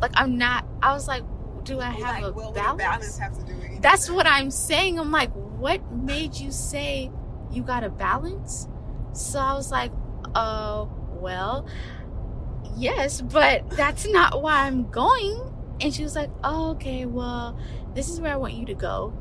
Like, 0.00 0.10
I'm 0.16 0.36
not, 0.36 0.66
I 0.82 0.92
was 0.92 1.08
like, 1.08 1.22
do 1.64 1.80
I 1.80 1.86
have 1.86 2.22
like, 2.22 2.24
a 2.24 2.32
well, 2.32 2.52
balance? 2.52 2.78
balance 2.78 3.18
have 3.18 3.38
to 3.38 3.44
do 3.44 3.56
with? 3.56 3.82
That's 3.82 4.10
what 4.10 4.26
I'm 4.26 4.50
saying. 4.50 4.98
I'm 4.98 5.10
like, 5.10 5.32
what 5.32 5.92
made 5.92 6.34
you 6.36 6.50
say 6.50 7.10
you 7.50 7.62
got 7.62 7.84
a 7.84 7.90
balance? 7.90 8.68
So 9.12 9.38
I 9.38 9.54
was 9.54 9.70
like, 9.70 9.92
uh, 10.34 10.86
well, 11.12 11.66
yes, 12.76 13.20
but 13.20 13.68
that's 13.70 14.06
not 14.10 14.42
why 14.42 14.66
I'm 14.66 14.90
going. 14.90 15.50
And 15.80 15.92
she 15.92 16.02
was 16.02 16.14
like, 16.14 16.30
oh, 16.42 16.70
okay, 16.72 17.06
well, 17.06 17.58
this 17.94 18.08
is 18.08 18.20
where 18.20 18.32
I 18.32 18.36
want 18.36 18.54
you 18.54 18.66
to 18.66 18.74
go. 18.74 19.12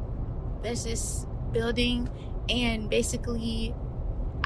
There's 0.62 0.84
this 0.84 1.26
building, 1.52 2.10
and 2.50 2.90
basically, 2.90 3.74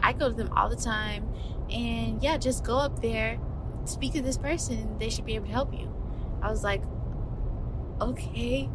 I 0.02 0.14
go 0.14 0.30
to 0.30 0.36
them 0.36 0.52
all 0.56 0.70
the 0.70 0.76
time. 0.76 1.28
And 1.70 2.24
yeah, 2.24 2.38
just 2.38 2.64
go 2.64 2.78
up 2.78 3.02
there, 3.02 3.40
speak 3.86 4.14
to 4.14 4.22
this 4.22 4.38
person. 4.38 4.98
They 5.00 5.10
should 5.10 5.26
be 5.26 5.36
able 5.36 5.48
to 5.48 5.52
help 5.52 5.74
you. 5.74 5.94
I 6.42 6.50
was 6.50 6.64
like, 6.64 6.82
okay. 8.02 8.70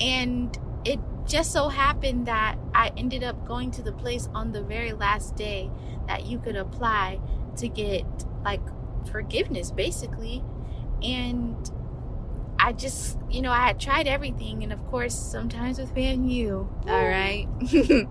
And 0.00 0.56
it 0.84 1.00
just 1.26 1.52
so 1.52 1.68
happened 1.68 2.26
that 2.26 2.58
I 2.74 2.92
ended 2.96 3.24
up 3.24 3.46
going 3.46 3.70
to 3.72 3.82
the 3.82 3.92
place 3.92 4.28
on 4.34 4.52
the 4.52 4.62
very 4.62 4.92
last 4.92 5.36
day 5.36 5.70
that 6.06 6.26
you 6.26 6.38
could 6.38 6.56
apply 6.56 7.20
to 7.56 7.68
get 7.68 8.04
like 8.44 8.60
forgiveness 9.10 9.70
basically. 9.70 10.42
And 11.02 11.70
I 12.58 12.72
just, 12.72 13.18
you 13.30 13.42
know, 13.42 13.50
I 13.50 13.66
had 13.66 13.80
tried 13.80 14.06
everything. 14.06 14.62
And 14.62 14.72
of 14.72 14.84
course, 14.86 15.14
sometimes 15.14 15.78
with 15.78 15.94
FAMU, 15.94 16.68
all 16.88 17.08
right. 17.08 17.46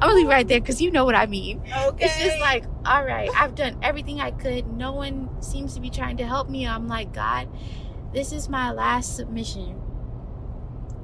I'm 0.00 0.14
leave 0.14 0.28
right 0.28 0.46
there 0.46 0.60
because 0.60 0.82
you 0.82 0.90
know 0.90 1.04
what 1.04 1.14
I 1.14 1.26
mean. 1.26 1.62
okay 1.86 2.04
It's 2.04 2.18
just 2.18 2.38
like, 2.40 2.64
all 2.84 3.04
right, 3.04 3.30
I've 3.34 3.54
done 3.54 3.78
everything 3.82 4.20
I 4.20 4.30
could. 4.30 4.66
No 4.66 4.92
one 4.92 5.30
seems 5.40 5.74
to 5.74 5.80
be 5.80 5.90
trying 5.90 6.18
to 6.18 6.26
help 6.26 6.48
me. 6.48 6.66
I'm 6.66 6.88
like, 6.88 7.12
God, 7.12 7.48
this 8.12 8.32
is 8.32 8.48
my 8.48 8.70
last 8.72 9.16
submission. 9.16 9.80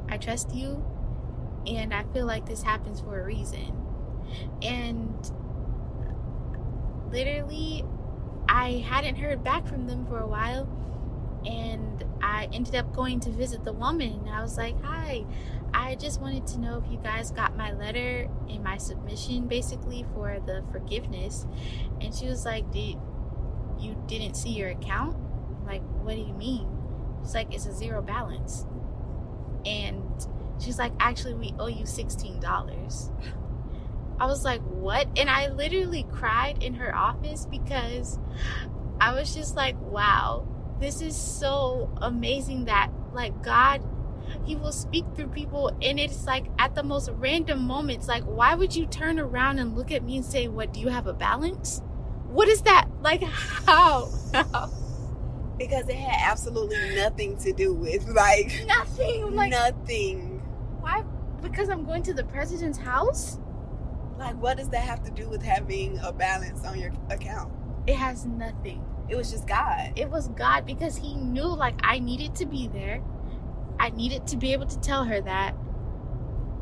I 0.08 0.16
trust 0.16 0.54
you, 0.54 0.84
and 1.66 1.92
I 1.92 2.04
feel 2.12 2.26
like 2.26 2.46
this 2.46 2.62
happens 2.62 3.00
for 3.00 3.20
a 3.20 3.24
reason. 3.24 3.72
And 4.62 5.30
literally, 7.10 7.84
I 8.48 8.84
hadn't 8.88 9.16
heard 9.16 9.42
back 9.42 9.66
from 9.66 9.86
them 9.86 10.06
for 10.06 10.18
a 10.18 10.26
while, 10.26 10.68
and 11.46 12.04
I 12.22 12.48
ended 12.52 12.74
up 12.74 12.94
going 12.94 13.20
to 13.20 13.30
visit 13.30 13.64
the 13.64 13.72
woman. 13.72 14.28
I 14.28 14.42
was 14.42 14.56
like, 14.56 14.82
Hi, 14.82 15.24
I 15.72 15.96
just 15.96 16.20
wanted 16.20 16.46
to 16.48 16.60
know 16.60 16.82
if 16.84 16.90
you 16.90 16.98
guys 16.98 17.30
got 17.30 17.56
my 17.56 17.72
letter 17.72 18.28
and 18.48 18.62
my 18.62 18.78
submission 18.78 19.46
basically 19.46 20.06
for 20.14 20.38
the 20.46 20.64
forgiveness. 20.72 21.46
And 22.00 22.14
she 22.14 22.26
was 22.26 22.44
like, 22.44 22.70
Did 22.70 22.96
you 23.78 23.96
didn't 24.06 24.34
see 24.34 24.50
your 24.50 24.68
account? 24.70 25.16
I'm 25.16 25.66
like, 25.66 25.82
what 26.02 26.14
do 26.14 26.20
you 26.20 26.34
mean? 26.34 26.73
She's 27.24 27.34
like, 27.34 27.54
it's 27.54 27.66
a 27.66 27.72
zero 27.72 28.02
balance. 28.02 28.66
And 29.64 30.04
she's 30.62 30.78
like, 30.78 30.92
actually, 31.00 31.34
we 31.34 31.54
owe 31.58 31.68
you 31.68 31.84
$16. 31.84 33.10
I 34.20 34.26
was 34.26 34.44
like, 34.44 34.60
what? 34.62 35.08
And 35.16 35.28
I 35.28 35.48
literally 35.48 36.06
cried 36.12 36.62
in 36.62 36.74
her 36.74 36.94
office 36.94 37.46
because 37.46 38.18
I 39.00 39.12
was 39.12 39.34
just 39.34 39.56
like, 39.56 39.80
wow, 39.80 40.46
this 40.80 41.00
is 41.00 41.16
so 41.16 41.90
amazing 42.00 42.66
that, 42.66 42.90
like, 43.12 43.42
God, 43.42 43.82
He 44.44 44.54
will 44.54 44.72
speak 44.72 45.04
through 45.16 45.28
people. 45.28 45.76
And 45.82 45.98
it's 45.98 46.26
like 46.26 46.46
at 46.58 46.74
the 46.74 46.82
most 46.82 47.10
random 47.14 47.62
moments, 47.62 48.06
like, 48.06 48.24
why 48.24 48.54
would 48.54 48.76
you 48.76 48.86
turn 48.86 49.18
around 49.18 49.58
and 49.58 49.76
look 49.76 49.90
at 49.90 50.04
me 50.04 50.16
and 50.16 50.24
say, 50.24 50.46
what, 50.46 50.72
do 50.72 50.80
you 50.80 50.88
have 50.88 51.06
a 51.06 51.14
balance? 51.14 51.82
What 52.28 52.48
is 52.48 52.62
that? 52.62 52.86
Like, 53.00 53.22
how? 53.66 54.10
How? 54.32 54.70
Because 55.58 55.88
it 55.88 55.96
had 55.96 56.30
absolutely 56.30 56.96
nothing 56.96 57.36
to 57.38 57.52
do 57.52 57.72
with, 57.72 58.08
like, 58.14 58.64
Nothing. 58.66 59.34
Like, 59.34 59.50
nothing. 59.50 60.40
why? 60.80 61.04
Because 61.42 61.68
I'm 61.68 61.84
going 61.84 62.02
to 62.04 62.14
the 62.14 62.24
president's 62.24 62.78
house? 62.78 63.38
Like, 64.18 64.40
what 64.40 64.56
does 64.56 64.68
that 64.70 64.82
have 64.82 65.02
to 65.04 65.10
do 65.10 65.28
with 65.28 65.42
having 65.42 65.98
a 66.02 66.12
balance 66.12 66.64
on 66.64 66.78
your 66.78 66.92
account? 67.10 67.52
It 67.86 67.96
has 67.96 68.24
nothing. 68.24 68.84
It 69.08 69.16
was 69.16 69.30
just 69.30 69.46
God. 69.46 69.92
it 69.96 70.08
was 70.08 70.28
God 70.28 70.64
because 70.64 70.96
He 70.96 71.14
knew 71.14 71.44
like 71.54 71.74
I 71.82 71.98
needed 71.98 72.34
to 72.36 72.46
be 72.46 72.68
there. 72.68 73.02
I 73.78 73.90
needed 73.90 74.26
to 74.28 74.36
be 74.38 74.52
able 74.54 74.66
to 74.66 74.80
tell 74.80 75.04
her 75.04 75.20
that. 75.20 75.54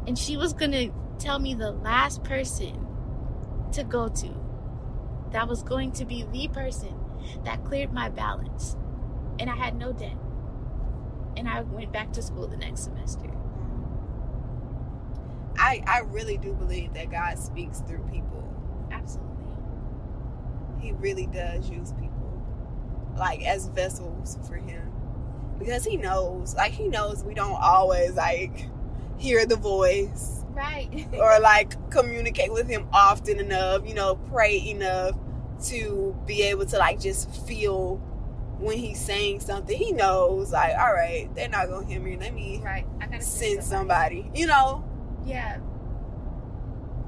And 0.08 0.18
she 0.18 0.36
was 0.36 0.52
gonna 0.52 0.88
tell 1.20 1.38
me 1.38 1.54
the 1.54 1.70
last 1.70 2.24
person 2.24 2.84
to 3.72 3.84
go 3.84 4.08
to. 4.08 4.30
That 5.30 5.46
was 5.46 5.62
going 5.62 5.92
to 5.92 6.04
be 6.04 6.24
the 6.32 6.48
person 6.48 6.94
that 7.44 7.64
cleared 7.64 7.92
my 7.92 8.08
balance. 8.08 8.76
And 9.38 9.50
I 9.50 9.56
had 9.56 9.76
no 9.76 9.92
debt. 9.92 10.16
And 11.36 11.48
I 11.48 11.62
went 11.62 11.92
back 11.92 12.12
to 12.12 12.22
school 12.22 12.46
the 12.46 12.56
next 12.56 12.84
semester. 12.84 13.30
I, 15.58 15.82
I 15.86 16.00
really 16.00 16.38
do 16.38 16.54
believe 16.54 16.94
that 16.94 17.10
God 17.10 17.38
speaks 17.38 17.80
through 17.80 18.04
people. 18.10 18.42
Absolutely. 18.90 19.30
He 20.80 20.92
really 20.92 21.26
does 21.26 21.68
use 21.70 21.92
people, 21.92 22.42
like, 23.16 23.42
as 23.44 23.68
vessels 23.68 24.38
for 24.46 24.56
Him. 24.56 24.90
Because 25.58 25.84
He 25.84 25.96
knows, 25.96 26.54
like, 26.54 26.72
He 26.72 26.88
knows 26.88 27.22
we 27.24 27.34
don't 27.34 27.60
always, 27.60 28.14
like, 28.14 28.66
hear 29.18 29.46
the 29.46 29.56
voice 29.56 30.42
Right. 30.54 31.08
or 31.14 31.40
like 31.40 31.90
communicate 31.90 32.52
with 32.52 32.68
him 32.68 32.86
often 32.92 33.38
enough, 33.38 33.86
you 33.86 33.94
know, 33.94 34.16
pray 34.30 34.58
enough 34.68 35.16
to 35.64 36.16
be 36.26 36.42
able 36.42 36.66
to 36.66 36.78
like 36.78 37.00
just 37.00 37.30
feel 37.46 38.00
when 38.62 38.78
he's 38.78 39.00
saying 39.00 39.40
something. 39.40 39.76
He 39.76 39.92
knows, 39.92 40.52
like, 40.52 40.76
all 40.78 40.92
right, 40.92 41.28
they're 41.34 41.48
not 41.48 41.68
gonna 41.68 41.86
hear 41.86 42.00
me. 42.00 42.16
Let 42.16 42.32
me 42.34 42.60
right. 42.64 42.86
I 43.00 43.06
gotta 43.06 43.22
send 43.22 43.62
somebody. 43.64 44.30
You 44.34 44.46
know, 44.46 44.84
Yeah. 45.24 45.58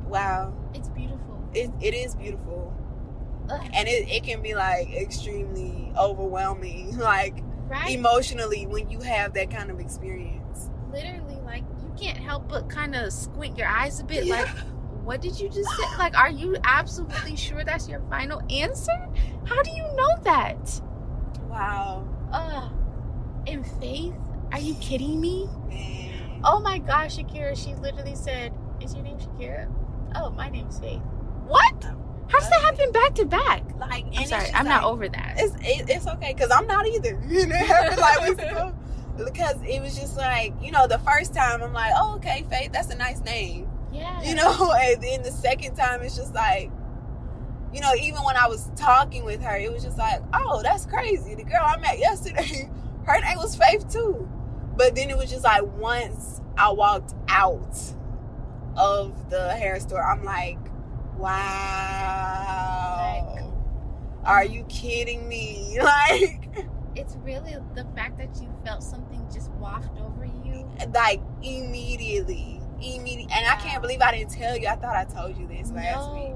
wow, 0.07 0.53
It's 0.75 0.89
beautiful. 0.89 1.43
it, 1.55 1.71
it 1.81 1.95
is 1.95 2.15
beautiful, 2.15 2.73
Ugh. 3.51 3.61
and 3.75 3.89
it, 3.89 4.09
it 4.09 4.25
can 4.25 4.43
be 4.43 4.55
like 4.55 4.93
extremely 4.93 5.93
overwhelming, 5.99 6.97
like 6.99 7.43
Right. 7.67 7.93
emotionally 7.99 8.67
when 8.67 8.91
you 8.91 9.01
have 9.01 9.33
that 9.35 9.51
kind 9.51 9.71
of 9.71 9.81
experience. 9.81 10.69
literally 10.93 11.41
like 11.47 11.65
you 11.83 11.93
can't 11.99 12.19
help 12.19 12.47
but 12.49 12.69
kind 12.69 12.95
of 12.95 13.11
squint 13.13 13.57
your 13.57 13.67
eyes 13.67 14.01
a 14.01 14.05
bit 14.05 14.27
Yeah. 14.27 14.43
like 14.43 14.49
what 15.03 15.23
did 15.23 15.41
you 15.41 15.49
just 15.49 15.69
say 15.71 15.99
like 15.99 16.17
are 16.17 16.31
you 16.31 16.57
absolutely 16.65 17.37
sure 17.37 17.65
that's 17.65 17.89
your 17.89 18.01
final 18.11 18.43
answer 18.51 18.93
how 19.47 19.63
do 19.63 19.71
you 19.71 19.83
know 19.97 20.09
that 20.25 20.81
Wow, 21.55 22.05
uh 22.33 22.69
in 23.47 23.63
faith? 23.63 24.13
Are 24.51 24.59
you 24.59 24.75
kidding 24.75 25.21
me? 25.21 25.49
Man. 25.69 26.41
oh 26.43 26.59
my 26.61 26.79
gosh 26.79 27.17
shakira 27.17 27.57
she 27.57 27.77
literally 27.77 28.17
said 28.17 28.53
is 28.81 28.93
your 28.93 29.05
name 29.05 29.19
shakira? 29.19 29.73
Oh 30.17 30.31
my 30.31 30.49
name's 30.49 30.81
faith. 30.81 31.01
What? 31.47 31.85
How 32.29 32.41
does 32.41 32.51
that 32.51 32.61
happen 32.61 32.91
back 32.91 33.15
to 33.15 33.25
back? 33.25 33.63
Like, 33.79 34.05
i'm 34.17 34.27
sorry 34.27 34.49
i'm 34.53 34.67
not 34.67 34.83
over 34.83 35.09
that. 35.09 35.35
it's 35.39 35.55
it, 35.61 35.89
it's 35.89 36.09
okay 36.09 36.33
because 36.35 36.51
I'm 36.51 36.67
not 36.67 36.89
either. 36.89 37.23
You 37.29 37.47
know, 37.47 37.55
it 37.55 37.67
happened 37.67 38.01
like. 38.01 38.75
Because 39.25 39.57
it 39.63 39.81
was 39.81 39.97
just 39.97 40.17
like 40.17 40.55
you 40.61 40.73
know 40.73 40.89
the 40.89 40.99
first 40.99 41.35
time 41.35 41.63
I'm 41.63 41.73
like 41.73 41.93
oh 41.97 42.17
okay 42.17 42.45
Faith 42.51 42.73
that's 42.73 42.91
a 42.91 42.97
nice 42.97 43.21
name. 43.21 43.71
Yeah. 43.93 44.21
You 44.25 44.35
know? 44.35 44.73
And 44.73 45.01
then 45.01 45.23
the 45.23 45.31
second 45.31 45.77
time 45.77 46.03
it's 46.03 46.17
just 46.17 46.35
like 46.35 46.73
you 47.75 47.81
know 47.81 47.93
even 48.01 48.23
when 48.23 48.37
I 48.37 48.47
was 48.47 48.71
talking 48.77 49.25
with 49.25 49.43
her 49.43 49.57
it 49.57 49.73
was 49.73 49.83
just 49.83 49.99
like 49.99 50.23
oh 50.33 50.63
that's 50.63 50.87
crazy. 50.87 51.35
The 51.35 51.43
girl 51.43 51.61
I 51.63 51.77
met 51.79 51.99
yesterday 51.99 52.71
her 53.05 53.21
name 53.21 53.39
was 53.39 53.57
Faith 53.57 53.91
too. 53.93 54.31
But 54.77 54.95
then 54.95 55.11
it 55.11 55.17
was 55.17 55.31
just 55.31 55.45
like 55.45 55.65
once 55.77 56.41
I 56.57 56.71
walked 56.73 57.15
out 57.29 57.77
of 58.77 59.31
the 59.31 59.51
hair 59.55 59.81
store 59.81 60.03
I'm 60.03 60.25
like 60.25 60.59
wow. 61.17 61.31
Are 64.25 64.45
you 64.45 64.65
kidding 64.65 65.29
me? 65.29 65.79
Like 65.85 66.41
it's 66.97 67.17
really 67.25 67.57
the 67.75 67.85
fact 67.97 68.19
that 68.19 68.41
you 68.41 68.49
felt 68.65 68.85
something 68.85 69.27
just 69.33 69.51
waft 69.53 69.99
over 70.01 70.25
you. 70.25 70.71
Like 70.95 71.21
immediately 71.43 72.61
immediately 72.83 73.33
and 73.35 73.47
i 73.47 73.57
can't 73.57 73.81
believe 73.81 74.03
i 74.03 74.11
didn't 74.17 74.31
tell 74.31 74.57
you. 74.59 74.67
I 74.69 74.77
thought 74.77 74.95
i 74.95 75.05
told 75.05 75.39
you 75.39 75.47
this 75.47 75.71
last 75.71 76.13
week 76.13 76.35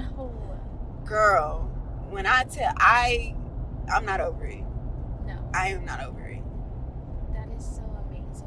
no. 0.00 0.60
Girl 1.04 1.70
when 2.10 2.26
i 2.26 2.42
tell 2.44 2.72
i 2.76 3.34
i'm 3.92 4.04
not 4.04 4.20
over 4.20 4.44
it. 4.44 4.64
No. 5.26 5.38
I 5.54 5.68
am 5.68 5.84
not 5.84 6.02
over 6.02 6.20
it. 6.26 6.42
That 7.32 7.48
is 7.56 7.64
so 7.64 7.82
amazing. 8.08 8.46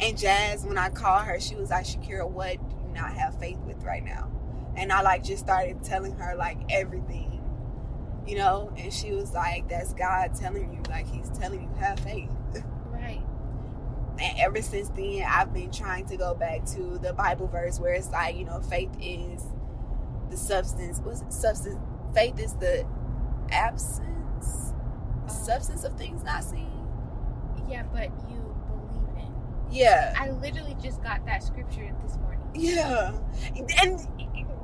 And 0.00 0.18
jazz 0.18 0.64
when 0.64 0.78
i 0.78 0.88
called 0.88 1.24
her 1.24 1.38
she 1.40 1.54
was 1.54 1.70
like 1.70 1.84
shakira 1.84 2.28
what 2.28 2.56
do 2.70 2.76
you 2.76 2.94
not 2.94 3.12
have 3.14 3.38
faith 3.38 3.58
with 3.66 3.82
right 3.84 4.04
now? 4.04 4.30
And 4.76 4.92
i 4.92 5.02
like 5.02 5.24
just 5.24 5.44
started 5.44 5.82
telling 5.84 6.16
her 6.16 6.34
like 6.36 6.58
everything 6.70 7.40
you 8.26 8.36
know? 8.36 8.72
And 8.76 8.92
she 8.92 9.10
was 9.12 9.32
like 9.32 9.68
that's 9.68 9.92
god 9.94 10.34
telling 10.34 10.72
you 10.72 10.80
like 10.88 11.08
he's 11.08 11.28
telling 11.30 11.62
you 11.62 11.74
have 11.80 11.98
faith. 12.00 12.30
Right. 12.86 13.22
And 14.20 14.38
ever 14.38 14.62
since 14.62 14.90
then 14.90 15.24
i've 15.28 15.52
been 15.52 15.72
trying 15.72 16.06
to 16.06 16.16
go 16.16 16.34
back 16.34 16.64
to 16.66 16.98
the 16.98 17.12
bible 17.12 17.48
verse 17.48 17.80
where 17.80 17.94
it's 17.94 18.10
like 18.10 18.36
you 18.36 18.44
know 18.44 18.60
faith 18.60 18.90
is 19.00 19.42
the 20.32 20.38
substance 20.38 20.98
what's 21.04 21.20
it 21.20 21.32
substance 21.32 21.76
faith 22.14 22.38
is 22.40 22.54
the 22.54 22.86
absence 23.50 24.72
um, 25.22 25.28
substance 25.28 25.84
of 25.84 25.96
things 25.98 26.22
not 26.24 26.42
seen? 26.42 26.70
Yeah 27.68 27.82
but 27.92 28.08
you 28.30 28.54
believe 28.66 29.26
in. 29.26 29.32
Yeah. 29.70 30.14
I 30.18 30.30
literally 30.30 30.76
just 30.82 31.02
got 31.02 31.24
that 31.26 31.42
scripture 31.42 31.90
this 32.02 32.16
morning. 32.16 32.40
Yeah. 32.54 33.12
And 33.82 34.00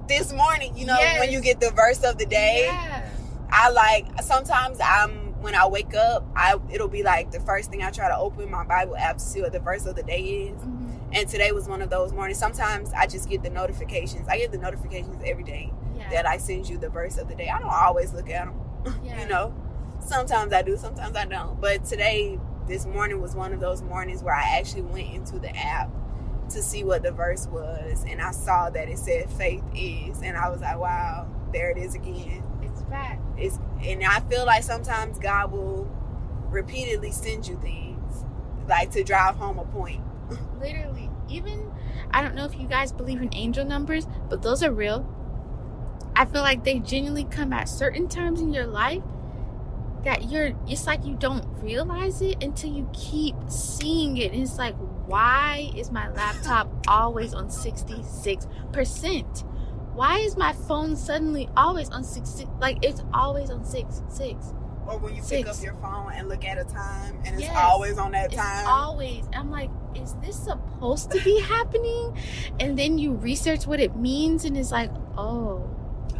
this 0.08 0.32
morning 0.32 0.76
you 0.76 0.86
know 0.86 0.96
Yes. 0.98 1.20
when 1.20 1.30
you 1.30 1.40
get 1.42 1.60
the 1.60 1.70
verse 1.70 2.02
of 2.02 2.16
the 2.16 2.24
day 2.26 2.64
yeah. 2.64 3.06
I 3.50 3.68
like 3.70 4.06
sometimes 4.22 4.78
i'm 4.82 5.27
when 5.40 5.54
i 5.54 5.66
wake 5.66 5.94
up 5.94 6.24
i 6.36 6.54
it'll 6.70 6.88
be 6.88 7.02
like 7.02 7.30
the 7.30 7.40
first 7.40 7.70
thing 7.70 7.82
i 7.82 7.90
try 7.90 8.08
to 8.08 8.16
open 8.16 8.50
my 8.50 8.64
bible 8.64 8.96
app 8.96 9.16
to 9.18 9.22
see 9.22 9.40
what 9.40 9.52
the 9.52 9.60
verse 9.60 9.86
of 9.86 9.94
the 9.96 10.02
day 10.02 10.20
is 10.20 10.60
Mhm. 10.60 10.84
And 11.10 11.26
today 11.26 11.52
was 11.52 11.66
one 11.66 11.80
of 11.80 11.88
those 11.88 12.12
mornings. 12.12 12.38
Sometimes 12.38 12.92
I 12.92 13.06
just 13.06 13.30
get 13.30 13.42
the 13.42 13.48
notifications. 13.48 14.28
I 14.28 14.36
get 14.36 14.52
the 14.52 14.58
notifications 14.58 15.22
every 15.24 15.42
day 15.42 15.72
yeah 15.96 16.10
that 16.10 16.26
I 16.28 16.36
send 16.36 16.68
you 16.68 16.76
the 16.76 16.90
verse 16.90 17.16
of 17.16 17.28
the 17.28 17.34
day. 17.34 17.48
I 17.48 17.58
don't 17.58 17.72
always 17.72 18.12
look 18.12 18.28
at 18.28 18.44
them, 18.44 18.60
yeah 19.02 19.22
you 19.22 19.26
know. 19.26 19.54
Sometimes 20.00 20.52
I 20.52 20.60
do, 20.60 20.76
sometimes 20.76 21.16
I 21.16 21.24
don't. 21.24 21.58
But 21.62 21.86
today, 21.86 22.38
this 22.66 22.84
morning 22.84 23.22
was 23.22 23.34
one 23.34 23.54
of 23.54 23.60
those 23.60 23.80
mornings 23.80 24.22
where 24.22 24.34
I 24.34 24.58
actually 24.58 24.82
went 24.82 25.08
into 25.14 25.38
the 25.38 25.48
app 25.56 25.88
to 26.50 26.60
see 26.62 26.84
what 26.84 27.02
the 27.02 27.10
verse 27.10 27.46
was, 27.46 28.04
and 28.06 28.20
I 28.20 28.32
saw 28.32 28.68
that 28.68 28.90
it 28.90 28.98
said 28.98 29.30
faith 29.30 29.64
is, 29.74 30.20
and 30.20 30.36
I 30.36 30.50
was 30.50 30.60
like, 30.60 30.78
wow, 30.78 31.26
there 31.54 31.70
it 31.70 31.78
is 31.78 31.94
again. 31.94 32.42
it's 32.62 32.82
fact 32.82 33.22
It's 33.38 33.58
and 33.82 34.04
I 34.04 34.20
feel 34.20 34.44
like 34.46 34.62
sometimes 34.62 35.18
God 35.18 35.52
will 35.52 35.88
repeatedly 36.50 37.12
send 37.12 37.46
you 37.46 37.58
things 37.60 38.24
like 38.66 38.90
to 38.92 39.04
drive 39.04 39.36
home 39.36 39.58
a 39.58 39.64
point. 39.64 40.02
literally 40.60 41.08
even 41.30 41.70
i 42.10 42.20
don't 42.20 42.34
know 42.34 42.44
if 42.44 42.58
you 42.58 42.66
guys 42.66 42.92
believe 42.92 43.22
in 43.22 43.30
angel 43.32 43.64
numbers 43.64 44.06
but 44.28 44.42
those 44.42 44.62
are 44.62 44.72
real. 44.72 45.06
I 46.18 46.24
feel 46.24 46.42
like 46.42 46.64
they 46.64 46.80
genuinely 46.80 47.24
come 47.24 47.52
at 47.52 47.68
certain 47.68 48.08
times 48.08 48.40
in 48.40 48.52
your 48.52 48.66
life 48.66 49.04
that 50.04 50.30
you're 50.30 50.50
it's 50.66 50.84
like 50.86 51.04
you 51.04 51.14
don't 51.14 51.44
realize 51.62 52.20
it 52.20 52.42
until 52.42 52.72
you 52.72 52.90
keep 52.92 53.36
seeing 53.48 54.16
it. 54.16 54.32
And 54.32 54.42
it's 54.42 54.58
like 54.58 54.74
why 55.06 55.70
is 55.76 55.92
my 55.92 56.08
laptop 56.10 56.68
always 56.88 57.34
on 57.34 57.48
66% 57.48 59.44
why 59.98 60.18
is 60.18 60.36
my 60.36 60.52
phone 60.52 60.94
suddenly 60.96 61.48
always 61.56 61.90
on 61.90 62.04
six, 62.04 62.28
six 62.30 62.48
like 62.60 62.78
it's 62.82 63.02
always 63.12 63.50
on 63.50 63.64
6 63.64 64.02
6 64.08 64.34
Or 64.86 64.96
when 64.98 65.14
you 65.16 65.22
Six. 65.22 65.42
pick 65.42 65.48
up 65.48 65.62
your 65.62 65.74
phone 65.82 66.12
and 66.14 66.28
look 66.28 66.44
at 66.44 66.56
a 66.56 66.64
time 66.64 67.16
and 67.26 67.34
it's 67.34 67.42
Yes. 67.42 67.56
always 67.56 67.98
on 67.98 68.12
that 68.12 68.26
It's 68.26 68.36
time. 68.36 68.66
always. 68.66 69.24
I'm 69.34 69.50
like, 69.50 69.70
is 69.94 70.14
this 70.22 70.36
supposed 70.36 71.10
to 71.10 71.20
be 71.24 71.40
happening? 71.42 72.16
And 72.60 72.78
then 72.78 72.98
you 72.98 73.12
research 73.14 73.66
what 73.66 73.80
it 73.80 73.96
means, 73.96 74.44
and 74.46 74.56
it's 74.56 74.70
like, 74.70 74.90
oh, 75.18 75.68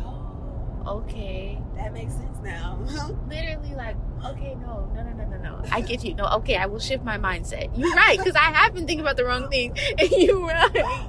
oh, 0.04 0.82
okay. 0.98 1.58
that 1.76 1.92
makes 1.94 2.12
sense 2.14 2.38
now. 2.42 2.78
Literally, 3.28 3.74
like, 3.74 3.96
okay, 4.26 4.54
no, 4.56 4.90
no, 4.94 5.02
no, 5.02 5.12
no, 5.14 5.24
no, 5.24 5.36
no. 5.38 5.62
I 5.70 5.80
get 5.80 6.04
you. 6.04 6.14
No, 6.14 6.24
okay, 6.40 6.56
I 6.56 6.66
will 6.66 6.80
shift 6.80 7.04
my 7.04 7.16
mindset. 7.16 7.70
You're 7.78 7.94
right, 7.94 8.18
because 8.18 8.34
I 8.36 8.50
have 8.58 8.74
been 8.74 8.86
thinking 8.86 9.00
about 9.06 9.16
the 9.16 9.24
wrong 9.24 9.48
thing, 9.48 9.76
and 9.98 10.10
you're 10.24 10.44
right. 10.44 11.08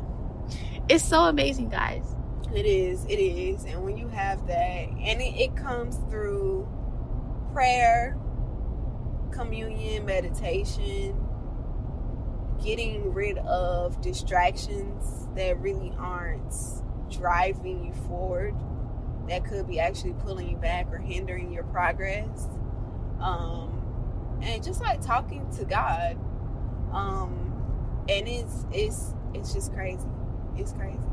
it's 0.87 1.03
so 1.03 1.25
amazing, 1.25 1.69
guys. 1.69 2.05
It 2.53 2.65
is, 2.65 3.05
it 3.05 3.19
is. 3.19 3.63
And 3.65 3.83
when 3.83 3.97
you 3.97 4.07
have 4.07 4.47
that, 4.47 4.55
and 4.55 5.21
it, 5.21 5.35
it 5.39 5.55
comes 5.55 5.97
through 6.09 6.67
prayer, 7.53 8.17
communion, 9.31 10.05
meditation, 10.05 11.15
getting 12.63 13.13
rid 13.13 13.37
of 13.39 14.01
distractions 14.01 15.27
that 15.35 15.59
really 15.59 15.93
aren't 15.97 16.53
driving 17.11 17.85
you 17.85 17.93
forward, 18.07 18.55
that 19.27 19.45
could 19.45 19.67
be 19.67 19.79
actually 19.79 20.13
pulling 20.13 20.49
you 20.49 20.57
back 20.57 20.91
or 20.91 20.97
hindering 20.97 21.51
your 21.51 21.63
progress. 21.65 22.47
Um, 23.19 24.39
and 24.41 24.63
just 24.63 24.81
like 24.81 25.01
talking 25.01 25.49
to 25.57 25.65
God. 25.65 26.17
Um, 26.91 28.05
and 28.09 28.27
it's 28.27 28.65
it's 28.71 29.13
it's 29.33 29.53
just 29.53 29.73
crazy. 29.73 30.07
It's 30.57 30.73
crazy. 30.73 31.08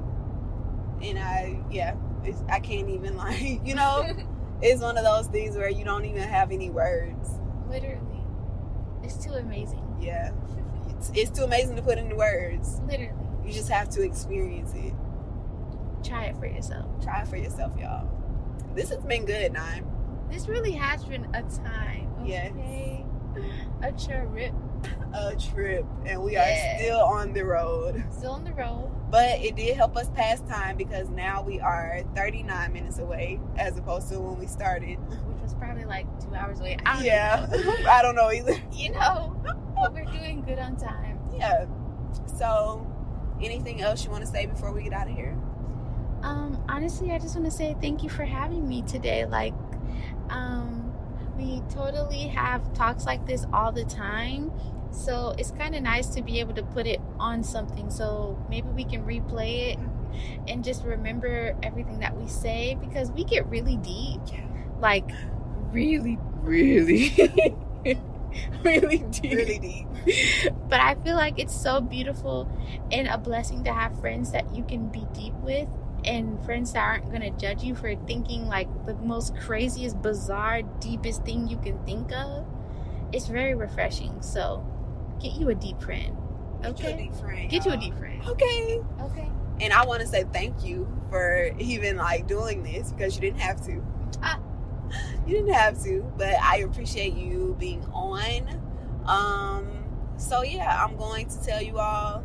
And 1.03 1.18
I 1.18 1.61
yeah, 1.70 1.94
it's, 2.24 2.42
I 2.49 2.61
can't 2.61 2.88
even 2.88 3.16
like 3.24 3.40
you 3.64 3.74
know, 3.74 4.05
it's 4.62 4.80
one 4.82 4.97
of 4.99 5.05
those 5.05 5.26
things 5.28 5.57
where 5.57 5.70
you 5.70 5.84
don't 5.84 6.05
even 6.05 6.22
have 6.22 6.51
any 6.51 6.70
words. 6.70 7.30
Literally, 7.68 8.22
it's 9.03 9.16
too 9.24 9.32
amazing. 9.32 9.82
Yeah, 10.01 10.32
it's, 10.88 11.11
it's 11.14 11.30
too 11.38 11.44
amazing 11.44 11.76
to 11.76 11.82
put 11.82 11.99
into 11.99 12.16
words. 12.16 12.80
Literally, 12.88 13.12
You 13.44 13.53
just 13.53 13.68
have 13.70 13.88
to 13.90 14.03
experience 14.03 14.72
it. 14.74 14.92
try 16.05 16.26
it 16.26 16.36
for 16.38 16.47
yourself. 16.47 16.86
Try 17.03 17.22
it 17.22 17.28
for 17.28 17.36
yourself, 17.36 17.76
y'all. 17.78 18.09
This 18.74 18.90
has 18.90 19.03
been 19.05 19.24
good, 19.24 19.53
Nine. 19.53 19.86
This 20.30 20.49
really 20.49 20.72
has 20.72 21.05
been 21.05 21.24
a 21.34 21.42
time. 21.42 22.09
Yes. 22.24 22.53
A 23.82 23.92
trip. 23.92 24.53
A 25.12 25.36
trip, 25.36 25.84
and 26.07 26.22
we 26.22 26.32
Yeah. 26.32 26.74
are 26.76 26.78
still 26.78 27.01
on 27.01 27.32
the 27.34 27.44
road. 27.44 28.03
Still 28.11 28.32
on 28.32 28.44
the 28.44 28.53
road. 28.55 28.90
But 29.11 29.41
it 29.41 29.55
did 29.55 29.77
help 29.77 29.97
us 29.97 30.11
pass 30.11 30.41
time 30.43 30.77
because 30.77 31.09
now 31.09 31.43
we 31.43 31.61
are 31.61 32.03
39 32.17 32.73
minutes 32.73 32.99
away 32.99 33.39
as 33.57 33.79
opposed 33.79 34.09
to 34.09 34.19
when 34.19 34.39
we 34.39 34.47
started. 34.47 34.99
which 35.27 35.41
was 35.41 35.55
probably 35.55 35.85
like 35.85 36.07
two 36.21 36.35
hours 36.35 36.59
away. 36.61 36.77
I 36.85 37.05
Yeah. 37.05 37.47
I 37.89 38.03
don't 38.03 38.17
know 38.17 38.31
either. 38.33 38.57
you 38.73 38.91
know, 38.91 39.37
but 39.77 39.93
we're 39.93 40.05
doing 40.07 40.43
good 40.43 40.59
on 40.59 40.77
time. 40.77 41.21
Yeah. 41.37 41.67
So, 42.37 42.87
anything 43.41 43.81
else 43.81 44.05
you 44.05 44.11
want 44.11 44.25
to 44.25 44.31
say 44.31 44.47
before 44.47 44.73
we 44.73 44.83
get 44.83 44.93
out 44.93 45.09
of 45.09 45.15
here? 45.15 45.37
Um, 46.23 46.63
honestly, 46.69 47.13
I 47.13 47.19
just 47.19 47.37
want 47.37 47.47
to 47.47 47.57
say 47.57 47.77
thank 47.81 48.03
you 48.03 48.09
for 48.09 48.25
having 48.25 48.67
me 48.69 48.83
today. 48.83 49.27
Like, 49.27 49.55
um, 50.31 50.93
we 51.37 51.63
totally 51.71 52.29
have 52.29 52.73
talks 52.75 53.05
like 53.07 53.27
this 53.27 53.47
all 53.53 53.71
the 53.71 53.85
time. 53.85 54.51
So 54.97 55.34
it's 55.38 55.51
kind 55.51 55.74
of 55.74 55.82
nice 55.82 56.07
to 56.09 56.22
be 56.22 56.40
able 56.40 56.55
to 56.55 56.62
put 56.62 56.86
it 56.86 57.01
on 57.20 57.44
something. 57.44 57.90
So 57.90 58.42
maybe 58.49 58.68
we 58.68 58.84
can 58.84 59.05
replay 59.05 59.72
it 59.72 59.78
mm-hmm. 59.78 60.44
and 60.49 60.64
just 60.64 60.84
remember 60.84 61.55
everything 61.62 62.01
that 62.01 62.16
we 62.16 62.26
say 62.26 62.76
because 62.80 63.11
we 63.12 63.24
get 63.24 63.47
really 63.47 63.76
deep. 63.76 64.20
Like, 64.80 65.11
really, 65.70 66.18
really, 66.40 67.14
really 68.64 68.99
deep. 69.11 69.22
Really 69.22 69.86
deep. 70.05 70.55
but 70.68 70.80
I 70.80 70.94
feel 70.97 71.16
like 71.16 71.38
it's 71.38 71.55
so 71.55 71.80
beautiful 71.80 72.49
and 72.90 73.07
a 73.07 73.18
blessing 73.18 73.64
to 73.64 73.72
have 73.72 73.99
friends 74.01 74.32
that 74.32 74.55
you 74.55 74.64
can 74.64 74.88
be 74.88 75.07
deep 75.12 75.34
with 75.34 75.68
and 76.05 76.42
friends 76.44 76.72
that 76.72 76.80
aren't 76.80 77.11
going 77.11 77.22
to 77.22 77.30
judge 77.30 77.62
you 77.62 77.74
for 77.74 77.94
thinking 78.07 78.47
like 78.47 78.68
the 78.86 78.94
most 78.94 79.36
craziest, 79.36 80.01
bizarre, 80.01 80.62
deepest 80.80 81.24
thing 81.24 81.49
you 81.49 81.59
can 81.59 81.78
think 81.84 82.12
of. 82.12 82.47
It's 83.12 83.28
very 83.28 83.55
refreshing. 83.55 84.20
So 84.22 84.64
get 85.21 85.33
you 85.35 85.49
a 85.51 85.55
deep 85.55 85.81
friend. 85.81 86.17
Get 86.62 86.81
you 86.81 86.87
a 86.87 86.93
Okay? 86.93 86.97
deep 87.05 87.14
friend. 87.14 87.51
Get 87.51 87.67
you 87.67 87.73
a 87.73 87.77
deep 87.77 87.97
friend. 87.99 88.23
Okay. 88.27 88.81
Okay. 89.01 89.31
And 89.61 89.73
I 89.73 89.85
want 89.87 90.01
to 90.03 90.07
say 90.07 90.25
thank 90.33 90.64
you 90.64 90.87
for 91.11 91.51
even 91.59 91.97
like 91.97 92.27
doing 92.27 92.62
this 92.62 92.93
because 92.93 93.14
you 93.14 93.21
didn't 93.21 93.41
have 93.41 93.64
to. 93.67 93.83
Ah. 94.23 94.39
You 95.27 95.35
didn't 95.35 95.53
have 95.55 95.83
to, 95.85 96.03
but 96.17 96.35
I 96.41 96.59
appreciate 96.59 97.14
you 97.14 97.57
being 97.59 97.85
on. 97.93 98.49
Um, 99.07 99.85
so 100.17 100.43
yeah, 100.43 100.85
I'm 100.85 100.97
going 100.97 101.29
to 101.29 101.45
tell 101.45 101.62
you 101.62 101.79
all 101.79 102.23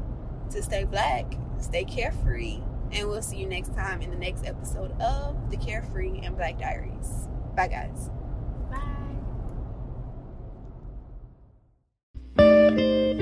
to 0.51 0.61
stay 0.61 0.83
black, 0.83 1.33
stay 1.59 1.83
carefree, 1.83 2.59
and 2.91 3.07
we'll 3.07 3.21
see 3.21 3.37
you 3.37 3.47
next 3.47 3.73
time 3.73 4.01
in 4.01 4.09
the 4.11 4.17
next 4.17 4.45
episode 4.45 4.91
of 5.01 5.49
the 5.49 5.57
Carefree 5.57 6.19
and 6.23 6.35
Black 6.35 6.59
Diaries. 6.59 7.27
Bye, 7.55 7.67
guys. 7.67 8.09
thank 12.75 13.19
you 13.19 13.20